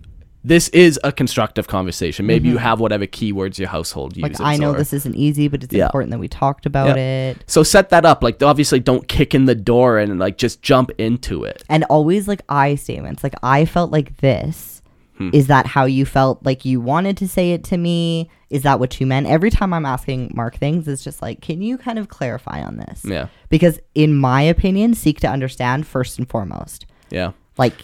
This 0.45 0.69
is 0.69 0.99
a 1.03 1.11
constructive 1.11 1.67
conversation. 1.67 2.25
Maybe 2.25 2.49
you 2.49 2.59
have 2.59 2.79
whatever 2.79 3.07
keywords 3.07 3.59
your 3.59 3.69
household 3.69 4.17
uses. 4.17 4.35
Mm-hmm. 4.37 4.43
Like 4.45 4.55
I 4.55 4.57
know 4.57 4.71
or- 4.71 4.79
this 4.79 4.93
isn't 4.93 5.17
easy, 5.17 5.49
but 5.49 5.65
it's 5.65 5.75
Yeah. 5.75 5.87
important 5.87 6.13
that 6.13 6.19
we 6.21 6.29
talked 6.29 6.65
about 6.65 6.97
Yeah. 6.97 7.31
it. 7.31 7.45
So 7.49 7.63
set 7.65 7.91
that 7.91 8.07
up. 8.07 8.23
Like, 8.23 8.41
obviously, 8.43 8.79
don't 8.79 9.07
kick 9.09 9.35
in 9.35 9.47
the 9.47 9.57
door 9.57 9.99
and 9.99 10.19
like 10.19 10.39
just 10.39 10.63
jump 10.63 10.91
into 10.97 11.43
it. 11.43 11.65
And 11.69 11.85
always 11.91 12.29
like 12.29 12.43
I 12.49 12.77
statements. 12.77 13.25
Like 13.25 13.35
I 13.43 13.65
felt 13.65 13.91
like 13.91 14.19
this. 14.19 14.81
Hmm. 15.19 15.31
Is 15.33 15.49
that 15.49 15.67
how 15.67 15.85
you 15.87 16.07
felt 16.07 16.47
like 16.47 16.65
you 16.65 16.81
wanted 16.81 17.17
to 17.19 17.29
say 17.29 17.51
it 17.51 17.65
to 17.65 17.77
me? 17.77 18.31
Is 18.49 18.63
that 18.63 18.79
what 18.79 18.99
you 19.01 19.07
meant? 19.07 19.27
Every 19.27 19.51
time 19.51 19.75
I'm 19.75 19.85
asking 19.85 20.31
Mark 20.35 20.57
things, 20.57 20.87
it's 20.87 21.03
just 21.03 21.21
like, 21.21 21.41
can 21.43 21.61
you 21.61 21.77
kind 21.77 21.99
of 21.99 22.09
clarify 22.09 22.63
on 22.63 22.77
this? 22.77 23.03
Yeah. 23.05 23.27
Because 23.49 23.81
in 23.97 24.15
my 24.15 24.41
opinion, 24.43 24.95
seek 24.95 25.19
to 25.21 25.29
understand 25.29 25.85
first 25.87 26.17
and 26.17 26.29
foremost. 26.29 26.87
Yeah. 27.11 27.33
Like 27.59 27.75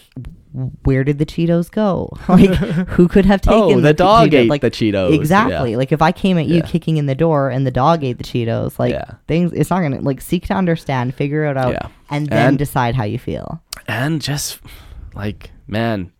where 0.83 1.03
did 1.03 1.17
the 1.19 1.25
Cheetos 1.25 1.69
go? 1.69 2.09
Like 2.29 2.49
who 2.95 3.07
could 3.07 3.25
have 3.25 3.41
taken 3.41 3.59
Oh, 3.59 3.81
the 3.81 3.93
Che- 3.93 3.97
dog 3.97 4.29
Cheetos? 4.29 4.33
ate 4.35 4.49
like, 4.49 4.61
the 4.61 4.71
Cheetos. 4.71 5.13
Exactly. 5.13 5.71
Yeah. 5.71 5.77
Like 5.77 5.91
if 5.91 6.01
I 6.01 6.11
came 6.11 6.37
at 6.37 6.45
you 6.47 6.55
Yeah. 6.55 6.61
kicking 6.61 6.97
in 6.97 7.05
the 7.07 7.15
door 7.15 7.49
and 7.49 7.67
the 7.67 7.71
dog 7.71 8.03
ate 8.03 8.17
the 8.17 8.23
Cheetos, 8.23 8.79
like 8.79 8.91
Yeah. 8.93 9.11
things 9.27 9.51
it's 9.53 9.69
not 9.69 9.81
gonna 9.81 10.01
like 10.01 10.21
seek 10.21 10.47
to 10.47 10.53
understand, 10.53 11.13
figure 11.15 11.45
it 11.45 11.57
out, 11.57 11.91
and 12.09 12.27
then 12.27 12.47
And- 12.49 12.57
decide 12.57 12.95
how 12.95 13.03
you 13.03 13.19
feel. 13.19 13.61
And 13.87 14.21
just 14.21 14.59
like, 15.13 15.51
man, 15.67 16.11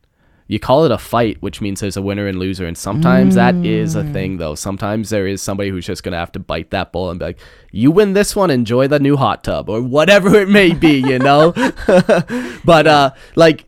you 0.47 0.59
call 0.59 0.85
it 0.85 0.91
a 0.91 0.97
fight, 0.99 1.37
which 1.41 1.59
means 1.59 1.79
there's 1.79 1.97
a 1.97 2.01
winner 2.03 2.27
and 2.27 2.37
loser. 2.37 2.67
And 2.67 2.77
sometimes 2.77 3.33
that 3.33 3.55
is 3.65 3.95
a 3.95 4.03
Mm. 4.03 4.13
thing, 4.13 4.37
though. 4.37 4.53
Sometimes 4.53 5.09
there 5.09 5.25
is 5.25 5.41
somebody 5.41 5.69
who's 5.71 5.87
just 5.87 6.03
going 6.03 6.11
to 6.11 6.19
have 6.19 6.31
to 6.33 6.39
bite 6.39 6.69
that 6.69 6.91
bull 6.91 7.09
and 7.09 7.17
be 7.19 7.25
like, 7.25 7.39
you 7.71 7.89
win 7.89 8.13
this 8.13 8.35
one, 8.35 8.51
enjoy 8.51 8.87
the 8.87 8.99
new 8.99 9.17
hot 9.17 9.43
tub, 9.43 9.69
or 9.69 9.81
whatever 9.81 10.35
it 10.35 10.47
may 10.47 10.71
be, 10.73 10.97
you 10.99 11.17
know? 11.17 11.51
but, 12.63 12.85
uh, 12.87 13.11
like, 13.35 13.65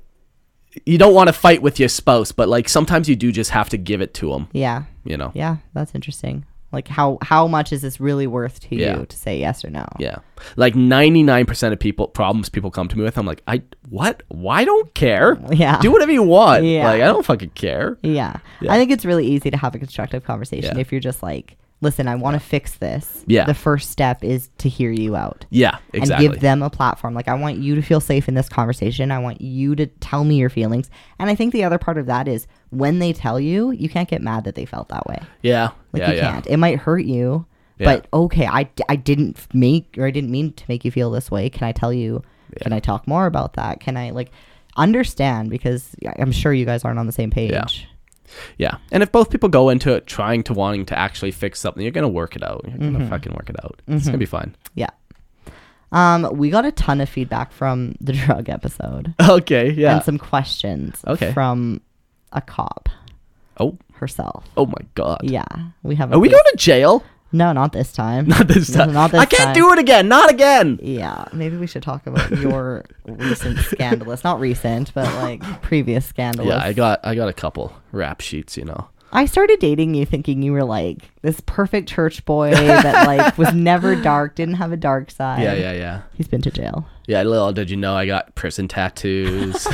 you 0.85 0.97
don't 0.97 1.13
want 1.13 1.27
to 1.27 1.33
fight 1.33 1.61
with 1.61 1.79
your 1.79 1.89
spouse, 1.89 2.31
but, 2.31 2.47
like, 2.49 2.69
sometimes 2.69 3.07
you 3.09 3.15
do 3.15 3.31
just 3.31 3.51
have 3.51 3.69
to 3.69 3.77
give 3.77 4.01
it 4.01 4.13
to 4.15 4.31
them, 4.31 4.47
Yeah. 4.53 4.83
you 5.03 5.17
know? 5.17 5.31
Yeah, 5.33 5.57
that's 5.73 5.93
interesting. 5.95 6.45
Like 6.69 6.89
how 6.89 7.17
how 7.21 7.47
much 7.47 7.71
is 7.71 7.81
this 7.81 7.97
really 8.01 8.27
worth 8.27 8.59
to 8.67 8.75
Yeah. 8.75 8.99
you 8.99 9.05
to 9.05 9.15
say 9.17 9.39
yes 9.39 9.63
or 9.63 9.69
no? 9.69 9.85
Yeah. 9.99 10.17
Like 10.57 10.75
99% 10.75 11.71
of 11.71 11.79
people, 11.79 12.09
problems 12.09 12.49
people 12.49 12.71
come 12.71 12.89
to 12.89 12.97
me 12.97 13.03
with, 13.05 13.17
I'm 13.17 13.25
like, 13.25 13.41
I, 13.47 13.61
what? 13.87 14.21
Why 14.27 14.65
don't 14.65 14.93
care? 14.93 15.39
Yeah. 15.53 15.79
Do 15.79 15.91
whatever 15.93 16.11
you 16.11 16.23
want. 16.23 16.65
Yeah. 16.65 16.83
Like, 16.83 17.01
I 17.01 17.05
don't 17.05 17.25
fucking 17.25 17.51
care. 17.51 17.97
Yeah. 18.03 18.35
Yeah. 18.59 18.73
I 18.73 18.77
think 18.77 18.91
it's 18.91 19.05
really 19.05 19.25
easy 19.25 19.49
to 19.49 19.55
have 19.57 19.75
a 19.75 19.79
constructive 19.79 20.25
conversation 20.25 20.75
Yeah. 20.75 20.81
if 20.81 20.91
you're 20.91 20.99
just 20.99 21.23
like, 21.23 21.55
listen, 21.81 22.07
I 22.07 22.15
want 22.15 22.33
to 22.33 22.39
fix 22.39 22.75
this. 22.75 23.23
Yeah. 23.27 23.45
The 23.45 23.53
first 23.53 23.91
step 23.91 24.23
is 24.23 24.49
to 24.57 24.69
hear 24.69 24.91
you 24.91 25.15
out. 25.15 25.45
Yeah, 25.49 25.77
exactly. 25.93 26.25
And 26.25 26.33
give 26.33 26.41
them 26.41 26.63
a 26.63 26.69
platform. 26.69 27.13
Like, 27.13 27.27
I 27.27 27.35
want 27.35 27.57
you 27.57 27.75
to 27.75 27.81
feel 27.81 27.99
safe 27.99 28.27
in 28.27 28.33
this 28.33 28.49
conversation. 28.49 29.11
I 29.11 29.19
want 29.19 29.41
you 29.41 29.75
to 29.75 29.85
tell 29.85 30.23
me 30.23 30.37
your 30.37 30.49
feelings. 30.49 30.89
And 31.19 31.29
I 31.29 31.35
think 31.35 31.53
the 31.53 31.63
other 31.63 31.77
part 31.77 31.97
of 31.97 32.07
that 32.07 32.27
is 32.27 32.47
when 32.71 32.99
they 32.99 33.13
tell 33.13 33.39
you, 33.39 33.71
you 33.71 33.89
can't 33.89 34.09
get 34.09 34.21
mad 34.21 34.43
that 34.45 34.55
they 34.55 34.65
felt 34.65 34.89
that 34.89 35.05
way. 35.07 35.19
yeah. 35.43 35.69
Like, 35.93 36.01
yeah, 36.01 36.09
you 36.11 36.15
yeah. 36.17 36.31
can't. 36.31 36.47
It 36.47 36.57
might 36.57 36.79
hurt 36.79 37.05
you, 37.05 37.45
Yeah. 37.77 37.85
but 37.85 38.07
okay, 38.11 38.47
I, 38.47 38.69
I 38.89 38.95
didn't 38.95 39.37
make, 39.53 39.95
or 39.97 40.05
I 40.07 40.11
didn't 40.11 40.31
mean 40.31 40.53
to 40.53 40.63
make 40.67 40.83
you 40.83 40.91
feel 40.91 41.11
this 41.11 41.29
way. 41.29 41.49
Can 41.49 41.67
I 41.67 41.71
tell 41.73 41.93
you, 41.93 42.23
can 42.61 42.73
I 42.73 42.79
talk 42.79 43.07
more 43.07 43.25
about 43.27 43.53
that? 43.53 43.79
Can 43.79 43.97
I, 43.97 44.09
like, 44.09 44.31
understand? 44.75 45.49
Because 45.49 45.95
I'm 46.17 46.31
sure 46.31 46.53
you 46.53 46.65
guys 46.65 46.83
aren't 46.83 46.97
on 46.99 47.05
the 47.05 47.11
same 47.11 47.29
page. 47.31 47.87
Yeah. 48.57 48.77
And 48.91 49.01
if 49.03 49.11
both 49.11 49.29
people 49.29 49.49
go 49.49 49.69
into 49.69 49.93
it 49.93 50.07
trying 50.07 50.43
to 50.43 50.53
wanting 50.53 50.85
to 50.87 50.97
actually 50.97 51.31
fix 51.31 51.59
something, 51.59 51.81
you're 51.83 51.91
gonna 51.91 52.07
work 52.09 52.35
it 52.35 52.43
out. 52.43 52.61
You're 52.67 52.77
gonna 52.77 52.99
Mm-hmm. 52.99 53.09
fucking 53.09 53.33
work 53.33 53.49
it 53.49 53.55
out. 53.63 53.81
It's 53.87 54.05
gonna 54.05 54.17
be 54.17 54.25
fine. 54.25 54.55
Yeah. 54.75 54.89
Um, 55.91 56.29
we 56.35 56.49
got 56.49 56.65
a 56.65 56.71
ton 56.73 56.99
of 56.99 57.07
feedback 57.07 57.51
from 57.53 57.95
the 58.01 58.11
drug 58.25 58.49
episode 58.49 59.13
Okay. 59.29 59.71
Yeah. 59.71 59.95
and 59.95 60.03
some 60.03 60.17
questions 60.17 61.01
Okay. 61.07 61.31
from 61.31 61.81
a 62.33 62.41
cop 62.41 62.89
oh. 63.59 63.77
herself. 63.93 64.45
Oh 64.57 64.65
my 64.65 64.81
god. 64.95 65.21
Yeah, 65.23 65.45
we 65.83 65.95
have. 65.95 66.11
Are 66.11 66.19
we 66.19 66.27
going 66.29 66.43
to 66.51 66.57
jail? 66.57 67.03
No, 67.31 67.51
not 67.51 67.73
this 67.73 67.91
time. 67.91 68.25
Not 68.29 68.47
this 68.47 68.71
time. 68.71 68.93
not 68.93 69.11
this 69.11 69.19
I 69.19 69.25
can't 69.25 69.43
time. 69.47 69.53
do 69.53 69.73
it 69.73 69.79
again. 69.79 70.07
Not 70.07 70.29
again. 70.31 70.79
Yeah, 70.81 71.25
maybe 71.33 71.57
we 71.57 71.67
should 71.67 71.83
talk 71.83 72.07
about 72.07 72.31
your 72.31 72.85
recent 73.05 73.59
scandalous, 73.71 74.23
not 74.23 74.39
recent, 74.39 74.93
but 74.93 75.05
like 75.15 75.41
previous 75.61 76.05
scandalous. 76.05 76.47
Yeah, 76.49 76.63
I 76.63 76.71
got 76.73 77.01
I 77.03 77.15
got 77.15 77.27
a 77.27 77.33
couple 77.33 77.73
rap 77.91 78.21
sheets. 78.21 78.55
You 78.57 78.63
know. 78.65 78.87
I 79.11 79.25
started 79.25 79.59
dating 79.59 79.93
you 79.95 80.05
thinking 80.05 80.41
you 80.41 80.51
were 80.53 80.63
like 80.65 80.99
this 81.21 81.41
perfect 81.45 81.87
church 81.89 82.23
boy 82.25 82.51
that 82.51 83.07
like 83.07 83.37
was 83.37 83.53
never 83.53 83.95
dark, 83.95 84.35
didn't 84.35 84.55
have 84.55 84.71
a 84.71 84.77
dark 84.77 85.11
side. 85.11 85.41
Yeah, 85.43 85.53
yeah, 85.53 85.71
yeah. 85.73 86.01
He's 86.15 86.27
been 86.27 86.41
to 86.41 86.51
jail. 86.51 86.85
Yeah, 87.07 87.23
little 87.23 87.51
did 87.53 87.69
you 87.69 87.77
know 87.77 87.95
I 87.95 88.05
got 88.05 88.35
prison 88.35 88.67
tattoos. 88.69 89.65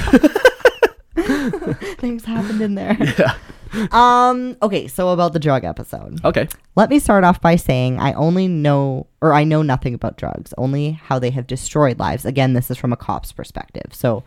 Things 1.16 2.26
happened 2.26 2.62
in 2.62 2.76
there. 2.76 2.98
yeah. 3.18 3.36
Um, 3.92 4.58
okay, 4.62 4.88
so 4.88 5.10
about 5.10 5.34
the 5.34 5.40
drug 5.40 5.64
episode. 5.64 6.24
Okay. 6.24 6.48
Let 6.76 6.90
me 6.90 7.00
start 7.00 7.24
off 7.24 7.42
by 7.42 7.56
saying 7.56 8.00
I 8.00 8.14
only 8.14 8.48
know 8.48 9.08
or 9.22 9.34
I 9.34 9.44
know 9.44 9.62
nothing 9.62 9.94
about 9.94 10.18
drugs, 10.18 10.54
only 10.58 10.92
how 10.92 11.20
they 11.20 11.30
have 11.32 11.48
destroyed 11.48 12.00
lives. 12.00 12.26
Again, 12.26 12.54
this 12.54 12.72
is 12.72 12.78
from 12.78 12.94
a 12.94 12.98
cop's 12.98 13.32
perspective. 13.32 13.94
So 13.94 14.24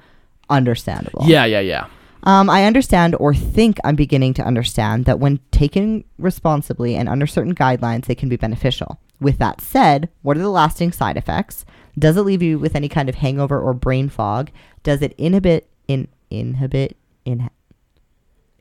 understandable. 0.48 1.24
Yeah, 1.26 1.44
yeah, 1.44 1.60
yeah. 1.60 1.86
Um, 2.22 2.50
I 2.50 2.64
understand 2.64 3.14
or 3.20 3.34
think 3.34 3.78
I'm 3.84 3.94
beginning 3.94 4.34
to 4.34 4.42
understand 4.42 5.04
that 5.04 5.20
when 5.20 5.38
taken 5.52 6.04
responsibly 6.18 6.96
and 6.96 7.08
under 7.08 7.26
certain 7.26 7.54
guidelines, 7.54 8.06
they 8.06 8.16
can 8.16 8.28
be 8.28 8.36
beneficial. 8.36 8.98
With 9.20 9.38
that 9.38 9.60
said, 9.60 10.08
what 10.22 10.36
are 10.36 10.40
the 10.40 10.50
lasting 10.50 10.92
side 10.92 11.16
effects? 11.16 11.64
Does 11.98 12.16
it 12.16 12.22
leave 12.22 12.42
you 12.42 12.58
with 12.58 12.74
any 12.74 12.88
kind 12.88 13.08
of 13.08 13.14
hangover 13.14 13.60
or 13.60 13.72
brain 13.72 14.08
fog? 14.08 14.50
Does 14.82 15.02
it 15.02 15.14
inhibit 15.16 15.70
in 15.88 16.08
inhibit 16.28 16.96
in 17.24 17.48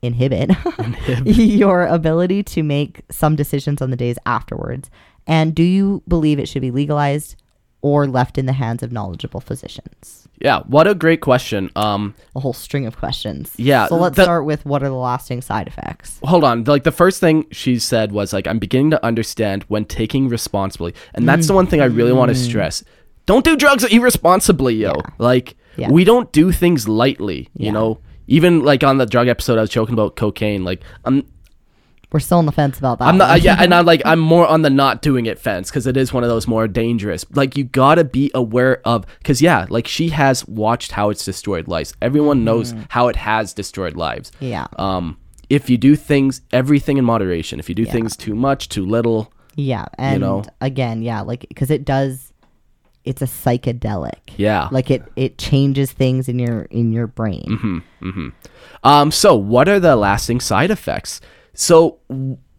inhibit 0.06 0.52
your 1.26 1.86
ability 1.86 2.44
to 2.44 2.64
make 2.64 3.02
some 3.12 3.36
decisions 3.36 3.82
on 3.82 3.90
the 3.90 3.98
days 3.98 4.18
afterwards? 4.26 4.90
And 5.28 5.56
do 5.56 5.64
you 5.64 6.04
believe 6.08 6.40
it 6.40 6.48
should 6.48 6.62
be 6.62 6.72
legalized 6.72 7.36
or 7.82 8.08
left 8.08 8.38
in 8.38 8.46
the 8.46 8.54
hands 8.54 8.82
of 8.84 8.92
knowledgeable 8.92 9.40
physicians? 9.40 10.28
Yeah, 10.42 10.62
what 10.68 10.88
a 10.88 10.94
great 10.94 11.22
question. 11.22 11.72
Um 11.76 12.14
a 12.36 12.40
whole 12.40 12.54
string 12.54 12.86
of 12.86 12.98
questions. 12.98 13.54
Yeah, 13.58 13.88
So 13.88 13.96
let's 13.96 14.16
the- 14.18 14.24
start 14.24 14.46
with 14.46 14.66
what 14.66 14.84
are 14.84 14.90
the 14.90 14.96
lasting 14.96 15.42
side 15.42 15.68
effects? 15.68 16.20
hold 16.24 16.44
on. 16.44 16.64
Like 16.66 16.84
the 16.84 16.92
first 16.92 17.20
thing 17.20 17.46
she 17.52 17.80
said 17.80 18.12
was 18.12 18.34
like 18.34 18.46
I'm 18.48 18.60
beginning 18.60 18.92
to 18.92 19.04
understand 19.06 19.64
when 19.68 19.86
taking 19.86 20.28
responsibly. 20.30 20.94
And 21.14 21.28
that's 21.28 21.48
the 21.48 21.54
one 21.54 21.68
thing 21.68 21.82
I 21.82 21.86
really 21.86 22.12
want 22.14 22.30
to 22.30 22.36
stress. 22.36 22.84
Don't 23.26 23.46
do 23.46 23.56
drugs 23.56 23.84
irresponsibly, 23.86 24.76
yo. 24.76 24.92
Mm. 24.94 25.02
Yeah. 25.04 25.14
Like 25.18 25.56
Yeah. 25.78 25.90
we 25.90 26.04
don't 26.04 26.32
do 26.32 26.52
things 26.52 26.88
lightly, 26.88 27.50
you 27.56 27.68
Yeah. 27.68 27.72
know? 27.72 28.00
Even 28.28 28.64
like 28.64 28.84
on 28.84 28.98
the 28.98 29.06
drug 29.06 29.28
episode 29.28 29.58
I 29.58 29.62
was 29.62 29.70
joking 29.70 29.94
about 29.94 30.16
cocaine, 30.16 30.64
like 30.64 30.82
I'm 31.04 31.26
We're 32.12 32.20
still 32.20 32.38
on 32.38 32.46
the 32.46 32.52
fence 32.52 32.80
about 32.80 33.00
that. 33.00 33.08
I'm 33.08 33.18
not 33.18 33.42
yeah, 33.42 33.58
and 33.60 33.74
I'm 33.74 33.86
like 33.86 34.02
I'm 34.06 34.20
more 34.20 34.48
on 34.48 34.62
the 34.62 34.70
not 34.70 35.02
doing 35.02 35.26
it 35.26 35.38
fence 35.40 35.70
because 35.70 35.86
it 35.88 35.98
is 35.98 36.14
one 36.14 36.24
of 36.24 36.30
those 36.30 36.48
more 36.48 36.68
dangerous. 36.68 37.26
Like 37.34 37.58
you 37.58 37.64
gotta 37.64 38.04
be 38.04 38.32
aware 38.34 38.82
of 38.86 39.06
because 39.20 39.42
yeah, 39.42 39.66
like 39.70 39.88
she 39.88 40.10
has 40.10 40.48
watched 40.48 40.92
how 40.92 41.10
it's 41.10 41.24
destroyed 41.26 41.68
lives. 41.68 41.94
Everyone 42.02 42.44
knows 42.44 42.74
how 42.90 43.08
it 43.10 43.16
has 43.16 43.54
destroyed 43.54 43.96
lives. 43.96 44.32
yeah. 44.40 44.68
Um, 44.78 45.18
if 45.48 45.70
you 45.70 45.78
do 45.78 45.96
things 45.96 46.42
everything 46.52 46.98
in 46.98 47.06
moderation, 47.06 47.60
if 47.60 47.70
you 47.70 47.76
do 47.76 47.86
things 47.86 48.18
too 48.18 48.34
much, 48.34 48.68
too 48.70 48.84
little, 48.84 49.32
Yeah. 49.56 49.86
And 50.00 50.22
know? 50.22 50.44
again, 50.60 51.04
yeah, 51.04 51.22
like 51.22 51.46
because 51.48 51.70
it 51.70 51.86
does 51.86 52.34
it's 53.06 53.22
a 53.22 53.26
psychedelic. 53.26 54.20
yeah. 54.38 54.68
Like 54.72 54.90
it 54.92 55.04
it 55.16 55.38
changes 55.38 55.92
things 55.92 56.28
in 56.30 56.40
your 56.40 56.64
in 56.64 56.92
your 56.92 57.08
brain. 57.08 57.46
Mm-hmm, 57.48 57.78
mm-hmm. 58.10 58.30
Um, 58.84 59.12
so 59.12 59.36
what 59.36 59.68
are 59.70 59.80
the 59.80 59.96
lasting 59.96 60.40
side 60.42 60.72
effects? 60.72 61.22
So 61.54 62.00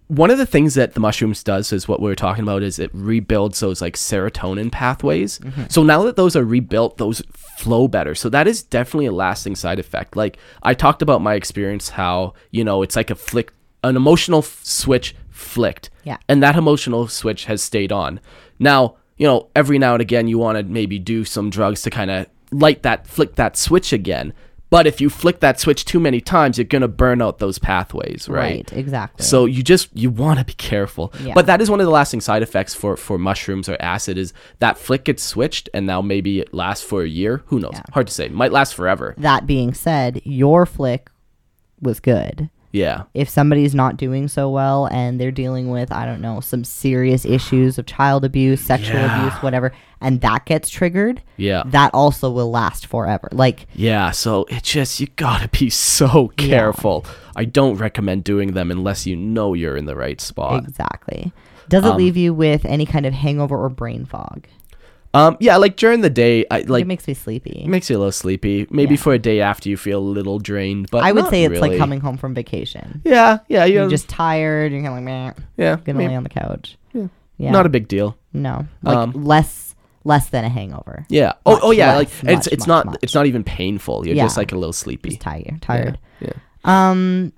one 0.09 0.31
of 0.31 0.39
the 0.39 0.47
things 0.47 0.75
that 0.75 0.95
the 0.95 1.01
mushrooms 1.01 1.43
does 1.43 1.73
is 1.73 1.89
what 1.89 2.01
we 2.01 2.09
were 2.09 2.15
talking 2.15 2.45
about 2.45 2.63
is 2.63 2.79
it 2.79 2.91
rebuilds 2.95 3.59
those 3.61 3.81
like 3.83 3.97
serotonin 3.97 4.71
pathways. 4.71 5.41
Mm-hmm. 5.41 5.65
So 5.69 5.83
now 5.83 6.03
that 6.05 6.15
those 6.17 6.37
are 6.37 6.45
rebuilt, 6.45 6.97
those 6.99 7.23
flow 7.33 7.89
better. 7.89 8.15
So 8.15 8.29
that 8.29 8.47
is 8.47 8.63
definitely 8.63 9.07
a 9.07 9.13
lasting 9.13 9.57
side 9.57 9.79
effect. 9.81 10.15
Like 10.17 10.39
I 10.63 10.75
talked 10.75 11.03
about 11.03 11.23
my 11.23 11.35
experience, 11.35 11.91
how 11.91 12.35
you 12.53 12.63
know 12.65 12.83
it's 12.83 12.95
like 12.97 13.11
a 13.11 13.17
flick, 13.17 13.53
an 13.83 13.97
emotional 13.97 14.39
f- 14.41 14.61
switch 14.63 15.15
flicked, 15.31 15.91
Yeah. 16.05 16.17
and 16.29 16.43
that 16.43 16.57
emotional 16.57 17.09
switch 17.09 17.45
has 17.47 17.63
stayed 17.63 17.93
on. 17.93 18.21
Now 18.59 18.97
you 19.16 19.26
know 19.26 19.48
every 19.55 19.79
now 19.79 19.94
and 19.94 20.02
again 20.02 20.29
you 20.29 20.38
want 20.38 20.59
to 20.59 20.64
maybe 20.64 20.98
do 20.98 21.24
some 21.24 21.50
drugs 21.50 21.83
to 21.83 21.90
kind 21.90 22.11
of 22.11 22.26
light 22.52 22.83
that 22.83 23.07
flick 23.07 23.35
that 23.37 23.57
switch 23.57 23.92
again. 23.92 24.33
But 24.68 24.88
if 24.88 25.00
you 25.00 25.09
flick 25.09 25.38
that 25.40 25.61
switch 25.61 25.85
too 25.85 26.00
many 26.00 26.20
times, 26.20 26.59
you're 26.59 26.64
gonna 26.64 26.88
burn 26.88 27.22
out 27.22 27.38
those 27.38 27.57
pathways, 27.59 28.29
right? 28.29 28.57
Right, 28.57 28.72
exactly. 28.72 29.24
So 29.24 29.44
you 29.44 29.62
just 29.62 29.88
you 29.94 30.11
want 30.11 30.40
to 30.40 30.44
be 30.44 30.55
careful. 30.55 31.12
Yeah. 31.20 31.35
But 31.35 31.46
that 31.46 31.61
is 31.61 31.70
one 31.70 31.79
of 31.79 31.87
the 31.87 31.92
lasting 31.92 32.20
side 32.20 32.42
effects 32.42 32.74
for 32.74 32.96
for 32.96 33.16
mushrooms 33.16 33.68
or 33.68 33.76
acid 33.81 34.18
is 34.18 34.33
that 34.59 34.76
flick 34.76 35.05
gets 35.05 35.22
switched 35.22 35.68
and 35.72 35.87
now 35.87 36.02
maybe 36.02 36.40
it 36.40 36.52
lasts 36.52 36.85
for 36.85 37.02
a 37.05 37.09
year. 37.09 37.42
Who 37.46 37.61
knows? 37.61 37.76
Hard 37.92 38.09
to 38.09 38.12
say. 38.12 38.29
Might 38.29 38.50
last 38.50 38.74
forever. 38.74 39.14
that 39.18 39.46
being 39.46 39.72
said, 39.72 40.20
your 40.24 40.66
flick 40.66 41.11
was 41.81 42.00
good. 42.00 42.50
Yeah. 42.77 43.05
If 43.15 43.29
somebody's 43.29 43.75
not 43.75 43.97
doing 43.97 44.29
so 44.29 44.51
well 44.51 44.87
and 44.87 45.19
they're 45.21 45.31
dealing 45.31 45.71
with, 45.71 45.91
I 45.93 46.05
don't 46.05 46.21
know, 46.21 46.41
some 46.41 46.62
serious 46.65 47.25
issues 47.25 47.79
of 47.79 47.87
child 47.87 48.25
abuse, 48.25 48.61
sexual 48.61 48.97
Yeah. 49.01 49.19
abuse, 49.21 49.43
whatever, 49.43 49.73
and 50.01 50.21
that 50.21 50.45
gets 50.45 50.69
triggered, 50.69 51.23
Yeah. 51.39 51.62
that 51.67 51.91
also 51.95 52.31
will 52.31 52.51
last 52.51 52.87
forever. 52.87 53.29
Like 53.33 53.67
Yeah, 53.75 54.11
so 54.11 54.45
it 54.51 54.62
just 54.62 55.01
you 55.01 55.07
gotta 55.17 55.49
be 55.49 55.71
so 55.99 56.29
careful. 56.37 57.07
I 57.35 57.45
don't 57.47 57.77
recommend 57.77 58.25
doing 58.25 58.53
them 58.53 58.71
unless 58.71 59.07
you 59.07 59.17
know 59.17 59.55
you're 59.55 59.77
in 59.77 59.87
the 59.87 59.97
right 59.97 60.21
spot. 60.21 60.65
Exactly. 60.65 61.33
Does 61.69 61.85
Um, 61.85 61.93
it 61.93 61.97
leave 61.97 62.17
you 62.17 62.33
with 62.35 62.65
any 62.65 62.87
kind 62.87 63.07
of 63.07 63.15
hangover 63.15 63.57
or 63.57 63.69
brain 63.69 64.05
fog? 64.05 64.47
Um, 65.14 65.37
yeah, 65.40 65.57
like 65.57 65.77
during 65.77 66.03
the 66.03 66.11
day, 66.11 66.45
I 66.51 66.61
like 66.62 66.83
it 66.83 66.87
makes 66.87 67.09
me 67.09 67.14
sleepy. 67.14 67.62
it 67.64 67.69
makes 67.69 67.88
you 67.88 67.97
a 67.97 67.99
little 67.99 68.12
sleepy. 68.12 68.66
Maybe 68.71 68.95
Yeah. 68.97 69.01
for 69.01 69.14
a 69.14 69.19
day 69.19 69.40
after 69.40 69.69
you 69.71 69.77
feel 69.77 69.99
a 69.99 70.01
little 70.01 70.38
drained, 70.38 70.88
but 70.90 71.05
I 71.05 71.12
would 71.12 71.29
say 71.29 71.45
it's 71.45 71.53
really. 71.53 71.71
like 71.71 71.79
coming 71.79 72.01
home 72.01 72.16
from 72.19 72.35
vacation. 72.35 73.01
Yeah, 73.05 73.38
yeah, 73.49 73.64
yeah. 73.64 73.64
You're 73.64 73.88
just 73.88 74.09
tired. 74.09 74.73
You're 74.73 74.83
kind 74.83 74.88
of 74.88 74.95
like, 74.95 75.05
meh, 75.05 75.45
yeah, 75.57 75.77
gonna 75.85 75.99
maybe- 75.99 76.09
lay 76.11 76.16
on 76.16 76.23
the 76.23 76.29
couch. 76.29 76.77
Yeah. 77.38 77.51
not 77.51 77.66
a 77.66 77.69
big 77.69 77.87
deal. 77.87 78.16
no, 78.33 78.66
like 78.83 78.97
Um, 78.97 79.12
less 79.12 79.75
less 80.05 80.29
than 80.31 80.45
a 80.45 80.49
hangover. 80.49 81.05
Yeah. 81.11 81.33
Oh, 81.45 81.53
Much 81.55 81.61
oh 81.64 81.71
yeah. 81.73 81.87
less, 81.88 81.97
like 81.99 82.09
it's 82.09 82.23
much, 82.47 82.53
it's 82.53 82.66
much, 82.66 82.87
not 82.87 82.99
it's 83.03 83.14
not 83.14 83.27
even 83.27 83.45
painful. 83.45 84.07
You're 84.07 84.16
Yeah. 84.16 84.25
just 84.25 84.37
like 84.38 84.53
a 84.53 84.57
little 84.57 84.73
sleepy. 84.73 85.11
Just 85.11 85.21
tired. 85.23 85.61
Tired. 85.62 85.99
Yeah. 86.21 86.33
Um, 86.64 87.33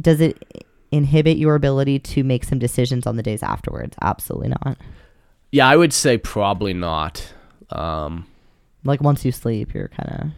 does 0.00 0.20
it 0.20 0.42
inhibit 0.90 1.36
your 1.38 1.54
ability 1.54 1.98
to 1.98 2.24
make 2.24 2.44
some 2.44 2.58
decisions 2.58 3.06
on 3.06 3.16
the 3.16 3.22
days 3.22 3.42
afterwards? 3.42 3.94
Absolutely 4.02 4.48
not. 4.48 4.76
Yeah, 5.54 5.68
I 5.68 5.76
would 5.76 5.92
say 5.92 6.18
probably 6.18 6.74
not. 6.74 7.32
Um, 7.70 8.26
Like 8.82 9.00
once 9.00 9.24
you 9.24 9.30
sleep, 9.30 9.72
you're 9.72 9.86
kind 9.88 10.20
of 10.20 10.30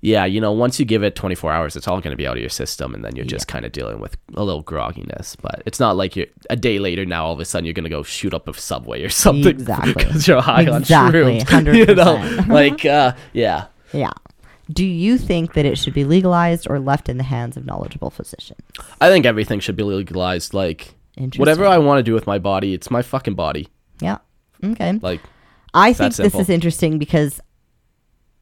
yeah, 0.00 0.26
you 0.26 0.40
know, 0.40 0.52
once 0.52 0.78
you 0.78 0.84
give 0.84 1.02
it 1.02 1.16
24 1.16 1.50
hours, 1.50 1.74
it's 1.74 1.88
all 1.88 2.00
going 2.00 2.12
to 2.12 2.16
be 2.16 2.26
out 2.26 2.36
of 2.36 2.40
your 2.40 2.50
system, 2.50 2.94
and 2.94 3.02
then 3.04 3.16
you're 3.16 3.24
just 3.24 3.48
kind 3.48 3.64
of 3.64 3.72
dealing 3.72 3.98
with 3.98 4.16
a 4.34 4.44
little 4.44 4.62
grogginess. 4.62 5.36
But 5.40 5.62
it's 5.66 5.80
not 5.80 5.96
like 5.96 6.14
you're 6.16 6.26
a 6.50 6.54
day 6.54 6.78
later 6.78 7.04
now. 7.06 7.24
All 7.26 7.32
of 7.32 7.40
a 7.40 7.44
sudden, 7.46 7.64
you're 7.64 7.72
going 7.74 7.82
to 7.84 7.90
go 7.90 8.02
shoot 8.02 8.32
up 8.34 8.46
a 8.46 8.52
subway 8.54 9.02
or 9.02 9.08
something 9.24 9.48
Exactly. 9.48 9.94
because 9.96 10.28
you're 10.28 10.42
high 10.42 10.62
Exactly, 10.62 11.20
on 11.40 11.40
shrooms. 11.40 11.74
You 11.88 11.94
know, 11.94 12.16
100%. 12.16 12.48
like 12.48 12.84
uh, 12.84 13.14
yeah. 13.32 13.66
yeah. 13.92 14.12
Do 14.70 14.84
you 14.84 15.16
think 15.18 15.54
that 15.54 15.64
it 15.64 15.78
should 15.78 15.94
be 15.94 16.04
legalized 16.04 16.68
or 16.70 16.78
left 16.78 17.08
in 17.08 17.16
the 17.16 17.24
hands 17.24 17.56
of 17.56 17.64
knowledgeable 17.64 18.10
physicians? 18.10 18.60
I 19.00 19.08
think 19.08 19.24
everything 19.24 19.60
should 19.60 19.76
be 19.76 19.82
legalized. 19.82 20.52
Like 20.54 20.94
whatever 21.38 21.66
I 21.66 21.78
want 21.78 21.98
to 21.98 22.02
do 22.04 22.12
with 22.14 22.26
my 22.26 22.38
body, 22.38 22.74
it's 22.74 22.90
my 22.90 23.02
fucking 23.02 23.34
body. 23.34 23.66
Okay. 24.64 24.98
Like 25.02 25.20
I 25.74 25.92
think 25.92 26.14
this 26.14 26.16
simple. 26.16 26.40
is 26.40 26.48
interesting 26.48 26.98
because 26.98 27.40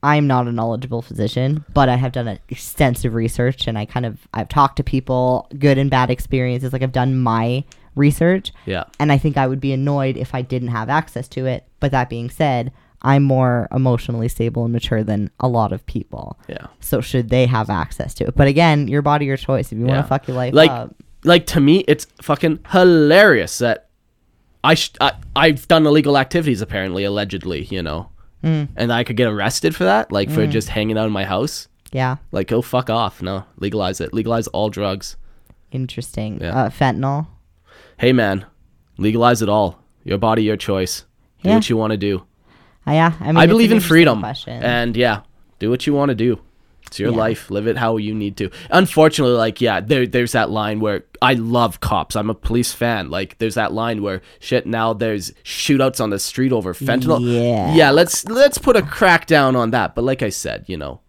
I'm 0.03 0.27
not 0.27 0.47
a 0.47 0.53
knowledgeable 0.53 1.03
physician, 1.03 1.65
but 1.75 1.89
I 1.89 1.97
have 1.97 2.13
done 2.13 2.39
extensive 2.49 3.15
research 3.15 3.67
and 3.67 3.77
I 3.79 3.87
kind 3.87 4.07
of 4.07 4.29
I've 4.35 4.49
talked 4.49 4.77
to 4.77 4.85
people, 4.85 5.49
good 5.59 5.79
and 5.79 5.91
bad 5.91 6.11
experiences. 6.11 6.73
Like 6.73 6.83
I've 6.83 6.93
done 6.93 7.19
my 7.19 7.65
research, 7.95 8.53
yeah, 8.67 8.85
and 9.01 9.11
I 9.11 9.19
think 9.19 9.37
I 9.37 9.47
would 9.47 9.61
be 9.61 9.73
annoyed 9.73 10.17
if 10.17 10.35
I 10.35 10.43
didn't 10.43 10.69
have 10.69 10.89
access 10.89 11.27
to 11.29 11.47
it. 11.47 11.65
But 11.81 11.91
that 11.93 12.09
being 12.11 12.31
said, 12.31 12.73
I'm 13.03 13.23
more 13.25 13.69
emotionally 13.73 14.29
stable 14.29 14.65
and 14.65 14.73
mature 14.73 15.03
than 15.03 15.31
a 15.41 15.49
lot 15.49 15.73
of 15.73 15.85
people. 15.87 16.39
yeah. 16.47 16.67
So 16.81 17.01
should 17.01 17.31
they 17.31 17.47
have 17.47 17.69
access 17.71 18.15
to 18.15 18.25
it? 18.29 18.37
But 18.37 18.49
again, 18.49 18.87
your 18.89 19.03
body, 19.03 19.27
your 19.27 19.37
choice. 19.37 19.73
If 19.73 19.79
you 19.79 19.87
Yeah. 19.87 19.93
want 19.95 20.05
to 20.05 20.09
fuck 20.09 20.29
your 20.29 20.37
life 20.37 20.55
like 20.55 20.71
up, 20.71 20.95
like 21.25 21.47
to 21.47 21.61
me 21.61 21.79
it's 21.89 22.07
fucking 22.23 22.61
hilarious 22.71 23.59
that 23.59 23.86
I, 24.67 24.75
sh- 24.75 24.93
I 25.01 25.13
I've 25.35 25.67
done 25.69 25.87
illegal 25.87 26.17
activities 26.19 26.61
apparently 26.63 27.05
allegedly 27.05 27.65
you 27.71 27.83
know 27.83 28.11
Mm. 28.45 28.69
and 28.77 28.93
I 28.93 29.03
could 29.03 29.17
get 29.17 29.29
arrested 29.29 29.75
for 29.75 29.85
that 29.85 30.13
like 30.13 30.31
for 30.31 30.47
just 30.47 30.69
hanging 30.69 30.99
out 30.99 31.07
in 31.07 31.13
my 31.13 31.25
house 31.25 31.69
yeah, 31.93 32.17
like 32.33 32.49
go 32.49 32.61
fuck 32.63 32.91
off 32.91 33.23
no 33.23 33.45
legalize 33.59 34.01
it 34.01 34.13
legalize 34.13 34.47
all 34.49 34.69
drugs 34.69 35.17
interesting. 35.73 36.39
Yeah. 36.41 36.55
Uh, 36.65 36.69
fentanyl. 36.69 37.27
hey 37.99 38.13
man 38.13 38.45
legalize 38.99 39.41
it 39.43 39.49
all 39.49 39.79
your 40.05 40.19
body 40.19 40.43
your 40.43 40.57
choice 40.57 41.05
do 41.43 41.49
Yeah. 41.49 41.55
what 41.57 41.71
you 41.71 41.77
want 41.77 41.93
to 41.93 41.97
do 41.97 42.25
Uh, 42.87 42.93
yeah, 42.93 43.13
I 43.21 43.27
mean, 43.29 43.37
I 43.39 43.47
believe 43.47 43.73
in 43.73 43.81
freedom 43.81 44.21
Question. 44.21 44.63
and 44.63 44.97
yeah 44.97 45.21
do 45.59 45.71
what 45.71 45.87
you 45.87 45.95
want 45.95 46.11
to 46.11 46.15
do 46.15 46.39
it's 46.87 46.99
your 46.99 47.11
Yeah. 47.11 47.17
life 47.17 47.51
live 47.51 47.67
it 47.67 47.77
how 47.77 47.97
you 47.97 48.15
need 48.15 48.37
to 48.39 48.51
unfortunately 48.71 49.37
like 49.37 49.61
yeah 49.61 49.81
there, 49.81 50.07
there's 50.07 50.33
that 50.33 50.51
line 50.51 50.81
where 50.81 51.05
i 51.23 51.35
love 51.35 51.81
cops 51.81 52.15
i'm 52.17 52.31
a 52.31 52.35
police 52.35 52.73
fan 52.73 53.11
like 53.11 53.39
there's 53.39 53.55
that 53.55 53.73
line 53.73 54.03
where 54.03 54.23
shit 54.39 54.67
now 54.67 54.93
there's 54.93 55.33
shootouts 55.45 56.01
on 56.01 56.11
the 56.11 56.19
street 56.19 56.53
over 56.53 56.75
fentanyl 56.75 57.21
Yeah. 57.21 57.75
yeah 57.75 57.91
let's 57.91 58.25
let's 58.27 58.59
put 58.59 58.77
a 58.77 58.83
crackdown 58.83 59.57
on 59.57 59.71
that 59.73 59.95
but 59.95 60.05
like 60.05 60.23
i 60.23 60.29
said 60.29 60.65
you 60.69 60.77
know 60.77 61.01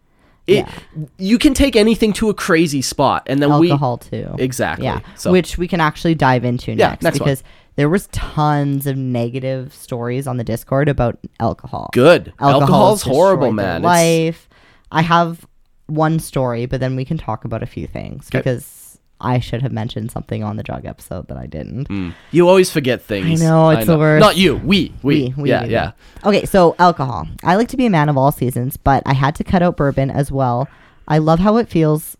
it 0.47 0.65
Yeah. 0.65 0.71
you 1.17 1.38
can 1.38 1.53
take 1.53 1.75
anything 1.75 2.13
to 2.13 2.30
a 2.30 2.34
crazy 2.34 2.82
spot, 2.82 3.23
and 3.28 3.41
then 3.41 3.59
we 3.59 3.69
alcohol 3.69 3.97
too. 3.97 4.34
exactly. 4.39 4.86
Yeah, 4.86 5.01
So 5.15 5.30
which 5.34 5.57
we 5.57 5.67
can 5.67 5.82
actually 5.82 6.15
dive 6.15 6.45
into 6.45 6.71
Yeah, 6.71 6.91
next, 6.91 7.03
next 7.03 7.19
one. 7.19 7.25
because 7.28 7.43
there 7.75 7.89
was 7.89 8.07
tons 8.13 8.88
of 8.88 8.95
negative 8.95 9.73
stories 9.73 10.25
on 10.25 10.38
the 10.38 10.45
Discord 10.45 10.88
about 10.88 11.19
alcohol. 11.41 11.89
good. 11.91 12.32
Alcohol 12.39 12.61
Alcohol's 12.61 13.01
horrible, 13.01 13.51
man. 13.51 13.82
It's- 13.82 13.84
Life. 13.84 14.47
I 14.89 15.01
have 15.01 15.45
one 15.88 16.19
story, 16.19 16.65
but 16.65 16.79
then 16.79 16.95
we 16.95 17.05
can 17.05 17.17
talk 17.17 17.45
about 17.45 17.63
a 17.63 17.65
few 17.65 17.88
things 17.88 18.27
Okay. 18.29 18.39
because 18.39 18.99
I 19.19 19.39
should 19.39 19.61
have 19.63 19.71
mentioned 19.71 20.11
something 20.11 20.43
on 20.43 20.57
the 20.57 20.63
drug 20.63 20.85
episode 20.85 21.27
that 21.29 21.38
I 21.38 21.47
didn't. 21.47 21.89
Mm. 21.89 22.13
You 22.31 22.47
always 22.47 22.69
forget 22.69 23.01
things. 23.01 23.41
I 23.41 23.45
know, 23.45 23.69
it's 23.69 23.88
the 23.88 23.97
worst. 23.97 24.19
Not 24.21 24.38
you. 24.38 24.57
We. 24.57 24.93
We. 25.01 25.29
We, 25.29 25.33
we, 25.43 25.49
yeah. 25.49 25.63
we, 25.63 25.69
yeah. 25.71 25.91
Okay, 26.23 26.45
so 26.45 26.75
alcohol. 26.77 27.27
I 27.43 27.55
like 27.55 27.69
to 27.69 27.77
be 27.77 27.85
a 27.88 27.89
man 27.89 28.09
of 28.09 28.17
all 28.17 28.31
seasons, 28.31 28.77
but 28.77 29.01
I 29.05 29.13
had 29.13 29.33
to 29.35 29.43
cut 29.43 29.63
out 29.63 29.77
bourbon 29.77 30.11
as 30.11 30.31
well. 30.31 30.67
I 31.07 31.17
love 31.17 31.39
how 31.39 31.57
it 31.57 31.67
feels 31.67 32.15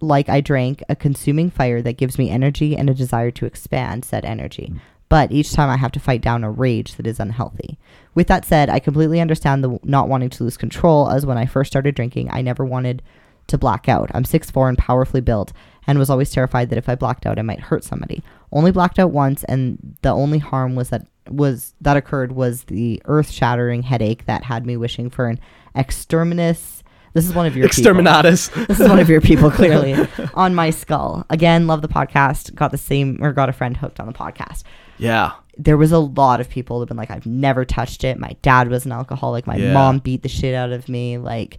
like 0.00 0.28
I 0.28 0.40
drank 0.40 0.82
a 0.88 0.96
consuming 0.96 1.50
fire 1.50 1.82
that 1.82 1.96
gives 1.96 2.18
me 2.18 2.30
energy 2.30 2.76
and 2.76 2.88
a 2.88 2.94
desire 2.94 3.30
to 3.32 3.46
expand 3.46 4.04
said 4.04 4.24
energy. 4.24 4.72
But 5.12 5.30
each 5.30 5.52
time 5.52 5.68
I 5.68 5.76
have 5.76 5.92
to 5.92 6.00
fight 6.00 6.22
down 6.22 6.42
a 6.42 6.50
rage 6.50 6.94
that 6.94 7.06
is 7.06 7.20
unhealthy. 7.20 7.76
With 8.14 8.28
that 8.28 8.46
said, 8.46 8.70
I 8.70 8.78
completely 8.78 9.20
understand 9.20 9.62
the 9.62 9.78
not 9.84 10.08
wanting 10.08 10.30
to 10.30 10.42
lose 10.42 10.56
control, 10.56 11.10
as 11.10 11.26
when 11.26 11.36
I 11.36 11.44
first 11.44 11.70
started 11.70 11.94
drinking, 11.94 12.30
I 12.32 12.40
never 12.40 12.64
wanted 12.64 13.02
to 13.48 13.58
black 13.58 13.90
out. 13.90 14.10
I'm 14.14 14.24
6'4 14.24 14.70
and 14.70 14.78
powerfully 14.78 15.20
built, 15.20 15.52
and 15.86 15.98
was 15.98 16.08
always 16.08 16.30
terrified 16.30 16.70
that 16.70 16.78
if 16.78 16.88
I 16.88 16.94
blacked 16.94 17.26
out, 17.26 17.38
I 17.38 17.42
might 17.42 17.60
hurt 17.60 17.84
somebody. 17.84 18.22
Only 18.52 18.72
blacked 18.72 18.98
out 18.98 19.10
once, 19.10 19.44
and 19.44 19.98
the 20.00 20.08
only 20.08 20.38
harm 20.38 20.76
was 20.76 20.88
that 20.88 21.06
was 21.28 21.74
that 21.82 21.98
occurred 21.98 22.32
was 22.32 22.64
the 22.64 23.02
earth-shattering 23.04 23.82
headache 23.82 24.24
that 24.24 24.44
had 24.44 24.64
me 24.64 24.78
wishing 24.78 25.10
for 25.10 25.26
an 25.26 25.38
exterminus. 25.74 26.82
This 27.12 27.26
is 27.26 27.34
one 27.34 27.44
of 27.44 27.54
your 27.54 27.68
people. 27.68 27.92
Exterminatus. 27.92 28.66
This 28.66 28.80
is 28.80 28.88
one 28.88 28.98
of 28.98 29.10
your 29.10 29.20
people, 29.20 29.50
clearly, 29.60 29.94
on 30.32 30.54
my 30.54 30.70
skull. 30.70 31.26
Again, 31.28 31.66
love 31.66 31.82
the 31.82 31.88
podcast. 31.88 32.54
Got 32.54 32.70
the 32.70 32.78
same, 32.78 33.18
or 33.20 33.34
got 33.34 33.50
a 33.50 33.52
friend 33.52 33.76
hooked 33.76 34.00
on 34.00 34.06
the 34.06 34.14
podcast. 34.14 34.62
Yeah. 35.02 35.32
There 35.58 35.76
was 35.76 35.92
a 35.92 35.98
lot 35.98 36.40
of 36.40 36.48
people 36.48 36.78
that 36.78 36.84
have 36.84 36.88
been 36.88 36.96
like, 36.96 37.10
I've 37.10 37.26
never 37.26 37.64
touched 37.66 38.04
it. 38.04 38.18
My 38.18 38.34
dad 38.40 38.68
was 38.68 38.86
an 38.86 38.92
alcoholic. 38.92 39.46
My 39.46 39.56
Yeah. 39.56 39.74
mom 39.74 39.98
beat 39.98 40.22
the 40.22 40.28
shit 40.28 40.54
out 40.54 40.72
of 40.72 40.88
me. 40.88 41.18
Like, 41.18 41.58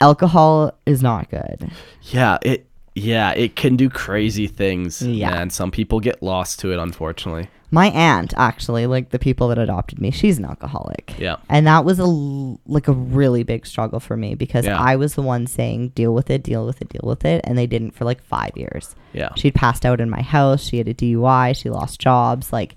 alcohol 0.00 0.72
is 0.86 1.02
not 1.02 1.28
good. 1.30 1.70
Yeah. 2.04 2.38
It. 2.42 2.66
Yeah. 2.94 3.32
It 3.32 3.56
can 3.56 3.76
do 3.76 3.88
crazy 3.90 4.46
things. 4.46 5.02
Yeah. 5.02 5.38
And 5.38 5.52
some 5.52 5.70
people 5.70 6.00
get 6.00 6.22
lost 6.22 6.58
to 6.60 6.72
it, 6.72 6.78
unfortunately. 6.78 7.48
My 7.72 7.86
aunt, 7.90 8.34
actually, 8.36 8.86
like 8.86 9.10
the 9.10 9.18
people 9.18 9.46
that 9.48 9.58
adopted 9.58 10.00
me, 10.00 10.10
she's 10.10 10.38
an 10.38 10.44
alcoholic. 10.44 11.14
Yeah. 11.18 11.36
And 11.48 11.66
that 11.68 11.84
was 11.84 12.00
a 12.00 12.04
like 12.04 12.88
a 12.88 12.92
really 12.92 13.44
big 13.44 13.64
struggle 13.64 14.00
for 14.00 14.16
me 14.16 14.34
because 14.34 14.66
Yeah. 14.66 14.80
I 14.80 14.96
was 14.96 15.14
the 15.14 15.22
one 15.22 15.46
saying 15.46 15.90
deal 15.90 16.12
with 16.12 16.30
it, 16.30 16.42
deal 16.42 16.66
with 16.66 16.80
it, 16.82 16.88
deal 16.88 17.04
with 17.04 17.24
it, 17.24 17.42
and 17.44 17.56
they 17.56 17.66
didn't 17.68 17.92
for 17.92 18.04
like 18.04 18.20
5 18.22 18.50
years. 18.56 18.96
Yeah. 19.12 19.28
She'd 19.36 19.54
passed 19.54 19.86
out 19.86 20.00
in 20.00 20.10
my 20.10 20.22
house, 20.22 20.62
she 20.62 20.78
had 20.78 20.88
a 20.88 20.94
DUI, 20.94 21.54
she 21.54 21.70
lost 21.70 22.00
jobs, 22.00 22.52
like 22.52 22.74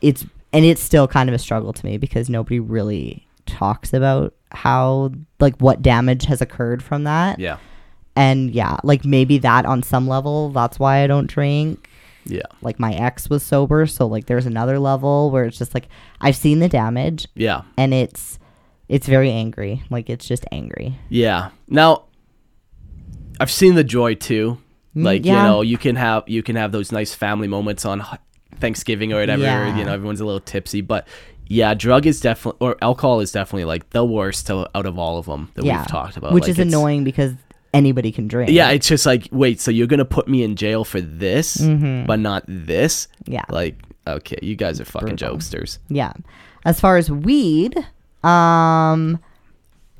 it's 0.00 0.24
and 0.52 0.64
it's 0.64 0.82
still 0.82 1.06
kind 1.06 1.28
of 1.28 1.34
a 1.34 1.38
struggle 1.38 1.74
to 1.74 1.84
me 1.86 1.98
because 1.98 2.30
nobody 2.30 2.60
really 2.60 3.26
talks 3.44 3.92
about 3.92 4.32
how 4.52 5.12
like 5.38 5.56
what 5.58 5.82
damage 5.82 6.24
has 6.24 6.40
occurred 6.40 6.82
from 6.82 7.04
that. 7.04 7.38
Yeah. 7.38 7.58
And 8.16 8.50
yeah, 8.52 8.78
like 8.82 9.04
maybe 9.04 9.36
that 9.38 9.66
on 9.66 9.82
some 9.82 10.08
level 10.08 10.48
that's 10.48 10.78
why 10.78 11.04
I 11.04 11.06
don't 11.06 11.26
drink 11.26 11.89
Yeah. 12.24 12.42
like 12.62 12.78
my 12.78 12.92
ex 12.94 13.28
was 13.30 13.42
sober 13.42 13.86
so 13.86 14.06
like 14.06 14.26
there's 14.26 14.46
another 14.46 14.78
level 14.78 15.30
where 15.30 15.44
it's 15.44 15.58
just 15.58 15.72
like 15.74 15.88
i've 16.20 16.36
seen 16.36 16.58
the 16.60 16.68
damage 16.68 17.26
Yeah. 17.34 17.62
and 17.76 17.92
it's 17.94 18.38
it's 18.88 19.06
very 19.06 19.30
angry 19.30 19.82
like 19.90 20.10
it's 20.10 20.26
just 20.26 20.44
angry 20.52 20.98
Yeah. 21.08 21.50
Now, 21.68 22.04
I've 23.38 23.50
seen 23.50 23.74
the 23.74 23.84
joy 23.84 24.14
too. 24.14 24.58
Mm, 24.96 25.04
Like 25.04 25.24
yeah. 25.24 25.36
you 25.42 25.48
know, 25.48 25.60
you 25.62 25.78
can 25.78 25.96
have 25.96 26.24
you 26.28 26.42
can 26.42 26.56
have 26.56 26.72
those 26.72 26.92
nice 26.92 27.14
family 27.14 27.48
moments 27.48 27.84
on 27.84 28.04
Thanksgiving 28.58 29.12
or 29.12 29.20
whatever. 29.20 29.42
Yeah. 29.42 29.76
You 29.78 29.84
know, 29.84 29.94
everyone's 29.94 30.20
a 30.20 30.24
little 30.26 30.40
tipsy, 30.40 30.80
but 30.80 31.06
yeah, 31.46 31.74
drug 31.74 32.06
is 32.06 32.20
definitely 32.20 32.58
or 32.66 32.76
alcohol 32.82 33.20
is 33.20 33.32
definitely 33.32 33.64
like 33.64 33.90
the 33.90 34.04
worst 34.04 34.46
to, 34.48 34.68
out 34.76 34.86
of 34.86 34.98
all 34.98 35.18
of 35.18 35.26
them 35.26 35.50
that 35.54 35.64
yeah 35.64 35.78
we've 35.78 35.86
talked 35.88 36.16
about. 36.16 36.32
which 36.32 36.42
Like, 36.42 36.50
is 36.50 36.58
annoying 36.58 37.04
because 37.04 37.32
anybody 37.72 38.10
can 38.12 38.26
drink 38.28 38.50
Yeah, 38.50 38.70
it's 38.70 38.88
just 38.88 39.06
like 39.06 39.28
wait, 39.30 39.60
so 39.60 39.70
you're 39.70 39.86
gonna 39.86 40.04
put 40.04 40.28
me 40.28 40.42
in 40.42 40.56
jail 40.56 40.84
for 40.84 41.00
this, 41.00 41.56
Mhm. 41.58 42.06
but 42.06 42.18
not 42.18 42.44
this? 42.48 43.08
yeah 43.26 43.44
Like, 43.48 43.76
okay, 44.06 44.38
you 44.42 44.56
guys 44.56 44.80
are 44.80 44.84
fucking 44.84 45.16
Brutal. 45.16 45.36
jokesters. 45.36 45.78
yeah 45.88 46.12
as 46.64 46.80
far 46.80 46.96
as 46.96 47.10
weed 47.10 47.74
um 48.24 49.18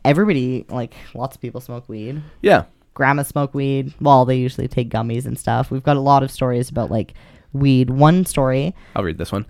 everybody 0.05 0.65
like 0.69 0.95
lots 1.15 1.37
of 1.37 1.43
people 1.43 1.61
smoke 1.61 1.89
weed 1.89 2.23
Yeah, 2.43 2.65
grandma 2.95 3.23
smoke 3.23 3.55
weed 3.55 3.95
well 4.01 4.25
they 4.25 4.37
usually 4.37 4.69
take 4.69 4.91
gummies 4.91 5.27
and 5.27 5.39
stuff 5.39 5.71
we've 5.71 5.83
got 5.83 5.97
a 5.97 6.01
lot 6.01 6.23
of 6.23 6.31
stories 6.31 6.69
about 6.71 6.91
like 6.91 7.15
weed 7.53 7.91
one 7.91 8.25
story 8.27 8.75
I'll 8.95 9.03
read 9.05 9.19
this 9.19 9.33
one. 9.33 9.45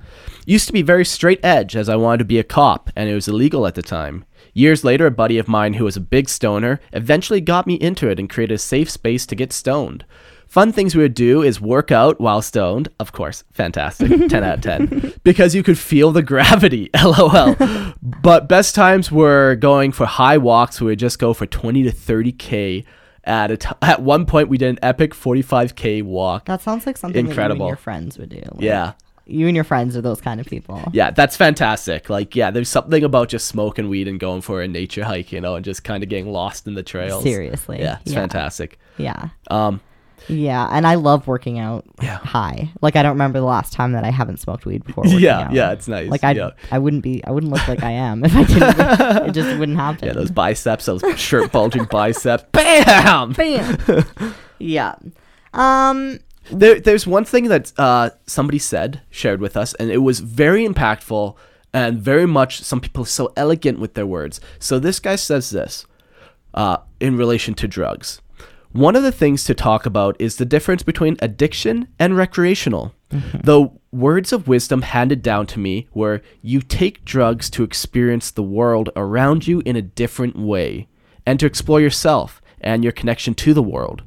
Used 0.46 0.66
to 0.68 0.72
be 0.72 0.82
very 0.82 1.04
straight 1.04 1.40
edge 1.44 1.76
as 1.76 1.88
I 1.88 1.96
wanted 1.96 2.18
to 2.18 2.24
be 2.24 2.38
a 2.38 2.44
cop, 2.44 2.88
and 2.96 3.10
it 3.10 3.14
was 3.14 3.28
illegal 3.28 3.66
at 3.66 3.74
the 3.74 3.82
time. 3.82 4.24
Years 4.60 4.84
later, 4.84 5.06
a 5.06 5.10
buddy 5.10 5.38
of 5.38 5.48
mine 5.48 5.72
who 5.72 5.84
was 5.84 5.96
a 5.96 6.02
big 6.02 6.28
stoner 6.28 6.80
eventually 6.92 7.40
got 7.40 7.66
me 7.66 7.76
into 7.76 8.10
it 8.10 8.18
and 8.18 8.28
created 8.28 8.52
a 8.56 8.58
safe 8.58 8.90
space 8.90 9.24
to 9.24 9.34
get 9.34 9.54
stoned. 9.54 10.04
Fun 10.46 10.70
things 10.70 10.94
we 10.94 11.00
would 11.02 11.14
do 11.14 11.42
is 11.42 11.62
work 11.62 11.90
out 11.90 12.20
while 12.20 12.42
stoned. 12.42 12.90
Of 12.98 13.10
course, 13.12 13.42
fantastic. 13.52 14.10
10 14.28 14.44
out 14.44 14.58
of 14.58 14.60
10. 14.60 15.14
Because 15.24 15.54
you 15.54 15.62
could 15.62 15.78
feel 15.78 16.12
the 16.12 16.22
gravity. 16.22 16.90
LOL. 17.02 17.56
but 18.02 18.50
best 18.50 18.74
times 18.74 19.10
were 19.10 19.54
going 19.54 19.92
for 19.92 20.04
high 20.04 20.36
walks. 20.36 20.78
We 20.78 20.88
would 20.88 20.98
just 20.98 21.18
go 21.18 21.32
for 21.32 21.46
20 21.46 21.84
to 21.84 21.90
30K. 21.90 22.84
At, 23.24 23.50
a 23.50 23.56
t- 23.56 23.68
at 23.80 24.02
one 24.02 24.26
point, 24.26 24.50
we 24.50 24.58
did 24.58 24.68
an 24.68 24.78
epic 24.82 25.14
45K 25.14 26.02
walk. 26.02 26.44
that 26.46 26.60
sounds 26.60 26.84
like 26.84 26.98
something 26.98 27.26
Incredible. 27.28 27.66
your 27.66 27.76
friends 27.76 28.18
would 28.18 28.28
do 28.28 28.42
Like, 28.52 28.60
Yeah. 28.60 28.92
You 29.30 29.46
and 29.46 29.54
your 29.54 29.64
friends 29.64 29.96
are 29.96 30.00
those 30.00 30.20
kind 30.20 30.40
of 30.40 30.46
people 30.46 30.82
Yeah, 30.92 31.10
that's 31.10 31.36
fantastic. 31.36 32.10
Like, 32.10 32.34
yeah, 32.36 32.50
there's 32.50 32.68
something 32.68 33.04
about 33.04 33.28
just 33.28 33.46
smoking 33.48 33.88
weed 33.88 34.08
and 34.08 34.18
going 34.20 34.40
for 34.40 34.60
a 34.62 34.68
nature 34.68 35.04
hike, 35.04 35.32
you 35.32 35.40
know, 35.40 35.54
and 35.56 35.64
just 35.64 35.84
kind 35.84 36.02
of 36.02 36.08
getting 36.08 36.30
lost 36.32 36.66
in 36.66 36.74
the 36.74 36.82
trails. 36.82 37.22
Seriously. 37.22 37.78
Yeah, 37.80 37.98
it's 38.02 38.12
Yeah. 38.12 38.18
fantastic. 38.20 38.78
Yeah. 38.98 39.28
Um, 39.50 39.80
Yeah. 40.28 40.68
And 40.70 40.86
I 40.86 40.96
love 40.96 41.26
working 41.26 41.58
out 41.58 41.84
Yeah. 42.02 42.18
high. 42.18 42.70
Like 42.82 42.94
I 42.94 43.02
don't 43.02 43.12
remember 43.12 43.38
the 43.40 43.46
last 43.46 43.72
time 43.72 43.92
that 43.92 44.04
I 44.04 44.10
haven't 44.10 44.38
smoked 44.38 44.66
weed 44.66 44.84
before. 44.84 45.06
Yeah, 45.06 45.40
out. 45.46 45.52
yeah, 45.52 45.72
it's 45.72 45.88
nice. 45.88 46.10
Like 46.10 46.22
I, 46.24 46.32
yeah. 46.32 46.50
I 46.70 46.78
wouldn't 46.78 47.02
be, 47.02 47.24
I 47.24 47.30
wouldn't 47.30 47.52
look 47.52 47.66
like 47.66 47.82
I 47.82 47.92
am 47.92 48.22
if 48.24 48.34
I 48.36 48.44
didn't. 48.44 49.28
it 49.28 49.32
just 49.40 49.58
wouldn't 49.58 49.78
happen. 49.78 50.08
yeah, 50.08 50.12
those 50.14 50.30
biceps, 50.30 50.84
those 50.86 51.02
shirt 51.16 51.50
bulging 51.52 51.84
biceps. 51.86 52.44
Bam! 52.52 53.32
Bam. 53.32 53.78
yeah. 54.58 54.94
Um. 55.54 56.18
There, 56.52 56.80
there's 56.80 57.06
one 57.06 57.24
thing 57.24 57.48
that 57.48 57.72
uh, 57.78 58.10
somebody 58.26 58.58
said, 58.58 59.02
shared 59.10 59.40
with 59.40 59.56
us, 59.56 59.74
and 59.74 59.90
it 59.90 59.98
was 59.98 60.20
very 60.20 60.66
impactful 60.66 61.36
and 61.72 62.00
very 62.00 62.26
much 62.26 62.62
some 62.62 62.80
people 62.80 63.04
are 63.04 63.06
so 63.06 63.32
elegant 63.36 63.78
with 63.78 63.94
their 63.94 64.06
words. 64.06 64.40
So 64.58 64.78
this 64.78 64.98
guy 64.98 65.16
says 65.16 65.50
this 65.50 65.86
uh, 66.54 66.78
in 66.98 67.16
relation 67.16 67.54
to 67.54 67.68
drugs. 67.68 68.20
One 68.72 68.94
of 68.94 69.02
the 69.02 69.12
things 69.12 69.44
to 69.44 69.54
talk 69.54 69.84
about 69.86 70.16
is 70.20 70.36
the 70.36 70.44
difference 70.44 70.82
between 70.82 71.16
addiction 71.20 71.88
and 71.98 72.16
recreational. 72.16 72.94
The 73.42 73.68
words 73.90 74.32
of 74.32 74.46
wisdom 74.46 74.82
handed 74.82 75.22
down 75.22 75.46
to 75.48 75.58
me 75.58 75.88
were 75.92 76.22
you 76.42 76.60
take 76.60 77.04
drugs 77.04 77.50
to 77.50 77.64
experience 77.64 78.30
the 78.30 78.44
world 78.44 78.90
around 78.94 79.48
you 79.48 79.62
in 79.66 79.74
a 79.74 79.82
different 79.82 80.36
way 80.36 80.86
and 81.26 81.40
to 81.40 81.46
explore 81.46 81.80
yourself 81.80 82.40
and 82.60 82.84
your 82.84 82.92
connection 82.92 83.34
to 83.34 83.52
the 83.52 83.62
world. 83.62 84.04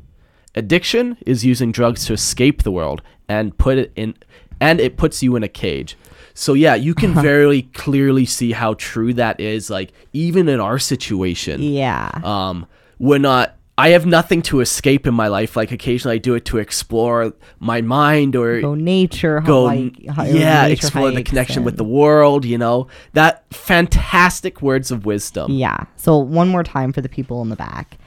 Addiction 0.55 1.17
is 1.25 1.43
using 1.43 1.71
drugs 1.71 2.05
to 2.05 2.13
escape 2.13 2.63
the 2.63 2.71
world 2.71 3.01
and 3.27 3.57
put 3.57 3.77
it 3.77 3.91
in 3.95 4.15
and 4.59 4.79
it 4.79 4.97
puts 4.97 5.23
you 5.23 5.35
in 5.35 5.43
a 5.43 5.47
cage. 5.47 5.97
So 6.33 6.53
yeah, 6.53 6.75
you 6.75 6.93
can 6.93 7.13
very 7.31 7.63
clearly 7.73 8.25
see 8.25 8.51
how 8.51 8.75
true 8.75 9.13
that 9.15 9.39
is 9.39 9.69
like 9.69 9.91
even 10.13 10.47
in 10.47 10.59
our 10.59 10.79
situation. 10.79 11.61
Yeah. 11.61 12.11
Um 12.23 12.67
we're 12.99 13.17
not 13.19 13.57
I 13.75 13.89
have 13.89 14.05
nothing 14.05 14.43
to 14.43 14.59
escape 14.59 15.07
in 15.07 15.15
my 15.15 15.27
life. 15.27 15.55
Like 15.55 15.71
occasionally 15.71 16.15
I 16.15 16.19
do 16.19 16.35
it 16.35 16.45
to 16.45 16.59
explore 16.59 17.33
my 17.59 17.81
mind 17.81 18.35
or 18.35 18.61
go 18.61 18.75
nature. 18.75 19.41
go 19.41 19.67
hike, 19.67 20.05
hi- 20.09 20.27
yeah, 20.27 20.67
nature 20.67 20.73
explore 20.73 21.09
the 21.09 21.23
connection 21.23 21.63
with 21.63 21.77
the 21.77 21.83
world, 21.83 22.45
you 22.45 22.59
know. 22.59 22.87
That 23.13 23.43
fantastic 23.51 24.61
words 24.61 24.91
of 24.91 25.07
wisdom. 25.07 25.51
Yeah. 25.51 25.85
So 25.95 26.17
one 26.17 26.49
more 26.49 26.63
time 26.63 26.93
for 26.93 27.01
the 27.01 27.09
people 27.09 27.41
in 27.41 27.49
the 27.49 27.55
back. 27.55 27.97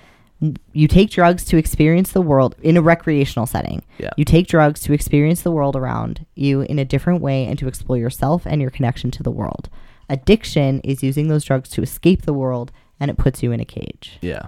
You 0.73 0.87
take 0.87 1.11
drugs 1.11 1.45
to 1.47 1.57
experience 1.57 2.13
the 2.13 2.21
world 2.21 2.57
in 2.63 2.77
a 2.77 2.83
recreational 2.83 3.47
setting. 3.47 3.83
Yeah. 3.99 4.11
You 4.17 4.25
take 4.25 4.47
drugs 4.49 4.81
to 4.81 4.93
experience 4.93 5.43
the 5.43 5.51
world 5.51 5.77
around 5.77 6.27
you 6.35 6.61
in 6.61 6.79
a 6.79 6.85
different 6.85 7.23
way 7.23 7.47
and 7.47 7.59
to 7.59 7.69
explore 7.69 7.97
yourself 7.97 8.47
and 8.47 8.61
your 8.61 8.71
connection 8.71 9.11
to 9.13 9.23
the 9.23 9.31
world. 9.31 9.71
Addiction 10.11 10.81
is 10.81 11.03
using 11.03 11.29
those 11.29 11.45
drugs 11.45 11.71
to 11.71 11.83
escape 11.83 12.23
the 12.23 12.35
world 12.35 12.71
and 13.01 13.11
it 13.11 13.17
puts 13.17 13.43
you 13.43 13.51
in 13.51 13.61
a 13.61 13.65
cage. 13.65 14.19
Yeah. 14.21 14.47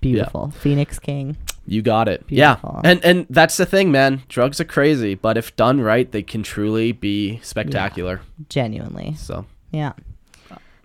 Beautiful. 0.00 0.50
Phoenix 0.52 0.98
King. 1.00 1.36
You 1.66 1.82
got 1.82 2.08
it. 2.08 2.26
Beautiful. 2.28 2.80
Yeah. 2.84 2.90
And 2.90 3.04
and 3.04 3.26
that's 3.28 3.56
the 3.56 3.66
thing, 3.66 3.90
man. 3.90 4.22
Drugs 4.28 4.60
are 4.60 4.64
crazy, 4.64 5.14
but 5.14 5.36
if 5.36 5.54
done 5.56 5.80
right, 5.80 6.10
they 6.10 6.22
can 6.22 6.42
truly 6.42 6.92
be 6.92 7.40
spectacular. 7.42 8.20
Genuinely. 8.48 9.14
So, 9.16 9.44
Yeah. 9.72 9.92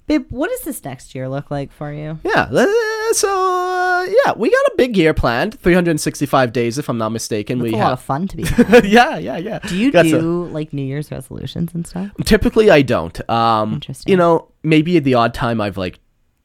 Babe, 0.05 0.25
what 0.29 0.49
does 0.49 0.61
this 0.61 0.83
next 0.83 1.15
year 1.15 1.29
look 1.29 1.49
like 1.49 1.71
for 1.71 1.93
you? 1.93 2.19
yeah. 2.23 2.47
le- 2.51 2.67
So, 3.13 3.29
uh, 3.29 3.83
Uh, 4.03 4.05
yeah, 4.25 4.33
we 4.35 4.49
got 4.49 4.65
a 4.65 4.73
big 4.75 4.97
year 4.97 5.13
planned. 5.13 5.57
365 5.61 6.51
days, 6.51 6.77
if 6.77 6.89
I'm 6.89 6.97
not 6.97 7.09
mistaken. 7.13 7.59
It's 7.59 7.63
we 7.63 7.69
a 7.69 7.77
lot 7.77 7.83
have. 7.83 7.93
of 7.93 8.01
fun 8.01 8.27
to 8.27 8.35
be. 8.37 8.43
had. 8.47 8.85
yeah, 8.85 9.17
yeah, 9.17 9.37
yeah. 9.37 9.59
Do 9.59 9.77
you 9.77 9.91
Got 9.93 10.07
some- 10.07 10.19
do 10.19 10.45
like 10.47 10.73
New 10.73 10.81
Year's 10.83 11.09
resolutions 11.09 11.73
and 11.73 11.87
stuff? 11.87 12.09
Typically, 12.25 12.69
I 12.69 12.81
don't. 12.81 13.17
Um, 13.29 13.75
Interesting. 13.75 14.11
You 14.11 14.17
know, 14.17 14.49
maybe 14.61 14.97
at 14.97 15.05
the 15.05 15.13
odd 15.13 15.33
time 15.33 15.61
I've 15.61 15.77
like 15.77 15.99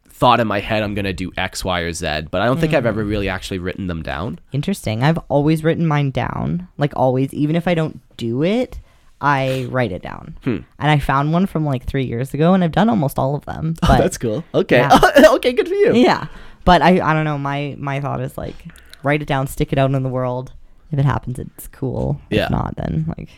thought 0.08 0.38
in 0.40 0.46
my 0.46 0.60
head 0.60 0.82
I'm 0.84 0.94
gonna 0.94 1.12
do 1.12 1.32
X, 1.36 1.64
Y, 1.64 1.80
or 1.80 1.92
Z, 1.92 2.22
but 2.30 2.42
I 2.42 2.46
don't 2.46 2.60
think 2.60 2.74
I've 2.74 2.86
ever 2.86 3.04
Mm. 3.04 3.08
really 3.08 3.28
actually 3.28 3.58
written 3.58 3.86
them 3.88 4.02
down. 4.02 4.38
Interesting. 4.52 5.02
I've 5.02 5.18
always 5.28 5.64
written 5.64 5.86
mine 5.86 6.10
down, 6.12 6.68
like 6.76 6.92
always. 6.96 7.32
Even 7.34 7.56
if 7.56 7.66
I 7.66 7.74
don't 7.74 8.00
do 8.16 8.42
it, 8.44 8.78
I 9.20 9.66
write 9.70 9.90
it 9.92 10.02
down. 10.02 10.36
Hmm. 10.44 10.58
And 10.78 10.90
I 10.90 10.98
found 10.98 11.32
one 11.32 11.46
from 11.46 11.64
like 11.64 11.84
three 11.86 12.04
years 12.04 12.32
ago, 12.34 12.54
and 12.54 12.62
I've 12.62 12.72
done 12.72 12.88
almost 12.88 13.18
all 13.18 13.34
of 13.34 13.44
them. 13.46 13.74
But 13.80 13.90
Oh, 13.90 14.02
That's 14.02 14.18
cool. 14.18 14.44
Okay. 14.54 14.78
Yeah. 14.78 15.00
okay, 15.34 15.52
good 15.52 15.66
for 15.68 15.74
you. 15.74 15.94
yeah, 15.94 16.26
but 16.64 16.82
I 16.82 17.00
I 17.00 17.14
don't 17.14 17.24
know. 17.24 17.38
My 17.38 17.74
my 17.78 18.00
thought 18.00 18.20
is 18.20 18.38
like 18.38 18.54
write 19.02 19.22
it 19.22 19.26
down, 19.28 19.46
stick 19.46 19.72
it 19.72 19.78
out 19.78 19.90
in 19.92 20.02
the 20.02 20.08
world. 20.08 20.52
If 20.92 20.98
it 20.98 21.04
happens, 21.04 21.38
it's 21.38 21.66
cool. 21.68 22.20
Yeah. 22.30 22.44
If 22.44 22.50
not, 22.50 22.76
then 22.76 23.04
like 23.18 23.28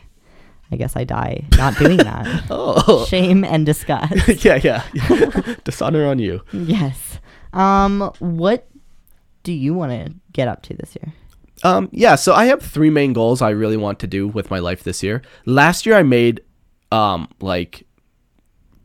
I 0.71 0.77
guess 0.77 0.95
I 0.97 1.05
die 1.05 1.45
not 1.57 1.77
doing 1.79 1.97
that. 1.97 2.45
Oh. 2.51 3.05
Shame 3.07 3.43
and 3.45 3.65
disgust. 3.67 4.45
yeah, 4.45 4.61
yeah. 4.63 4.85
Dishonor 5.65 6.07
on 6.07 6.19
you. 6.19 6.43
yes. 6.53 7.19
Um. 7.53 8.13
What 8.21 8.69
do 9.43 9.53
you 9.53 9.75
want 9.75 9.91
to 9.93 10.15
get 10.33 10.47
up 10.47 10.63
to 10.65 10.75
this 10.75 10.95
year? 11.01 11.13
Um, 11.63 11.89
yeah, 11.93 12.15
so 12.15 12.33
I 12.33 12.47
have 12.47 12.63
three 12.63 12.91
main 12.91 13.13
goals 13.13 13.43
I 13.43 13.51
really 13.51 13.77
want 13.77 13.99
to 14.01 14.07
do 14.07 14.27
with 14.29 14.51
my 14.51 14.59
life 14.59 14.83
this 14.83 15.03
year. 15.03 15.23
Last 15.45 15.87
year 15.87 15.97
I 15.97 16.03
made 16.03 16.41
um 16.93 17.29
like 17.41 17.87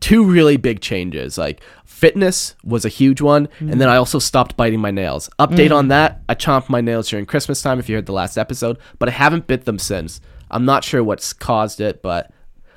two 0.00 0.24
really 0.24 0.56
big 0.56 0.80
changes. 0.80 1.38
Like 1.38 1.60
fitness 1.84 2.54
was 2.62 2.84
a 2.84 2.88
huge 2.90 3.20
one, 3.20 3.48
and 3.60 3.80
then 3.80 3.88
I 3.88 3.96
also 3.96 4.18
stopped 4.18 4.56
biting 4.56 4.80
my 4.80 4.90
nails. 4.90 5.30
Update 5.38 5.74
on 5.74 5.88
that, 5.88 6.20
I 6.28 6.34
chomped 6.34 6.68
my 6.68 6.80
nails 6.82 7.08
during 7.08 7.24
Christmas 7.26 7.62
time 7.62 7.78
if 7.78 7.88
you 7.88 7.94
heard 7.96 8.06
the 8.06 8.12
last 8.12 8.36
episode, 8.36 8.78
but 8.98 9.08
I 9.08 9.12
haven't 9.12 9.46
bit 9.46 9.64
them 9.64 9.78
since. 9.78 10.20
I'm 10.50 10.64
not 10.64 10.84
sure 10.84 11.02
what's 11.02 11.32
caused 11.32 11.80
it, 11.80 12.02
but 12.02 12.30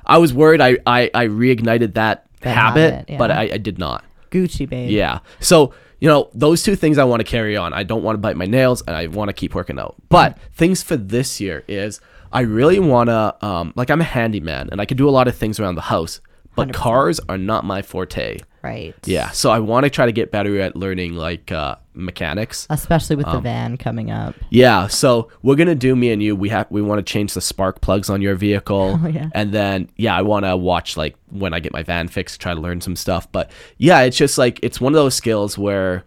I 0.06 0.18
was 0.18 0.32
worried 0.32 0.60
I 0.60 0.78
I, 0.86 1.10
I 1.14 1.26
reignited 1.26 1.94
that, 1.94 2.26
That 2.40 2.56
habit, 2.56 2.94
habit, 2.94 3.18
but. 3.18 3.30
I, 3.30 3.42
I 3.52 3.58
did 3.58 3.78
not. 3.78 4.04
Gucci 4.30 4.68
babe. 4.68 4.90
Yeah. 4.90 5.20
So, 5.40 5.74
you 6.00 6.08
know, 6.08 6.30
those 6.32 6.62
two 6.62 6.74
things 6.76 6.98
I 6.98 7.04
want 7.04 7.20
to 7.20 7.24
carry 7.24 7.56
on. 7.56 7.72
I 7.72 7.82
don't 7.82 8.02
want 8.02 8.14
to 8.14 8.18
bite 8.18 8.36
my 8.36 8.46
nails 8.46 8.82
and 8.82 8.96
I 8.96 9.06
want 9.06 9.28
to 9.28 9.32
keep 9.32 9.54
working 9.54 9.78
out. 9.78 9.96
But 10.08 10.38
things 10.54 10.82
for 10.82 10.96
this 10.96 11.40
year 11.40 11.62
is 11.68 12.00
I 12.32 12.40
really 12.40 12.78
want 12.78 13.08
to, 13.08 13.46
um, 13.46 13.72
like, 13.76 13.90
I'm 13.90 14.00
a 14.00 14.04
handyman 14.04 14.70
and 14.72 14.80
I 14.80 14.86
can 14.86 14.96
do 14.96 15.08
a 15.08 15.10
lot 15.10 15.28
of 15.28 15.36
things 15.36 15.60
around 15.60 15.74
the 15.74 15.82
house, 15.82 16.20
but 16.56 16.68
100%. 16.68 16.72
cars 16.74 17.20
are 17.28 17.38
not 17.38 17.64
my 17.64 17.82
forte. 17.82 18.38
Right. 18.62 18.94
Yeah. 19.04 19.30
So 19.30 19.50
I 19.50 19.58
want 19.58 19.84
to 19.84 19.90
try 19.90 20.06
to 20.06 20.12
get 20.12 20.30
better 20.30 20.58
at 20.60 20.76
learning, 20.76 21.14
like, 21.14 21.52
uh, 21.52 21.76
mechanics. 22.00 22.66
Especially 22.70 23.16
with 23.16 23.26
the 23.26 23.36
Um, 23.36 23.42
van 23.42 23.76
coming 23.76 24.10
up. 24.10 24.34
Yeah, 24.50 24.86
so 24.88 25.28
we're 25.42 25.56
gonna 25.56 25.74
do 25.74 25.94
me 25.94 26.10
and 26.10 26.22
you. 26.22 26.34
We 26.34 26.48
have 26.48 26.66
we 26.70 26.82
want 26.82 26.98
to 27.04 27.12
change 27.12 27.34
the 27.34 27.40
spark 27.40 27.80
plugs 27.80 28.08
on 28.10 28.20
your 28.22 28.34
vehicle, 28.34 28.98
Oh, 29.04 29.06
yeah. 29.08 29.28
and 29.34 29.52
then 29.52 29.88
yeah, 29.96 30.16
I 30.16 30.22
want 30.22 30.44
to 30.46 30.56
watch 30.56 30.96
like 30.96 31.16
when 31.30 31.54
I 31.54 31.60
get 31.60 31.72
my 31.72 31.82
van 31.82 32.08
fixed, 32.08 32.40
try 32.40 32.54
to 32.54 32.60
learn 32.60 32.80
some 32.80 32.96
stuff. 32.96 33.30
But 33.30 33.50
yeah, 33.78 34.00
it's 34.00 34.16
just 34.16 34.38
like 34.38 34.58
it's 34.62 34.80
one 34.80 34.92
of 34.92 34.96
those 34.96 35.14
skills 35.14 35.56
where 35.58 36.04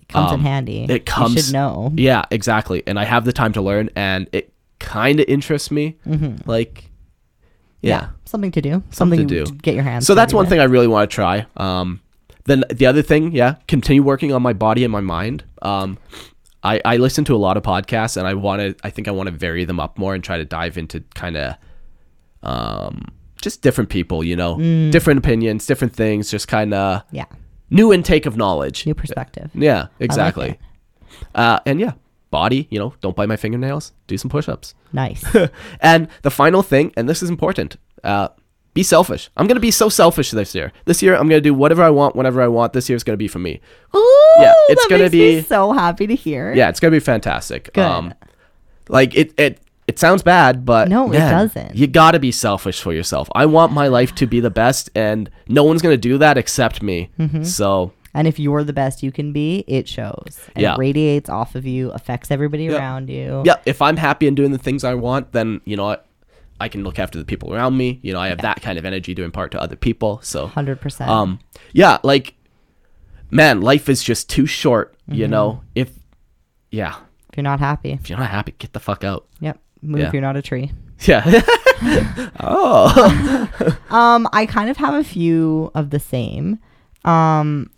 It 0.00 0.08
comes 0.08 0.32
in 0.32 0.38
um, 0.40 0.44
handy. 0.44 0.84
it 0.88 1.04
comes. 1.06 1.34
You 1.34 1.42
should 1.42 1.52
know. 1.52 1.92
Yeah, 1.94 2.24
exactly. 2.30 2.82
And 2.86 2.98
I 2.98 3.04
have 3.04 3.24
the 3.24 3.32
time 3.32 3.52
to 3.54 3.60
learn, 3.62 3.90
and 3.96 4.28
it 4.32 4.52
kind 4.78 5.18
of 5.20 5.26
interests 5.28 5.70
me. 5.70 5.96
Like, 6.46 6.90
yeah. 7.82 8.08
Something 8.24 8.50
to 8.52 8.60
do. 8.60 8.70
Something 8.90 9.20
Something, 9.20 9.28
to 9.28 9.44
to 9.44 9.44
do. 9.52 9.54
get 9.58 9.74
your 9.74 9.84
hands. 9.84 10.06
So 10.06 10.14
that's 10.14 10.32
one 10.34 10.42
with. 10.42 10.50
thing 10.50 10.60
I 10.60 10.64
really 10.64 10.86
want 10.88 11.08
to 11.10 11.14
try. 11.14 11.46
Um, 11.56 12.00
then 12.46 12.64
the 12.70 12.86
other 12.86 13.02
thing, 13.02 13.32
yeah, 13.32 13.56
continue 13.68 14.02
working 14.02 14.32
on 14.32 14.42
my 14.42 14.52
body 14.52 14.82
and 14.84 14.90
my 14.92 15.00
mind. 15.00 15.44
Um, 15.62 15.98
I, 16.62 16.80
I 16.84 16.96
listen 16.96 17.24
to 17.26 17.34
a 17.34 17.38
lot 17.38 17.56
of 17.56 17.62
podcasts 17.62 18.16
and 18.16 18.26
I 18.26 18.34
want 18.34 18.60
to, 18.60 18.74
I 18.84 18.90
think 18.90 19.06
I 19.06 19.12
want 19.12 19.28
to 19.28 19.32
vary 19.32 19.64
them 19.64 19.78
up 19.78 19.98
more 19.98 20.14
and 20.14 20.24
try 20.24 20.36
to 20.38 20.44
dive 20.44 20.76
into 20.78 21.00
kind 21.14 21.36
of, 21.36 21.54
um, 22.42 23.04
just 23.40 23.62
different 23.62 23.90
people, 23.90 24.24
you 24.24 24.34
know, 24.36 24.56
Mm. 24.56 24.90
different 24.90 25.18
opinions, 25.18 25.66
different 25.66 25.92
things, 25.94 26.30
just 26.30 26.48
kind 26.48 26.72
of 26.74 27.02
Yeah. 27.12 27.26
new 27.70 27.92
intake 27.92 28.26
of 28.26 28.36
knowledge. 28.36 28.86
New 28.86 28.94
perspective. 28.94 29.50
Yeah, 29.54 29.86
exactly. 30.00 30.50
it. 30.50 30.58
uh, 31.34 31.60
and 31.66 31.78
yeah, 31.80 31.92
body, 32.30 32.66
you 32.70 32.78
know, 32.78 32.94
don't 33.00 33.14
bite 33.14 33.28
my 33.28 33.36
fingernails, 33.36 33.92
do 34.06 34.16
some 34.18 34.28
push 34.30 34.48
ups. 34.48 34.74
Nice. 34.92 35.24
and 35.80 36.08
the 36.22 36.30
final 36.30 36.62
thing, 36.62 36.92
and 36.96 37.08
this 37.08 37.22
is 37.22 37.30
important, 37.30 37.76
uh, 38.02 38.28
be 38.76 38.84
selfish. 38.84 39.28
I'm 39.36 39.48
gonna 39.48 39.58
be 39.58 39.72
so 39.72 39.88
selfish 39.88 40.30
this 40.30 40.54
year. 40.54 40.70
This 40.84 41.02
year, 41.02 41.16
I'm 41.16 41.28
gonna 41.28 41.40
do 41.40 41.52
whatever 41.54 41.82
I 41.82 41.90
want, 41.90 42.14
whenever 42.14 42.40
I 42.40 42.46
want. 42.48 42.72
This 42.72 42.88
year's 42.88 43.02
gonna 43.02 43.16
be 43.16 43.26
for 43.26 43.40
me. 43.40 43.60
Ooh, 43.96 44.32
Yeah, 44.38 44.52
it's 44.68 44.82
that 44.84 44.90
gonna 44.90 45.02
makes 45.04 45.12
me 45.14 45.36
be- 45.36 45.42
so 45.42 45.72
happy 45.72 46.06
to 46.06 46.14
hear. 46.14 46.54
Yeah, 46.54 46.68
it's 46.68 46.78
gonna 46.78 46.92
be 46.92 47.00
fantastic. 47.00 47.76
Um, 47.76 48.08
Good. 48.08 48.16
like 48.88 49.16
it, 49.16 49.34
it, 49.38 49.60
it 49.88 49.98
sounds 49.98 50.22
bad, 50.22 50.64
but 50.64 50.88
No, 50.88 51.10
it 51.12 51.18
doesn't. 51.18 51.74
You 51.76 51.86
gotta 51.86 52.18
be 52.18 52.30
selfish 52.32 52.80
for 52.80 52.92
yourself. 52.92 53.28
I 53.34 53.46
want 53.46 53.72
my 53.72 53.88
life 53.88 54.14
to 54.16 54.26
be 54.26 54.40
the 54.40 54.50
best, 54.50 54.90
and 54.94 55.30
no 55.48 55.64
one's 55.64 55.82
gonna 55.82 55.96
do 55.96 56.18
that 56.18 56.38
except 56.38 56.82
me. 56.82 57.08
Mm-hmm. 57.18 57.42
So 57.44 57.92
And 58.14 58.26
if 58.26 58.38
you're 58.38 58.64
the 58.64 58.72
best 58.72 59.02
you 59.02 59.12
can 59.12 59.32
be, 59.32 59.62
it 59.68 59.86
shows. 59.88 60.40
And 60.54 60.62
Yeah. 60.62 60.74
It 60.74 60.78
radiates 60.78 61.28
off 61.28 61.54
of 61.54 61.66
you, 61.66 61.90
affects 61.90 62.30
everybody 62.30 62.64
Yeah. 62.64 62.76
around 62.78 63.10
you. 63.10 63.42
yeah, 63.44 63.56
if 63.66 63.82
I'm 63.82 63.96
happy 63.98 64.26
and 64.26 64.36
doing 64.36 64.52
the 64.52 64.58
things 64.58 64.84
I 64.84 64.94
want, 64.94 65.32
then 65.32 65.60
you 65.66 65.76
know 65.76 65.84
what. 65.84 66.05
I 66.60 66.68
can 66.68 66.82
look 66.84 66.98
after 66.98 67.18
the 67.18 67.24
people 67.24 67.52
around 67.54 67.76
me. 67.76 67.98
You 68.02 68.12
know, 68.12 68.20
I 68.20 68.28
have 68.28 68.38
that 68.42 68.62
kind 68.62 68.78
of 68.78 68.84
energy 68.84 69.14
to 69.14 69.22
impart 69.24 69.50
to 69.52 69.60
other 69.60 69.76
people. 69.76 70.20
So 70.22 70.48
100%. 70.48 71.06
um 71.06 71.38
yeah 71.72 71.98
like 72.02 72.34
man 73.30 73.60
life 73.60 73.88
is 73.88 74.02
just 74.02 74.28
too 74.30 74.46
short 74.46 74.92
Mm-hmm. 75.08 75.20
you 75.20 75.28
know 75.28 75.62
if 75.76 75.90
yeah 76.72 76.96
if 77.30 77.36
you're 77.36 77.44
not 77.44 77.60
happy, 77.60 77.92
if 77.92 78.08
you're 78.10 78.18
not 78.18 78.30
happy 78.30 78.54
get 78.58 78.72
the 78.72 78.80
fuck 78.80 79.04
out 79.04 79.26
yep. 79.40 79.60
Move 79.82 80.00
Yeah. 80.00 80.10
you're 80.12 80.22
not 80.22 80.36
a 80.36 80.42
tree. 80.42 80.72
yeah 81.06 81.22
oh 82.40 83.48
Um, 83.90 84.28
I 84.32 84.46
kind 84.46 84.68
of 84.70 84.76
have 84.78 84.94
a 84.94 85.04
few 85.04 85.70
of 85.74 85.90
the 85.90 86.00
same. 86.00 86.58
Um, 87.04 87.70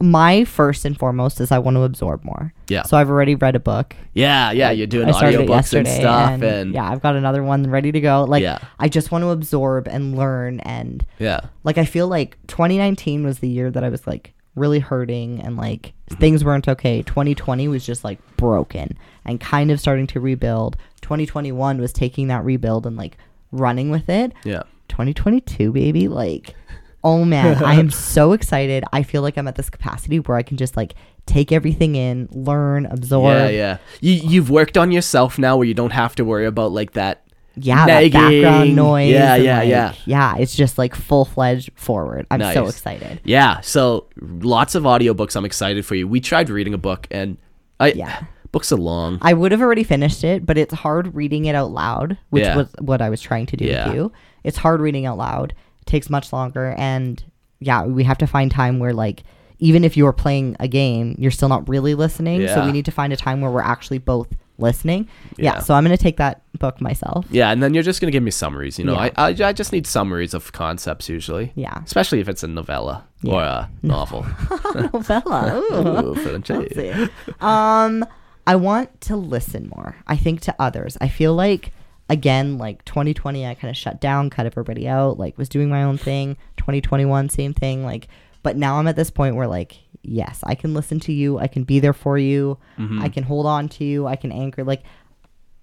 my 0.00 0.44
first 0.44 0.84
and 0.84 0.98
foremost 0.98 1.40
is 1.40 1.52
I 1.52 1.58
want 1.58 1.76
to 1.76 1.82
absorb 1.82 2.24
more. 2.24 2.54
Yeah. 2.68 2.84
So 2.84 2.96
I've 2.96 3.10
already 3.10 3.34
read 3.34 3.54
a 3.54 3.60
book. 3.60 3.94
yeah 4.14 4.50
yeah 4.50 4.70
you're 4.70 4.86
doing 4.86 5.08
I 5.08 5.12
audiobooks 5.12 5.74
and 5.76 5.86
stuff 5.86 6.30
and, 6.30 6.42
and, 6.42 6.74
yeah, 6.74 6.90
I've 6.90 7.02
got 7.02 7.16
another 7.16 7.42
one 7.42 7.68
ready 7.70 7.92
to 7.92 8.00
go. 8.00 8.24
Like, 8.24 8.42
Yeah. 8.42 8.58
I 8.78 8.88
just 8.88 9.10
want 9.12 9.22
to 9.22 9.28
absorb 9.30 9.86
and 9.88 10.16
learn, 10.16 10.60
and 10.60 11.04
yeah 11.18 11.40
like 11.64 11.76
I 11.78 11.84
feel 11.84 12.08
like 12.08 12.38
2019 12.46 13.24
was 13.24 13.40
the 13.40 13.48
year 13.48 13.70
that 13.70 13.84
I 13.84 13.88
was 13.90 14.06
like 14.06 14.32
really 14.56 14.78
hurting 14.80 15.40
and 15.40 15.56
like 15.56 15.92
Mm-hmm. 16.10 16.20
things 16.20 16.44
weren't 16.44 16.66
okay. 16.66 17.02
2020 17.02 17.68
was 17.68 17.86
just 17.86 18.02
like 18.02 18.18
broken 18.36 18.98
and 19.24 19.38
kind 19.40 19.70
of 19.70 19.78
starting 19.78 20.08
to 20.08 20.18
rebuild. 20.18 20.76
2021 21.02 21.80
was 21.80 21.92
taking 21.92 22.26
that 22.28 22.44
rebuild 22.44 22.84
and 22.86 22.96
like 22.96 23.16
running 23.52 23.90
with 23.90 24.08
it. 24.08 24.32
yeah 24.44 24.62
2022, 24.88 25.70
baby. 25.70 26.08
Like, 26.08 26.56
oh 27.04 27.24
man, 27.24 27.62
I 27.64 27.74
am 27.74 27.90
so 28.14 28.32
excited. 28.32 28.84
I 28.92 29.02
feel 29.02 29.22
like 29.22 29.36
I'm 29.36 29.48
at 29.48 29.54
this 29.56 29.70
capacity 29.70 30.18
where 30.20 30.36
I 30.36 30.42
can 30.42 30.56
just 30.56 30.76
like 30.76 30.94
take 31.26 31.52
everything 31.52 31.94
in, 31.94 32.28
learn, 32.32 32.86
absorb. 32.86 33.32
yeah 33.36 33.48
yeah 33.48 33.78
you, 34.00 34.12
you've 34.14 34.50
worked 34.50 34.76
on 34.76 34.90
yourself 34.90 35.38
now 35.38 35.56
where 35.56 35.66
you 35.66 35.74
don't 35.74 35.92
have 35.92 36.14
to 36.16 36.24
worry 36.24 36.46
about 36.46 36.72
like 36.72 36.92
that 36.92 37.22
Yeah, 37.56 37.86
that 37.86 38.10
background 38.12 38.74
noise. 38.74 39.12
Yeah, 39.12 39.36
yeah, 39.36 39.58
like, 39.58 39.68
yeah. 39.68 39.94
Yeah, 40.06 40.36
it's 40.38 40.56
just 40.56 40.76
like 40.78 40.94
full 40.94 41.24
fledged 41.24 41.70
forward. 41.76 42.26
I'm 42.32 42.40
so 42.52 42.66
excited. 42.66 43.20
yeah 43.22 43.60
so 43.60 44.08
lots 44.20 44.74
of 44.74 44.82
audiobooks 44.84 45.36
i'm 45.36 45.44
excited 45.44 45.84
for 45.86 45.94
you 45.94 46.08
we 46.08 46.20
tried 46.20 46.50
reading 46.50 46.74
a 46.74 46.78
book 46.78 47.06
and 47.12 47.36
i 47.78 47.92
Yeah. 47.92 48.24
books 48.50 48.72
are 48.72 48.76
long 48.76 49.18
I 49.22 49.32
would 49.34 49.52
have 49.52 49.60
already 49.62 49.84
finished 49.84 50.24
it, 50.24 50.44
but 50.44 50.58
it's 50.58 50.74
hard 50.74 51.14
reading 51.14 51.44
it 51.44 51.54
out 51.54 51.70
loud, 51.70 52.18
which 52.30 52.42
Yeah. 52.44 52.56
was 52.56 52.72
what 52.80 53.00
I 53.00 53.08
was 53.08 53.20
trying 53.20 53.46
to 53.46 53.56
do 53.56 53.66
Yeah. 53.66 53.86
with 53.86 53.94
you. 53.94 54.12
It's 54.42 54.56
hard 54.58 54.80
reading 54.80 55.06
out 55.06 55.18
loud. 55.18 55.54
Takes 55.90 56.08
much 56.08 56.32
longer 56.32 56.74
and 56.78 57.22
yeah, 57.58 57.84
we 57.84 58.04
have 58.04 58.18
to 58.18 58.26
find 58.26 58.50
time 58.50 58.78
where 58.78 58.92
like 58.94 59.24
even 59.58 59.84
if 59.84 59.96
you're 59.96 60.12
playing 60.14 60.56
a 60.60 60.68
game, 60.68 61.14
you're 61.18 61.30
still 61.30 61.48
not 61.48 61.68
really 61.68 61.94
listening. 61.94 62.46
So 62.48 62.64
we 62.64 62.72
need 62.72 62.84
to 62.86 62.90
find 62.92 63.12
a 63.12 63.16
time 63.16 63.40
where 63.42 63.50
we're 63.50 63.60
actually 63.74 63.98
both 63.98 64.28
listening. 64.56 65.08
Yeah, 65.36 65.54
Yeah. 65.54 65.58
so 65.60 65.74
I'm 65.74 65.84
going 65.84 65.96
to 65.96 66.02
take 66.02 66.16
that 66.18 66.42
book 66.58 66.80
myself. 66.80 67.26
Yeah, 67.30 67.50
and 67.50 67.62
then 67.62 67.74
you're 67.74 67.82
just 67.82 68.00
gonna 68.00 68.10
give 68.12 68.22
me 68.22 68.30
summaries. 68.30 68.78
You 68.78 68.84
know, 68.86 68.92
Yeah. 68.94 69.10
I, 69.16 69.28
I 69.32 69.48
I 69.48 69.52
just 69.52 69.72
need 69.72 69.86
summaries 69.86 70.32
of 70.32 70.52
concepts 70.52 71.08
usually. 71.08 71.52
Yeah. 71.56 71.82
especially 71.84 72.20
if 72.20 72.28
it's 72.28 72.42
a 72.42 72.48
novella 72.48 73.04
or 73.26 73.42
a 73.42 73.68
novel. 73.82 74.24
Novella. 74.92 75.60
Ooh. 75.72 76.14
Ooh. 76.16 77.08
Um, 77.46 78.04
I 78.46 78.56
want 78.56 78.88
to 79.02 79.16
listen 79.16 79.70
more. 79.74 79.96
I 80.06 80.16
think 80.16 80.40
to 80.42 80.54
others. 80.58 80.96
I 81.00 81.08
feel 81.08 81.34
like 81.34 81.72
again, 82.10 82.58
like 82.58 82.84
2020, 82.84 83.46
I 83.46 83.54
kind 83.54 83.70
of 83.70 83.76
shut 83.76 84.00
down, 84.00 84.28
cut 84.28 84.44
everybody 84.44 84.86
out, 84.86 85.18
like 85.18 85.38
was 85.38 85.48
doing 85.48 85.70
my 85.70 85.82
own 85.84 85.96
thing. 85.96 86.36
2021, 86.58 87.30
same 87.30 87.54
thing. 87.54 87.84
Like, 87.84 88.08
but 88.42 88.56
now 88.56 88.78
I'm 88.78 88.86
at 88.88 88.96
this 88.96 89.10
point 89.10 89.36
where 89.36 89.46
like, 89.46 89.78
yes, 90.02 90.40
I 90.44 90.54
can 90.54 90.74
listen 90.74 91.00
to 91.00 91.12
you. 91.12 91.38
I 91.38 91.46
can 91.46 91.64
be 91.64 91.78
there 91.80 91.92
for 91.94 92.18
you. 92.18 92.58
Mm-hmm. 92.78 93.00
I 93.00 93.08
can 93.08 93.22
hold 93.22 93.46
on 93.46 93.68
to 93.70 93.84
you. 93.84 94.06
I 94.06 94.16
can 94.16 94.32
anchor. 94.32 94.64
Like, 94.64 94.82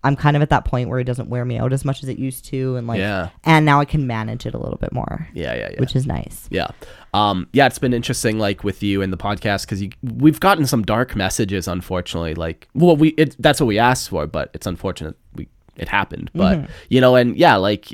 I'm 0.04 0.16
kind 0.16 0.38
of 0.38 0.42
at 0.44 0.50
that 0.52 0.64
point 0.64 0.90
where 0.90 1.00
it 1.00 1.04
doesn't 1.04 1.28
wear 1.28 1.44
me 1.44 1.58
out 1.58 1.74
as 1.74 1.84
much 1.84 2.02
as 2.04 2.08
it 2.08 2.18
used 2.20 2.46
to, 2.46 2.78
and 2.78 2.88
like, 2.88 3.00
Yeah. 3.00 3.30
and 3.44 3.66
now 3.66 3.80
I 3.82 3.86
can 3.86 4.08
manage 4.08 4.46
it 4.46 4.54
a 4.54 4.58
little 4.58 4.78
bit 4.78 4.94
more, 4.94 5.28
Yeah, 5.34 5.54
yeah, 5.56 5.70
yeah. 5.74 5.80
which 5.80 5.96
is 5.96 6.06
nice. 6.06 6.48
Yeah. 6.52 6.68
Um, 7.14 7.48
yeah, 7.52 7.66
it's 7.66 7.80
been 7.80 7.94
interesting, 7.96 8.38
like 8.38 8.64
with 8.64 8.82
you 8.84 9.02
and 9.02 9.12
the 9.12 9.18
podcast, 9.18 9.64
because 9.68 9.84
we've 10.04 10.40
gotten 10.40 10.66
some 10.68 10.84
dark 10.84 11.16
messages, 11.16 11.68
unfortunately. 11.68 12.36
Like, 12.36 12.70
well, 12.74 12.96
we 12.96 13.10
it, 13.10 13.36
that's 13.40 13.60
what 13.60 13.66
we 13.66 13.80
asked 13.80 14.10
for, 14.10 14.28
but 14.28 14.52
it's 14.54 14.68
unfortunate 14.68 15.18
we 15.34 15.50
it 15.78 15.88
happened. 15.90 16.30
But 16.34 16.58
Mm-hmm. 16.58 16.72
you 16.90 17.02
know, 17.02 17.16
and 17.16 17.36
yeah, 17.38 17.56
like 17.56 17.94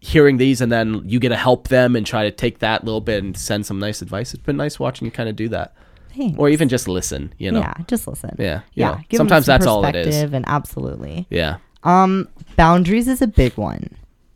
hearing 0.00 0.36
these, 0.36 0.60
and 0.60 0.70
then 0.70 1.02
you 1.04 1.18
get 1.18 1.30
to 1.30 1.36
help 1.36 1.68
them 1.68 1.96
and 1.96 2.06
try 2.06 2.22
to 2.24 2.30
take 2.30 2.60
that 2.60 2.84
little 2.84 3.00
bit 3.00 3.22
and 3.22 3.36
send 3.36 3.66
some 3.66 3.78
nice 3.78 4.00
advice. 4.02 4.32
It's 4.34 4.42
been 4.42 4.56
nice 4.56 4.78
watching 4.78 5.04
you 5.06 5.10
kind 5.10 5.28
of 5.28 5.34
do 5.36 5.48
that, 5.48 5.74
Thanks. 6.16 6.38
or 6.38 6.48
even 6.48 6.68
just 6.68 6.86
listen. 6.88 7.32
You 7.38 7.50
know, 7.52 7.60
yeah, 7.60 7.74
just 7.88 8.06
listen. 8.06 8.36
Yeah, 8.38 8.60
yeah. 8.74 8.92
'em 8.92 9.04
sometimes 9.12 9.46
some 9.46 9.52
that's 9.54 9.66
all 9.66 9.84
it 9.84 9.96
is. 9.96 10.22
And 10.32 10.44
absolutely. 10.48 11.26
yeah, 11.30 11.56
Um, 11.82 12.28
boundaries 12.56 13.08
is 13.08 13.20
a 13.22 13.26
big 13.26 13.54
one. 13.54 13.90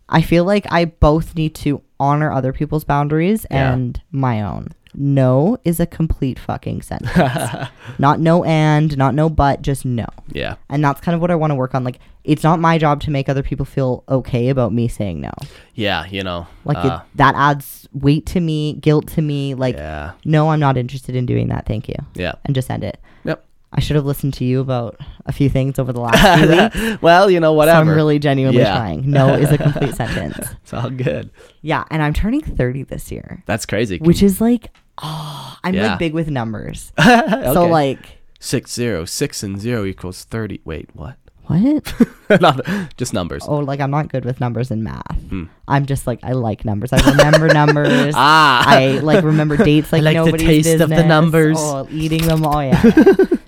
I 0.09 0.21
feel 0.21 0.45
like 0.45 0.67
I 0.71 0.85
both 0.87 1.35
need 1.37 1.55
to 1.57 1.81
honor 1.99 2.31
other 2.33 2.53
people's 2.53 2.85
boundaries 2.85 3.47
Yeah. 3.51 3.73
and 3.73 4.01
my 4.11 4.43
own. 4.43 4.69
No 4.95 5.57
is 5.65 5.81
a 5.81 5.87
complete 5.87 6.39
fucking 6.39 6.83
sentence. 6.83 7.11
not 7.99 8.21
no 8.21 8.45
and, 8.45 8.97
not 8.97 9.15
no 9.15 9.29
but, 9.31 9.63
just 9.63 9.85
no. 9.85 10.07
yeah, 10.33 10.57
And 10.69 10.85
that's 10.85 11.01
kind 11.01 11.15
of 11.15 11.21
what 11.21 11.31
I 11.31 11.35
want 11.35 11.51
to 11.51 11.55
work 11.55 11.75
on. 11.75 11.85
Like, 11.85 11.99
it's 12.25 12.43
not 12.43 12.61
my 12.61 12.79
job 12.79 13.01
to 13.03 13.11
make 13.11 13.29
other 13.29 13.43
people 13.43 13.65
feel 13.67 14.05
okay 14.09 14.49
about 14.49 14.73
me 14.73 14.89
saying 14.89 15.21
no. 15.21 15.33
yeah. 15.75 16.07
You 16.07 16.23
know, 16.23 16.47
Like, 16.65 16.77
uh, 16.79 17.01
it, 17.03 17.17
that 17.17 17.35
adds 17.37 17.89
weight 17.93 18.27
to 18.27 18.41
me, 18.41 18.75
guilt 18.75 19.09
to 19.09 19.23
me. 19.23 19.55
Like, 19.55 19.77
yeah, 19.77 20.13
no, 20.25 20.51
I'm 20.51 20.61
not 20.61 20.77
interested 20.77 21.17
in 21.17 21.27
doing 21.27 21.49
that. 21.49 21.67
Thank 21.67 21.89
you. 21.89 21.97
yeah. 22.15 22.33
And 22.45 22.55
just 22.55 22.71
end 22.71 22.85
it. 22.85 23.01
Yep. 23.25 23.45
I 23.75 23.81
should 23.81 23.97
have 23.97 24.05
listened 24.05 24.35
to 24.35 24.45
you 24.45 24.61
about 24.61 25.01
a 25.25 25.33
few 25.33 25.49
things 25.49 25.79
over 25.79 25.95
the 25.95 26.01
last 26.07 26.39
few 26.75 26.85
weeks. 26.91 27.03
well, 27.03 27.31
you 27.31 27.41
know, 27.41 27.53
So 27.53 27.55
whatever. 27.55 27.81
I'm 27.81 27.97
really 27.97 28.19
genuinely 28.19 28.61
Yeah. 28.61 28.77
trying. 28.77 29.11
No 29.11 29.33
is 29.33 29.51
a 29.51 29.57
complete 29.57 29.95
sentence. 29.97 30.37
it's 30.63 30.75
all 30.75 30.91
good. 30.91 31.31
Yeah, 31.63 31.85
and 31.91 32.03
I'm 32.03 32.13
turning 32.13 32.43
30 32.43 32.83
this 32.83 33.11
year, 33.11 33.43
That's 33.47 33.65
crazy. 33.65 33.97
which 33.99 34.23
is 34.23 34.43
like, 34.43 34.69
oh, 34.99 35.57
I'm 35.65 35.75
Yeah. 35.75 35.89
like 35.91 35.99
big 35.99 36.15
with 36.15 36.29
numbers. 36.29 36.93
Okay. 36.99 37.53
So 37.53 37.67
like, 37.67 38.19
six 38.41 38.73
zero 38.73 39.05
six 39.05 39.43
and 39.43 39.61
zero 39.61 39.85
equals 39.85 40.25
thirty. 40.25 40.61
Wait, 40.65 40.89
what? 40.95 41.17
what? 41.47 41.95
Not 42.41 42.61
just 42.97 43.13
numbers. 43.13 43.45
Oh, 43.47 43.59
like 43.59 43.81
I'm 43.81 43.91
not 43.91 44.09
good 44.09 44.25
with 44.25 44.41
numbers 44.41 44.71
in 44.71 44.83
math. 44.83 45.21
Hmm. 45.29 45.45
I'm 45.69 45.87
just 45.87 46.07
like 46.07 46.21
I 46.23 46.33
like 46.33 46.65
numbers. 46.65 46.93
I 46.93 46.99
remember 47.11 47.49
numbers. 47.53 48.15
Ah, 48.17 48.65
I 48.67 49.01
like 49.01 49.25
remember 49.25 49.57
dates 49.57 49.93
like, 49.93 50.03
like 50.03 50.17
the 50.17 50.25
nobody's 50.25 50.47
taste 50.47 50.69
of 50.81 50.89
the 50.89 50.97
business. 50.97 51.09
numbers. 51.09 51.57
Oh, 51.61 51.87
eating 51.91 52.23
them. 52.27 52.45
Oh 52.47 52.61
yeah. 52.61 52.81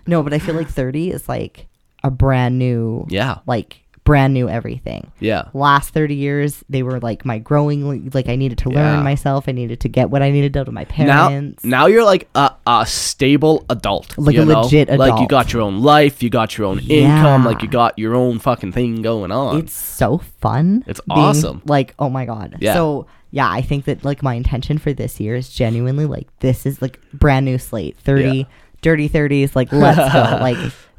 no, 0.06 0.22
but 0.22 0.34
I 0.34 0.38
feel 0.38 0.54
like 0.54 0.68
30 0.68 1.10
is 1.12 1.28
like 1.28 1.66
a 2.02 2.10
brand 2.10 2.58
new, 2.58 3.06
yeah, 3.08 3.38
like 3.46 3.80
brand 4.04 4.34
new 4.34 4.48
everything. 4.48 5.10
yeah, 5.18 5.48
last 5.54 5.90
30 5.94 6.14
years 6.14 6.62
they 6.68 6.82
were 6.82 7.00
like 7.00 7.24
my 7.24 7.38
growing 7.38 8.10
like 8.10 8.28
i 8.28 8.36
needed 8.36 8.58
to 8.58 8.68
learn 8.68 8.96
Yeah. 8.98 9.02
myself 9.02 9.48
i 9.48 9.52
needed 9.52 9.80
to 9.80 9.88
get 9.88 10.10
what 10.10 10.22
i 10.22 10.30
needed 10.30 10.54
out 10.58 10.68
of 10.68 10.74
my 10.74 10.84
parents 10.84 11.64
now 11.64 11.86
you're 11.86 12.04
like 12.04 12.28
a, 12.34 12.50
a 12.66 12.84
stable 12.86 13.64
adult, 13.70 14.16
Like 14.18 14.36
a 14.36 14.44
know? 14.44 14.60
legit 14.60 14.88
adult. 14.90 15.08
Like 15.10 15.20
you 15.20 15.26
got 15.28 15.52
your 15.54 15.62
own 15.62 15.80
life, 15.82 16.22
you 16.22 16.28
got 16.30 16.58
your 16.58 16.66
own 16.66 16.80
income, 16.80 17.44
like 17.44 17.62
you 17.62 17.68
got 17.68 17.98
your 17.98 18.14
own 18.14 18.38
fucking 18.38 18.72
thing 18.72 19.00
going 19.02 19.32
on. 19.32 19.58
it's 19.58 19.72
so 19.74 20.18
fun 20.40 20.84
It's 20.86 21.00
awesome. 21.08 21.62
like 21.64 21.94
oh 21.98 22.10
my 22.10 22.24
god 22.26 22.56
Yeah. 22.60 22.74
so 22.74 23.06
yeah 23.30 23.50
i 23.50 23.62
think 23.62 23.86
that 23.86 24.04
like 24.04 24.22
my 24.22 24.34
intention 24.34 24.76
for 24.78 24.92
this 24.92 25.18
year 25.18 25.34
is 25.34 25.48
genuinely 25.48 26.04
like 26.06 26.28
this 26.40 26.66
is 26.66 26.82
like 26.82 27.00
brand 27.12 27.46
new 27.46 27.56
slate 27.58 27.96
30 27.98 28.22
Yeah. 28.38 28.44
dirty 28.82 29.08
30s 29.08 29.56
like 29.56 29.72
let's 29.72 29.96
go 30.12 30.20
like 30.42 30.58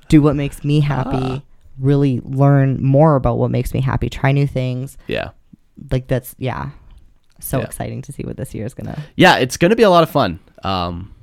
do 0.09 0.21
what 0.23 0.35
makes 0.35 0.63
me 0.63 0.79
happy 0.79 1.09
Ah. 1.21 1.41
Really 1.79 2.21
learn 2.23 2.81
more 2.81 3.15
about 3.15 3.37
what 3.37 3.51
makes 3.51 3.73
me 3.73 3.81
happy 3.81 4.09
try 4.09 4.31
new 4.31 4.47
things 4.47 4.97
yeah, 5.07 5.31
like 5.91 6.07
that's 6.07 6.35
yeah 6.37 6.69
so 7.39 7.59
Yeah. 7.59 7.65
exciting 7.65 8.01
to 8.03 8.11
see 8.13 8.23
what 8.23 8.37
this 8.37 8.53
year 8.55 8.65
is 8.65 8.73
gonna 8.73 8.97
yeah. 9.17 9.37
It's 9.37 9.57
gonna 9.57 9.75
be 9.75 9.83
a 9.83 9.89
lot 9.89 10.03
of 10.03 10.09
fun. 10.09 10.39
Um, 10.63 11.13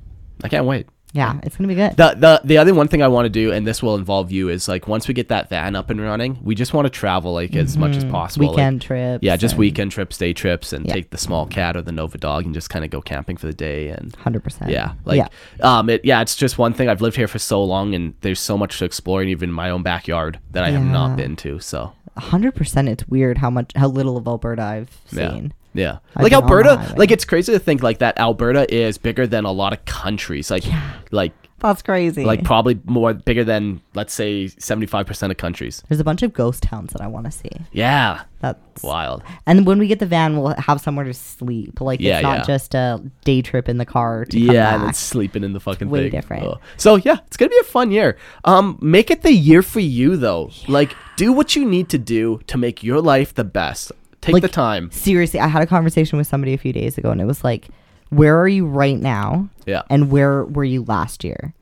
I 0.43 0.47
can't 0.47 0.65
wait. 0.65 0.87
Yeah 1.13 1.39
it's 1.43 1.55
gonna 1.55 1.67
be 1.67 1.75
good 1.75 1.95
The 1.95 2.15
the 2.17 2.41
the 2.43 2.57
other 2.57 2.73
one 2.73 2.87
thing 2.87 3.01
I 3.01 3.07
want 3.07 3.25
to 3.25 3.29
do, 3.29 3.51
and 3.51 3.65
this 3.65 3.81
will 3.81 3.95
involve 3.95 4.31
you, 4.31 4.49
is 4.49 4.67
like 4.67 4.87
once 4.87 5.07
we 5.07 5.13
get 5.13 5.27
that 5.29 5.47
van 5.49 5.75
up 5.75 5.89
and 5.89 6.01
running, 6.01 6.39
we 6.43 6.55
just 6.55 6.73
want 6.73 6.85
to 6.85 6.89
travel 6.89 7.33
like 7.33 7.55
as 7.55 7.77
much 7.77 7.95
as 7.95 8.03
possible. 8.05 8.47
like- 8.47 8.53
Mm-hmm. 8.53 8.57
weekend 8.57 8.81
trips 8.81 9.23
yeah, 9.23 9.35
just 9.37 9.53
and- 9.53 9.59
weekend 9.59 9.91
trips, 9.91 10.17
day 10.17 10.33
trips, 10.33 10.73
and 10.73 10.85
Yeah. 10.85 10.93
take 10.95 11.11
the 11.11 11.17
small 11.17 11.45
cat 11.45 11.77
or 11.77 11.81
the 11.81 11.91
Nova 11.91 12.17
dog 12.17 12.45
and 12.45 12.53
just 12.53 12.69
kind 12.69 12.83
of 12.83 12.91
go 12.91 12.99
camping 13.01 13.37
for 13.37 13.45
the 13.47 13.53
day 13.53 13.89
and 13.89 14.15
Hundred 14.15 14.43
percent. 14.43 14.71
yeah, 14.71 14.93
like 15.05 15.17
yeah, 15.17 15.27
um, 15.61 15.89
it 15.89 16.03
yeah, 16.03 16.21
it's 16.21 16.35
just 16.35 16.57
one 16.57 16.73
thing. 16.73 16.89
I've 16.89 17.01
lived 17.01 17.15
here 17.15 17.27
for 17.27 17.39
so 17.39 17.63
long, 17.63 17.93
and 17.95 18.13
there's 18.21 18.39
so 18.39 18.57
much 18.57 18.79
to 18.79 18.85
explore, 18.85 19.21
and 19.21 19.29
even 19.29 19.49
in 19.49 19.53
my 19.55 19.69
own 19.69 19.83
backyard 19.83 20.39
that 20.51 20.63
I 20.63 20.71
have 20.71 20.83
not 20.83 21.15
been 21.15 21.35
to. 21.37 21.59
So 21.59 21.93
hundred 22.17 22.55
percent. 22.55 22.89
It's 22.89 23.07
weird 23.07 23.37
how 23.39 23.49
much, 23.51 23.71
how 23.75 23.87
little 23.87 24.17
of 24.17 24.27
Alberta 24.27 24.61
I've 24.63 24.91
Yeah. 25.11 25.31
seen. 25.31 25.53
Yeah, 25.73 25.99
I've 26.15 26.23
like 26.23 26.31
been 26.31 26.43
on 26.43 26.47
the 26.47 26.53
Alberta, 26.53 26.95
like 26.97 27.11
it's 27.11 27.25
crazy 27.25 27.51
to 27.51 27.59
think 27.59 27.81
like 27.83 27.99
that. 27.99 28.17
Alberta 28.19 28.71
is 28.73 28.97
bigger 28.97 29.27
than 29.27 29.45
a 29.45 29.51
lot 29.51 29.73
of 29.73 29.83
countries. 29.85 30.49
Like 30.51 30.63
like 31.11 31.33
That's 31.59 31.81
crazy. 31.81 32.25
like 32.25 32.43
probably 32.43 32.79
more 32.85 33.13
bigger 33.13 33.43
than 33.43 33.81
let's 33.93 34.13
say 34.13 34.47
seventy 34.47 34.85
five 34.87 35.05
percent 35.07 35.31
of 35.31 35.37
countries. 35.37 35.81
there's 35.87 35.99
a 35.99 36.03
bunch 36.03 36.21
of 36.23 36.33
ghost 36.33 36.63
towns 36.63 36.91
that 36.93 37.01
I 37.01 37.07
want 37.07 37.25
to 37.25 37.31
see. 37.31 37.49
Yeah, 37.71 38.23
That's 38.41 38.83
wild. 38.83 39.23
and 39.47 39.65
when 39.65 39.79
we 39.79 39.87
get 39.87 39.99
the 39.99 40.05
van, 40.05 40.37
we'll 40.37 40.53
have 40.55 40.81
somewhere 40.81 41.05
to 41.05 41.13
sleep. 41.13 41.79
Like 41.81 41.99
Yeah, 42.01 42.17
it's 42.17 42.23
not 42.23 42.37
yeah. 42.39 42.43
just 42.45 42.75
a 42.75 43.01
day 43.23 43.41
trip 43.41 43.69
in 43.69 43.77
the 43.77 43.85
car. 43.85 44.25
To 44.25 44.37
come 44.45 44.53
Yeah, 44.55 44.75
and 44.75 44.89
it's 44.89 44.99
sleeping 44.99 45.43
in 45.43 45.53
the 45.53 45.59
fucking 45.61 45.89
Way 45.89 46.03
thing. 46.03 46.11
different. 46.11 46.43
Oh. 46.45 46.59
So 46.77 46.95
yeah, 46.97 47.17
it's 47.27 47.37
gonna 47.37 47.49
be 47.49 47.59
a 47.61 47.63
fun 47.63 47.91
year. 47.91 48.17
Um, 48.43 48.77
make 48.81 49.09
it 49.09 49.21
the 49.21 49.31
year 49.33 49.61
for 49.61 49.79
you 49.79 50.17
though. 50.17 50.51
Like, 50.67 50.95
do 51.15 51.31
what 51.31 51.55
you 51.55 51.63
need 51.65 51.87
to 51.89 51.97
do 51.97 52.41
to 52.47 52.57
make 52.57 52.83
your 52.83 52.99
life 53.01 53.33
the 53.33 53.43
best. 53.45 53.91
Take 54.23 54.33
Like- 54.33 54.41
the 54.41 54.47
time. 54.49 54.89
seriously. 54.91 55.39
I 55.39 55.47
had 55.47 55.61
a 55.61 55.65
conversation 55.67 56.17
with 56.17 56.27
somebody 56.27 56.53
a 56.53 56.57
few 56.57 56.73
days 56.73 56.97
ago, 56.97 57.11
and 57.11 57.19
it 57.21 57.25
was 57.25 57.43
like, 57.43 57.67
"Where 58.09 58.39
are 58.39 58.47
you 58.47 58.65
right 58.65 58.99
now? 58.99 59.49
Yeah, 59.65 59.81
And 59.89 60.09
where 60.11 60.43
were 60.45 60.63
you 60.63 60.83
last 60.87 61.23
year? 61.23 61.53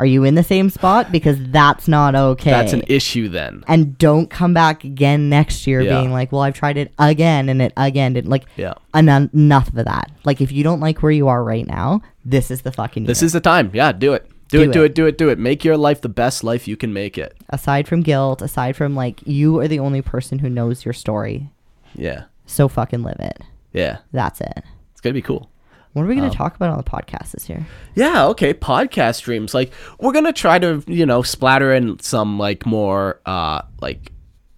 Are 0.00 0.06
you 0.06 0.24
in 0.24 0.34
the 0.34 0.42
same 0.42 0.70
spot? 0.70 1.12
Because 1.12 1.36
that's 1.50 1.86
not 1.86 2.16
okay. 2.16 2.50
that's 2.50 2.72
an 2.72 2.82
issue 2.88 3.28
then. 3.28 3.62
and 3.68 3.96
don't 3.96 4.28
come 4.28 4.52
back 4.52 4.82
again 4.82 5.28
next 5.28 5.66
year 5.68 5.80
Yeah. 5.80 6.00
being 6.00 6.12
like, 6.12 6.32
well, 6.32 6.42
I've 6.42 6.54
tried 6.54 6.76
it 6.76 6.92
again 6.98 7.48
and 7.48 7.62
it 7.62 7.72
again 7.76 8.12
didn't 8.14 8.28
like 8.30 8.44
Yeah, 8.56 8.74
en- 8.92 9.30
enough 9.32 9.68
of 9.68 9.84
that. 9.84 10.10
Like 10.24 10.40
if 10.40 10.50
you 10.50 10.64
don't 10.64 10.80
like 10.80 11.00
where 11.02 11.12
you 11.12 11.28
are 11.28 11.44
right 11.44 11.66
now, 11.66 12.02
this 12.24 12.50
is 12.50 12.62
the 12.62 12.72
fucking 12.72 13.04
this 13.04 13.22
year. 13.22 13.26
is 13.26 13.32
the 13.34 13.40
time. 13.40 13.70
Yeah, 13.72 13.92
do 13.92 14.12
it. 14.14 14.26
Do, 14.50 14.58
Do 14.58 14.64
it, 14.64 14.72
Do 14.72 14.82
it. 14.82 14.84
it. 14.86 14.94
Do 14.94 15.06
it. 15.06 15.18
Do 15.18 15.28
it. 15.30 15.38
Make 15.38 15.64
your 15.64 15.76
life 15.76 16.00
the 16.00 16.08
best 16.08 16.42
life 16.44 16.66
you 16.68 16.76
can 16.76 16.92
make 16.92 17.16
it. 17.16 17.34
aside 17.50 17.86
from 17.88 18.02
guilt, 18.02 18.42
aside 18.42 18.74
from 18.76 18.94
like 18.96 19.20
you 19.26 19.58
are 19.60 19.68
the 19.68 19.78
only 19.78 20.02
person 20.02 20.40
who 20.40 20.50
knows 20.50 20.84
your 20.84 20.92
story. 20.92 21.50
Yeah, 21.94 22.24
So 22.46 22.68
fucking 22.68 23.02
live 23.02 23.20
it. 23.20 23.40
yeah. 23.72 23.98
That's 24.12 24.40
it. 24.40 24.62
It's 24.92 25.00
gonna 25.00 25.14
be 25.14 25.22
cool. 25.22 25.50
What 25.92 26.02
are 26.02 26.06
we 26.06 26.16
going 26.16 26.28
to 26.28 26.32
Um, 26.32 26.36
talk 26.36 26.56
about 26.56 26.70
on 26.70 26.76
the 26.76 26.82
podcast 26.82 27.30
this 27.30 27.48
year? 27.48 27.64
Yeah, 27.94 28.26
okay. 28.26 28.52
Podcast 28.52 29.14
streams. 29.14 29.54
Like 29.54 29.72
we're 30.00 30.10
gonna 30.12 30.32
try 30.32 30.58
to, 30.58 30.82
you 30.88 31.06
know, 31.06 31.22
splatter 31.22 31.72
in 31.72 32.00
some 32.00 32.36
like 32.36 32.66
more 32.66 33.20
uh 33.26 33.62
like 33.80 34.10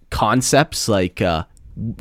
concepts 0.09 0.87
like 0.87 1.21
uh 1.21 1.43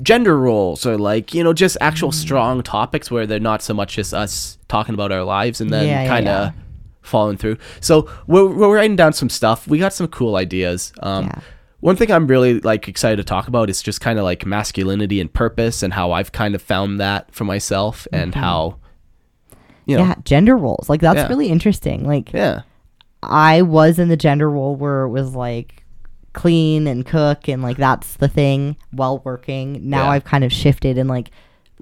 gender 0.02 0.38
roles 0.38 0.86
or 0.86 0.96
like, 0.96 1.34
you 1.34 1.44
know, 1.44 1.52
just 1.52 1.76
actual 1.82 2.12
strong 2.12 2.62
topics 2.62 3.10
where 3.10 3.26
they're 3.26 3.38
not 3.40 3.62
so 3.62 3.74
much 3.74 3.96
just 3.96 4.14
us 4.14 4.56
talking 4.68 4.94
about 4.94 5.12
our 5.12 5.22
lives 5.24 5.60
and 5.60 5.70
then 5.70 5.86
Yeah, 5.86 6.02
yeah, 6.04 6.14
kinda 6.16 6.30
yeah. 6.56 6.62
falling 7.02 7.36
through. 7.36 7.58
So 7.80 8.08
we're 8.26 8.46
we're 8.48 8.74
writing 8.74 8.96
down 8.96 9.12
some 9.12 9.28
stuff. 9.28 9.68
We 9.68 9.78
got 9.78 9.92
some 9.92 10.08
cool 10.08 10.36
ideas. 10.36 10.92
Um 11.02 11.26
Yeah. 11.26 11.40
One 11.86 11.94
thing 11.94 12.10
I'm 12.10 12.26
really 12.26 12.58
like 12.58 12.88
excited 12.88 13.18
to 13.18 13.22
talk 13.22 13.46
about 13.46 13.70
is 13.70 13.80
just 13.80 14.00
kind 14.00 14.18
of 14.18 14.24
like 14.24 14.44
masculinity 14.44 15.20
and 15.20 15.32
purpose 15.32 15.84
and 15.84 15.92
how 15.92 16.10
I've 16.10 16.32
kind 16.32 16.56
of 16.56 16.60
found 16.60 16.98
that 16.98 17.32
for 17.32 17.44
myself 17.44 18.08
and 18.12 18.32
mm-hmm. 18.32 18.40
how 18.40 18.78
you 19.84 19.96
know 19.96 20.02
yeah, 20.02 20.16
gender 20.24 20.56
roles. 20.56 20.88
Like 20.88 21.00
that's 21.00 21.18
Yeah. 21.18 21.28
really 21.28 21.46
interesting. 21.48 22.04
Like 22.04 22.32
yeah. 22.32 22.62
I 23.22 23.62
was 23.62 24.00
in 24.00 24.08
the 24.08 24.16
gender 24.16 24.50
role 24.50 24.74
where 24.74 25.02
it 25.02 25.10
was 25.10 25.36
like 25.36 25.84
clean 26.32 26.88
and 26.88 27.06
cook 27.06 27.46
and 27.46 27.62
like 27.62 27.76
that's 27.76 28.14
the 28.14 28.26
thing 28.26 28.76
while 28.90 29.20
working. 29.20 29.88
Now 29.88 30.06
Yeah. 30.06 30.10
I've 30.10 30.24
kind 30.24 30.42
of 30.42 30.52
shifted 30.52 30.98
and 30.98 31.08
like 31.08 31.30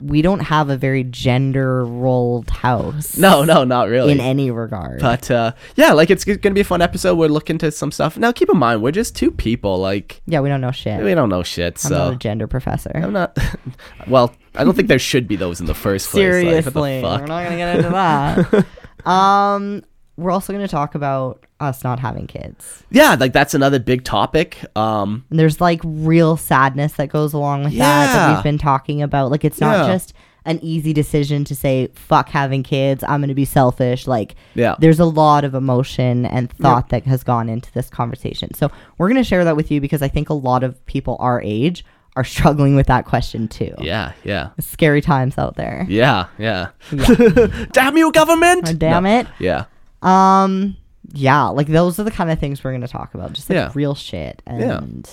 we 0.01 0.23
don't 0.23 0.41
have 0.41 0.71
a 0.71 0.77
very 0.77 1.05
gender 1.05 1.85
rolled 1.85 2.51
house. 2.51 3.17
No, 3.17 3.45
no, 3.45 3.65
not 3.65 3.89
really. 3.89 4.13
In 4.13 4.21
any 4.21 4.51
regard. 4.51 5.01
But 5.01 5.31
uh, 5.31 5.53
yeah, 5.77 5.93
like 5.93 6.11
it's 6.11 6.25
gonna 6.25 6.55
be 6.55 6.61
a 6.63 6.65
fun 6.65 6.83
episode. 6.83 7.17
We're 7.17 7.29
looking 7.29 7.55
into 7.55 7.71
some 7.71 7.93
stuff. 7.93 8.17
Now, 8.19 8.33
keep 8.33 8.51
in 8.51 8.59
mind, 8.59 8.83
we're 8.83 8.91
just 8.91 9.15
two 9.15 9.31
people. 9.31 9.79
Like 9.79 10.21
yeah, 10.27 10.41
we 10.41 10.49
don't 10.49 10.61
know 10.61 10.73
shit. 10.73 11.03
we 11.03 11.15
don't 11.15 11.29
know 11.29 11.43
shit. 11.43 11.85
I'm 11.85 11.93
not 11.93 12.09
a 12.09 12.13
So 12.13 12.15
gender 12.17 12.47
professor. 12.47 12.91
I'm 12.95 13.13
not. 13.13 13.39
well, 14.09 14.35
I 14.57 14.65
don't 14.65 14.75
think 14.75 14.89
there 14.89 14.99
should 14.99 15.29
be 15.29 15.37
those 15.37 15.61
in 15.61 15.67
the 15.67 15.75
first 15.75 16.11
place. 16.11 16.25
Like, 16.25 16.43
Seriously, 16.43 17.01
fuck? 17.01 17.21
we're 17.21 17.27
not 17.27 17.45
gonna 17.45 17.57
get 17.57 17.77
into 17.77 17.91
that. 17.91 19.07
um, 19.09 19.83
we're 20.17 20.31
also 20.31 20.53
gonna 20.53 20.69
talk 20.69 20.95
about 20.95 21.45
us 21.61 21.83
not 21.85 21.99
having 21.99 22.27
kids. 22.27 22.85
yeah, 22.91 23.17
like 23.19 23.33
that's 23.33 23.55
another 23.55 23.79
big 23.79 24.05
topic. 24.05 24.65
Um, 24.77 25.25
And 25.31 25.39
there's 25.39 25.61
like 25.61 25.81
real 25.85 26.37
sadness 26.37 26.95
that 26.95 27.09
goes 27.09 27.33
along 27.33 27.65
with 27.65 27.77
that 27.79 28.13
that 28.13 28.35
we've 28.35 28.43
been 28.45 28.59
talking 28.59 29.03
about. 29.03 29.31
Like 29.31 29.45
it's 29.45 29.61
not 29.61 29.87
Yeah. 29.87 29.93
just 29.95 30.13
an 30.47 30.59
easy 30.63 30.93
decision 30.93 31.43
to 31.45 31.55
say 31.55 31.87
fuck 31.95 32.29
having 32.29 32.63
kids. 32.63 33.03
I'm 33.03 33.21
going 33.21 33.29
to 33.29 33.35
be 33.35 33.47
selfish. 33.47 34.07
Like 34.07 34.35
Yeah. 34.55 34.75
there's 34.79 35.01
a 35.01 35.07
lot 35.07 35.43
of 35.43 35.55
emotion 35.55 36.27
and 36.27 36.51
thought 36.53 36.91
that 36.91 37.05
has 37.07 37.25
gone 37.25 37.49
into 37.49 37.73
this 37.73 37.89
conversation. 37.89 38.53
So 38.53 38.71
we're 38.99 39.09
going 39.09 39.23
to 39.23 39.27
share 39.27 39.43
that 39.45 39.57
with 39.57 39.71
you 39.71 39.81
because 39.81 40.03
I 40.03 40.09
think 40.09 40.29
a 40.29 40.35
lot 40.35 40.63
of 40.63 40.85
people 40.85 41.17
our 41.19 41.41
age 41.43 41.83
are 42.15 42.25
struggling 42.35 42.77
with 42.77 42.89
that 42.89 43.07
question 43.07 43.49
too. 43.49 43.75
Yeah, 43.79 44.13
yeah. 44.23 44.51
Scary 44.61 45.01
times 45.01 45.39
out 45.39 45.57
there. 45.57 45.87
Yeah, 45.89 46.27
yeah. 46.39 46.69
Damn 47.73 47.97
you, 47.97 48.13
government! 48.13 48.69
Oh, 48.69 48.73
damn 48.75 49.07
it. 49.07 49.27
Yeah, 49.39 49.65
Um 50.05 50.77
yeah, 51.13 51.45
like 51.45 51.67
those 51.67 51.99
are 51.99 52.05
the 52.05 52.11
kind 52.11 52.31
of 52.31 52.39
things 52.39 52.65
we're 52.65 52.71
going 52.73 52.81
to 52.81 52.89
talk 52.89 53.15
about. 53.15 53.33
Just 53.33 53.51
like 53.51 53.57
Yeah. 53.57 53.71
real 53.75 53.95
shit 53.95 54.43
and 54.47 55.09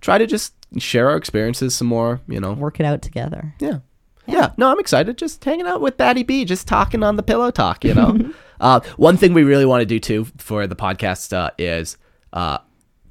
try 0.00 0.18
to 0.18 0.26
just 0.26 0.54
share 0.78 1.08
our 1.10 1.16
experiences 1.16 1.74
some 1.74 1.86
more. 1.86 2.20
You 2.28 2.40
know. 2.40 2.52
work 2.52 2.80
it 2.80 2.86
out 2.86 3.02
together. 3.02 3.54
Yeah. 3.60 3.78
Yeah. 4.26 4.50
No, 4.56 4.70
I'm 4.70 4.80
excited. 4.80 5.16
Just 5.18 5.44
hanging 5.44 5.66
out 5.66 5.80
with 5.80 5.96
Daddy 5.96 6.24
B, 6.24 6.44
just 6.44 6.66
talking 6.66 7.02
on 7.02 7.16
the 7.16 7.22
pillow 7.22 7.50
talk. 7.50 7.84
You 7.84 7.94
know. 7.94 8.32
uh, 8.60 8.80
one 8.96 9.16
thing 9.16 9.34
we 9.34 9.44
really 9.44 9.66
want 9.66 9.82
to 9.82 9.86
do 9.86 10.00
too 10.00 10.26
for 10.38 10.66
the 10.66 10.76
podcast 10.76 11.32
uh, 11.32 11.50
is 11.58 11.96
uh, 12.32 12.58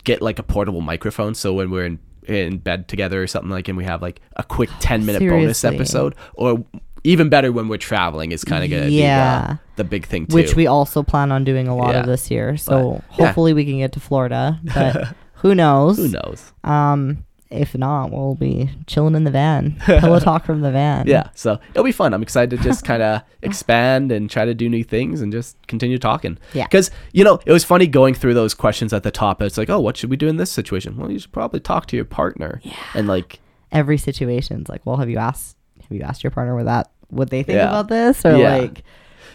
get 0.04 0.22
like 0.22 0.40
a 0.40 0.44
portable 0.44 0.82
microphone. 0.82 1.36
So 1.36 1.54
when 1.54 1.72
we're 1.72 1.86
in 1.86 2.00
in 2.28 2.58
bed 2.58 2.88
together 2.88 3.22
or 3.22 3.28
something 3.28 3.52
like, 3.52 3.68
and 3.68 3.78
we 3.78 3.86
have 3.86 4.02
like 4.02 4.20
a 4.36 4.44
quick 4.44 4.70
ten 4.80 5.06
minute 5.06 5.22
bonus 5.22 5.64
episode, 5.64 6.16
or 6.34 6.66
even 7.06 7.30
better 7.30 7.52
when 7.52 7.68
we're 7.68 7.78
traveling 7.78 8.32
is 8.32 8.44
kind 8.44 8.64
of 8.64 8.70
gonna 8.70 8.88
Yeah. 8.90 9.48
be 9.48 9.52
uh, 9.54 9.56
the 9.78 9.84
big 9.84 10.06
thing 10.06 10.26
too. 10.28 10.36
which 10.36 10.56
we 10.56 10.68
also 10.68 11.04
plan 11.04 11.32
on 11.32 11.44
doing 11.44 11.68
a 11.68 11.76
lot 11.76 11.94
Yeah. 11.94 12.02
of 12.02 12.06
this 12.08 12.30
year. 12.32 12.58
So 12.58 13.02
But, 13.10 13.20
yeah. 13.20 13.26
hopefully 13.28 13.54
we 13.54 13.64
can 13.66 13.78
get 13.78 13.92
to 13.94 14.00
Florida, 14.00 14.60
but 14.74 15.16
who 15.36 15.56
knows? 15.56 15.98
who 15.98 16.08
knows. 16.10 16.52
Um, 16.64 17.24
if 17.52 17.78
not, 17.78 18.12
we'll 18.12 18.36
be 18.36 18.70
chilling 18.88 19.14
in 19.16 19.24
the 19.24 19.32
van, 19.32 19.78
pillow 19.86 20.20
talk 20.20 20.46
from 20.46 20.62
the 20.62 20.72
van. 20.72 21.06
Yeah, 21.08 21.30
so 21.36 21.60
it'll 21.72 21.84
be 21.86 21.92
fun. 21.92 22.14
I'm 22.14 22.24
excited 22.24 22.58
to 22.58 22.64
just 22.64 22.84
kind 22.84 23.04
of 23.04 23.22
expand 23.44 24.12
and 24.12 24.30
try 24.30 24.44
to 24.46 24.54
do 24.56 24.68
new 24.68 24.84
things 24.84 25.22
and 25.22 25.32
just 25.32 25.56
continue 25.68 25.98
talking. 26.00 26.38
Yeah. 26.54 26.64
Because, 26.66 26.90
you 27.14 27.24
know, 27.24 27.40
it 27.46 27.52
was 27.54 27.64
funny 27.64 27.86
going 27.88 28.14
through 28.16 28.34
those 28.34 28.54
questions 28.56 28.92
at 28.94 29.04
the 29.04 29.12
top. 29.12 29.42
It's 29.44 29.58
like, 29.60 29.70
oh, 29.70 29.80
what 29.80 29.96
should 29.96 30.10
we 30.10 30.18
do 30.18 30.28
in 30.28 30.38
this 30.38 30.52
situation? 30.52 30.98
Well, 30.98 31.12
you 31.12 31.20
should 31.20 31.32
probably 31.32 31.60
talk 31.60 31.86
to 31.88 31.96
your 31.96 32.04
partner. 32.06 32.60
Yeah. 32.64 32.74
And 32.96 33.08
like, 33.08 33.40
Every 33.72 33.98
situation's 33.98 34.68
like, 34.70 34.86
well, 34.86 34.98
have 34.98 35.10
you 35.10 35.18
asked? 35.18 35.56
Have 35.82 35.92
you 35.96 36.02
asked 36.04 36.24
your 36.24 36.32
partner 36.32 36.56
what 36.56 36.66
that 36.66 36.90
what 37.16 37.30
they 37.30 37.44
think 37.44 37.58
Yeah. 37.58 37.68
about 37.70 37.88
this, 37.88 38.26
or 38.26 38.36
Yeah. 38.38 38.58
like, 38.58 38.84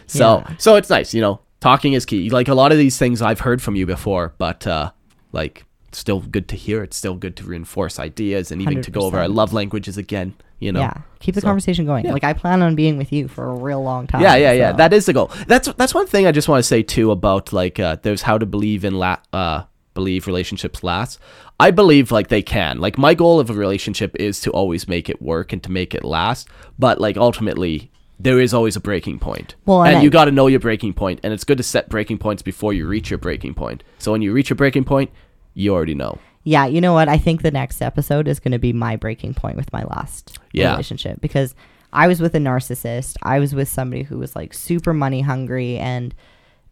so, 0.07 0.43
Yeah. 0.47 0.55
so 0.57 0.75
it's 0.75 0.89
nice, 0.89 1.13
you 1.13 1.21
know, 1.21 1.39
talking 1.59 1.93
is 1.93 2.05
key. 2.05 2.29
Like 2.29 2.47
a 2.47 2.53
lot 2.55 2.71
of 2.71 2.77
these 2.77 2.97
things 2.97 3.21
I've 3.21 3.39
heard 3.41 3.61
from 3.61 3.75
you 3.75 3.85
before, 3.85 4.33
but 4.37 4.65
uh, 4.67 4.91
like, 5.31 5.65
still 5.91 6.21
good 6.21 6.47
to 6.49 6.55
hear. 6.55 6.83
It's 6.83 6.95
still 6.95 7.15
good 7.15 7.35
to 7.37 7.43
reinforce 7.43 7.99
ideas 7.99 8.51
and 8.51 8.61
even 8.61 8.81
to 8.81 8.91
go 8.91 9.01
over 9.01 9.19
our 9.19 9.27
love 9.27 9.51
languages 9.51 9.97
again, 9.97 10.33
you 10.59 10.71
know. 10.71 10.79
yeah, 10.79 10.93
keep 11.19 11.35
the 11.35 11.41
So, 11.41 11.47
conversation 11.47 11.85
going. 11.85 12.05
yeah. 12.05 12.13
Like 12.13 12.23
I 12.23 12.31
plan 12.31 12.61
on 12.61 12.75
being 12.75 12.97
with 12.97 13.11
you 13.11 13.27
for 13.27 13.49
a 13.49 13.53
real 13.55 13.83
long 13.83 14.07
time. 14.07 14.21
Yeah, 14.21 14.35
yeah, 14.37 14.53
yeah. 14.53 14.71
That 14.71 14.93
is 14.93 15.05
the 15.05 15.11
goal. 15.13 15.29
That's 15.47 15.67
that's 15.73 15.93
one 15.93 16.07
thing 16.07 16.27
I 16.27 16.31
just 16.31 16.47
want 16.47 16.59
to 16.63 16.67
say 16.67 16.81
too 16.81 17.11
about 17.11 17.51
like 17.51 17.77
uh, 17.79 17.97
there's 18.03 18.21
how 18.21 18.37
to 18.37 18.45
believe 18.45 18.85
in 18.85 18.95
la- 18.95 19.17
uh 19.33 19.63
believe 19.93 20.27
relationships 20.27 20.81
last. 20.81 21.19
I 21.61 21.71
believe 21.71 22.11
like 22.11 22.27
they 22.29 22.41
can. 22.41 22.79
Like 22.79 22.97
my 22.97 23.13
goal 23.13 23.39
of 23.39 23.49
a 23.49 23.53
relationship 23.53 24.15
is 24.19 24.41
to 24.41 24.51
always 24.51 24.87
make 24.87 25.09
it 25.09 25.21
work 25.21 25.53
and 25.53 25.61
to 25.63 25.71
make 25.71 25.93
it 25.95 26.03
last. 26.03 26.47
But 26.79 26.99
like 26.99 27.17
ultimately 27.17 27.91
there 28.19 28.39
is 28.39 28.53
always 28.53 28.75
a 28.75 28.79
breaking 28.79 29.19
point. 29.19 29.55
Well, 29.65 29.83
and 29.83 29.95
and 29.95 30.03
you 30.03 30.09
got 30.09 30.25
to 30.25 30.31
know 30.31 30.47
your 30.47 30.59
breaking 30.59 30.93
point 30.93 31.19
and 31.23 31.33
it's 31.33 31.43
good 31.43 31.57
to 31.57 31.63
set 31.63 31.89
breaking 31.89 32.17
points 32.19 32.41
before 32.43 32.73
you 32.73 32.85
reach 32.87 33.09
your 33.09 33.17
breaking 33.19 33.53
point. 33.55 33.83
So 33.99 34.11
when 34.11 34.21
you 34.21 34.31
reach 34.33 34.49
your 34.49 34.57
breaking 34.57 34.83
point, 34.83 35.09
you 35.53 35.73
already 35.73 35.95
know. 35.95 36.19
yeah, 36.43 36.65
you 36.65 36.81
know 36.81 36.93
what? 36.93 37.07
I 37.09 37.17
think 37.17 37.41
the 37.43 37.51
next 37.51 37.81
episode 37.81 38.27
is 38.27 38.39
going 38.39 38.51
to 38.53 38.59
be 38.59 38.73
my 38.73 38.95
breaking 38.95 39.33
point 39.35 39.55
with 39.57 39.71
my 39.73 39.83
last 39.83 40.39
Yeah. 40.53 40.71
relationship 40.71 41.21
because 41.21 41.53
I 41.93 42.07
was 42.07 42.19
with 42.21 42.33
a 42.35 42.39
narcissist. 42.39 43.17
I 43.21 43.39
was 43.39 43.53
with 43.53 43.67
somebody 43.69 44.03
who 44.03 44.17
was 44.17 44.35
like 44.35 44.53
super 44.53 44.93
money 44.93 45.21
hungry, 45.21 45.77
and 45.77 46.15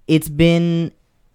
it's 0.08 0.30
been 0.30 0.92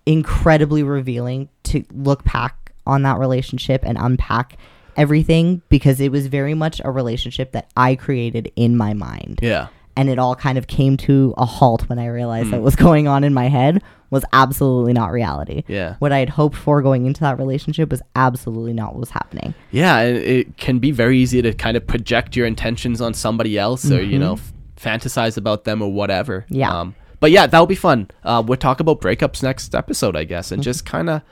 incredibly 0.07 0.83
revealing 0.83 1.49
to 1.65 1.85
look 1.93 2.25
back 2.25 2.64
on 2.87 3.03
that 3.03 3.19
relationship 3.19 3.83
and 3.85 3.97
unpack 3.99 4.59
everything 4.97 5.63
because 5.69 6.01
it 6.01 6.11
was 6.13 6.27
very 6.29 6.55
much 6.55 6.81
a 6.85 6.91
relationship 6.91 7.53
that 7.53 7.69
I 7.77 7.97
created 7.97 8.53
in 8.57 8.77
my 8.77 8.95
mind. 8.95 9.41
Yeah. 9.43 9.69
and 9.97 10.09
it 10.09 10.19
all 10.19 10.35
kind 10.35 10.59
of 10.59 10.67
came 10.67 10.97
to 10.97 11.33
a 11.37 11.45
halt 11.45 11.89
when 11.89 11.99
I 12.01 12.07
realized 12.07 12.51
that 12.51 12.57
what 12.57 12.65
was 12.65 12.77
going 12.77 13.07
on 13.09 13.23
in 13.25 13.33
my 13.33 13.49
head 13.49 13.81
was 14.11 14.25
absolutely 14.33 14.93
not 14.93 15.11
reality. 15.13 15.63
Yeah. 15.69 15.97
What 16.01 16.13
I 16.13 16.19
had 16.19 16.29
hoped 16.31 16.57
for 16.57 16.83
going 16.83 17.07
into 17.07 17.21
that 17.21 17.39
relationship 17.39 17.91
was 17.91 18.03
absolutely 18.17 18.73
not 18.73 18.93
what 18.93 19.01
was 19.01 19.11
happening. 19.11 19.55
Yeah, 19.73 19.99
and 19.99 20.17
it 20.19 20.57
can 20.57 20.79
be 20.79 20.91
very 20.93 21.19
easy 21.19 21.43
to 21.43 21.53
kind 21.53 21.77
of 21.77 21.87
project 21.87 22.37
your 22.37 22.47
intentions 22.47 23.01
on 23.01 23.15
somebody 23.15 23.57
else 23.59 23.91
or, 23.91 24.03
you 24.03 24.19
know, 24.19 24.35
f- 24.35 24.53
fantasize 24.77 25.37
about 25.37 25.65
them 25.65 25.81
or 25.83 25.93
whatever. 25.93 26.43
Mm-hmm. 26.43 26.55
Yeah. 26.55 26.81
Um, 26.81 26.95
but 27.21 27.31
yeah, 27.33 27.47
that'll 27.47 27.67
be 27.67 27.75
fun. 27.75 28.09
Uh, 28.23 28.43
we'll 28.47 28.59
talk 28.59 28.79
about 28.81 29.01
breakups 29.01 29.43
next 29.43 29.75
episode, 29.75 30.15
I 30.17 30.25
guess, 30.25 30.53
and 30.53 30.63
just 30.63 30.85
kind 30.85 31.09
of. 31.11 31.23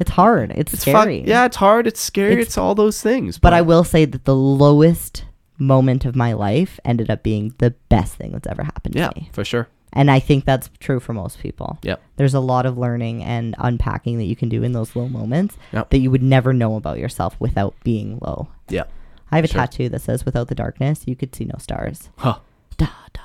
It's 0.00 0.10
hard. 0.10 0.50
It's, 0.56 0.72
It's 0.72 0.82
scary. 0.82 1.20
fun. 1.20 1.28
Yeah, 1.28 1.44
it's 1.44 1.56
hard. 1.56 1.86
It's 1.86 2.00
scary. 2.00 2.32
It's, 2.34 2.42
It's- 2.52 2.58
all 2.58 2.74
those 2.74 3.00
things. 3.02 3.38
But 3.38 3.52
I 3.52 3.60
will 3.62 3.84
say 3.84 4.04
that 4.06 4.24
the 4.24 4.34
lowest 4.34 5.24
moment 5.58 6.04
of 6.06 6.16
my 6.16 6.32
life 6.32 6.80
ended 6.84 7.10
up 7.10 7.22
being 7.22 7.54
the 7.58 7.70
best 7.90 8.14
thing 8.14 8.32
that's 8.32 8.46
ever 8.48 8.64
happened 8.64 8.94
Yeah, 8.96 9.08
to 9.10 9.20
me. 9.20 9.28
for 9.32 9.44
sure. 9.44 9.68
And 9.92 10.10
I 10.10 10.18
think 10.20 10.44
that's 10.44 10.70
true 10.78 11.00
for 11.00 11.12
most 11.12 11.38
people. 11.40 11.78
Yep. 11.82 12.00
There's 12.16 12.32
a 12.34 12.40
lot 12.40 12.64
of 12.64 12.78
learning 12.78 13.22
and 13.24 13.54
unpacking 13.58 14.18
that 14.18 14.24
you 14.24 14.36
can 14.36 14.48
do 14.48 14.62
in 14.62 14.72
those 14.72 14.94
low 14.96 15.08
moments 15.08 15.56
Yep. 15.72 15.90
that 15.90 15.98
you 15.98 16.10
would 16.10 16.22
never 16.22 16.52
know 16.52 16.76
about 16.76 16.98
yourself 16.98 17.36
without 17.40 17.74
being 17.84 18.18
low. 18.22 18.48
Yeah. 18.68 18.84
I 19.32 19.36
have 19.36 19.44
a 19.44 19.48
Sure. 19.48 19.60
tattoo 19.60 19.88
that 19.90 20.00
says, 20.00 20.24
without 20.24 20.48
the 20.48 20.54
darkness, 20.54 21.02
you 21.06 21.14
could 21.16 21.34
see 21.34 21.44
no 21.44 21.56
stars. 21.58 22.08
Huh. 22.16 22.38
Da, 22.78 22.86
da 23.12 23.20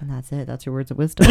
and 0.00 0.10
that's 0.10 0.32
it. 0.32 0.46
That's 0.46 0.66
your 0.66 0.74
words 0.74 0.90
of 0.90 0.98
wisdom. 0.98 1.26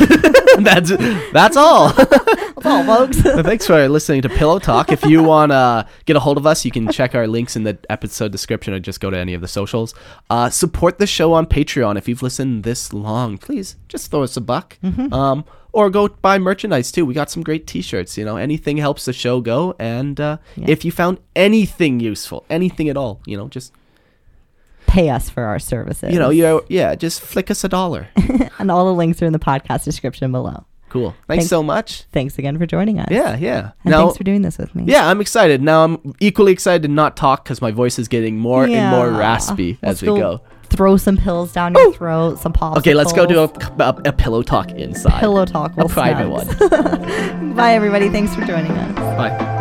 that's 0.59 0.89
that's 1.31 1.57
all. 1.57 1.91
that's 1.93 2.65
all, 2.65 2.83
folks. 2.83 3.23
Well, 3.23 3.43
thanks 3.43 3.65
for 3.65 3.87
listening 3.87 4.21
to 4.23 4.29
Pillow 4.29 4.59
Talk. 4.59 4.91
If 4.91 5.03
you 5.05 5.23
want 5.23 5.51
to 5.51 5.87
get 6.05 6.15
a 6.15 6.19
hold 6.19 6.37
of 6.37 6.45
us, 6.45 6.65
you 6.65 6.71
can 6.71 6.91
check 6.91 7.15
our 7.15 7.27
links 7.27 7.55
in 7.55 7.63
the 7.63 7.77
episode 7.89 8.31
description 8.31 8.73
or 8.73 8.79
just 8.79 8.99
go 8.99 9.09
to 9.09 9.17
any 9.17 9.33
of 9.33 9.41
the 9.41 9.47
socials. 9.47 9.93
Uh, 10.29 10.49
support 10.49 10.99
the 10.99 11.07
show 11.07 11.33
on 11.33 11.45
Patreon. 11.45 11.97
If 11.97 12.07
you've 12.07 12.21
listened 12.21 12.63
this 12.63 12.93
long, 12.93 13.37
please 13.37 13.75
just 13.87 14.11
throw 14.11 14.23
us 14.23 14.37
a 14.37 14.41
buck. 14.41 14.77
Mm-hmm. 14.83 15.13
Um, 15.13 15.45
or 15.71 15.89
go 15.89 16.07
buy 16.07 16.37
merchandise 16.39 16.91
too. 16.91 17.05
We 17.05 17.13
got 17.13 17.29
some 17.29 17.43
great 17.43 17.67
T-shirts. 17.67 18.17
You 18.17 18.25
know, 18.25 18.37
anything 18.37 18.77
helps 18.77 19.05
the 19.05 19.13
show 19.13 19.41
go. 19.41 19.75
And 19.79 20.19
uh, 20.19 20.37
yeah. 20.55 20.65
if 20.67 20.83
you 20.83 20.91
found 20.91 21.19
anything 21.35 21.99
useful, 21.99 22.45
anything 22.49 22.89
at 22.89 22.97
all, 22.97 23.21
you 23.25 23.37
know, 23.37 23.47
just 23.47 23.73
Pay 24.89 25.09
us 25.09 25.29
for 25.29 25.43
our 25.43 25.59
services. 25.59 26.11
you 26.13 26.19
know, 26.19 26.29
you 26.31 26.61
yeah, 26.67 26.95
just 26.95 27.21
flick 27.21 27.49
us 27.51 27.63
a 27.63 27.69
dollar. 27.69 28.07
and 28.59 28.71
all 28.71 28.85
the 28.85 28.93
links 28.93 29.21
are 29.21 29.25
in 29.25 29.33
the 29.33 29.39
podcast 29.39 29.83
description 29.83 30.31
below. 30.31 30.65
Cool. 30.89 31.11
Thanks 31.27 31.41
Thanks. 31.43 31.47
so 31.49 31.61
much. 31.61 32.05
Thanks 32.11 32.39
again 32.39 32.57
for 32.57 32.65
joining 32.65 32.99
us. 32.99 33.09
Yeah, 33.11 33.37
yeah. 33.37 33.71
And 33.83 33.91
Now- 33.91 34.05
thanks 34.05 34.17
for 34.17 34.23
doing 34.23 34.41
this 34.41 34.57
with 34.57 34.73
me. 34.73 34.85
Yeah, 34.87 35.07
I'm 35.07 35.21
excited. 35.21 35.61
Now 35.61 35.83
I'm 35.83 36.15
equally 36.19 36.51
excited 36.51 36.81
to 36.81 36.87
not 36.87 37.15
talk 37.15 37.43
because 37.43 37.61
my 37.61 37.69
voice 37.69 37.99
is 37.99 38.07
getting 38.07 38.39
more 38.39 38.63
and 38.65 38.89
more 38.89 39.11
raspy 39.11 39.77
as 39.83 40.01
we 40.01 40.07
go. 40.07 40.41
Throw 40.71 40.97
some 40.97 41.17
pills 41.17 41.51
down 41.53 41.73
your 41.75 41.93
throat, 41.93 42.39
some 42.39 42.53
popsicles. 42.53 42.77
Okay, 42.77 42.93
let's 42.95 43.13
go 43.13 43.25
do 43.27 43.39
a, 43.39 43.43
a, 43.83 44.01
a 44.05 44.13
pillow 44.13 44.41
talk 44.43 44.71
inside. 44.71 45.19
pillow 45.19 45.45
talk. 45.45 45.73
A 45.73 45.75
We'll 45.77 45.89
private 45.89 46.25
snacks. 46.57 46.71
one. 46.71 47.53
Bye, 47.55 47.73
everybody. 47.73 48.09
Thanks 48.09 48.33
for 48.35 48.41
joining 48.45 48.71
us. 48.71 48.95
Bye. 48.95 49.58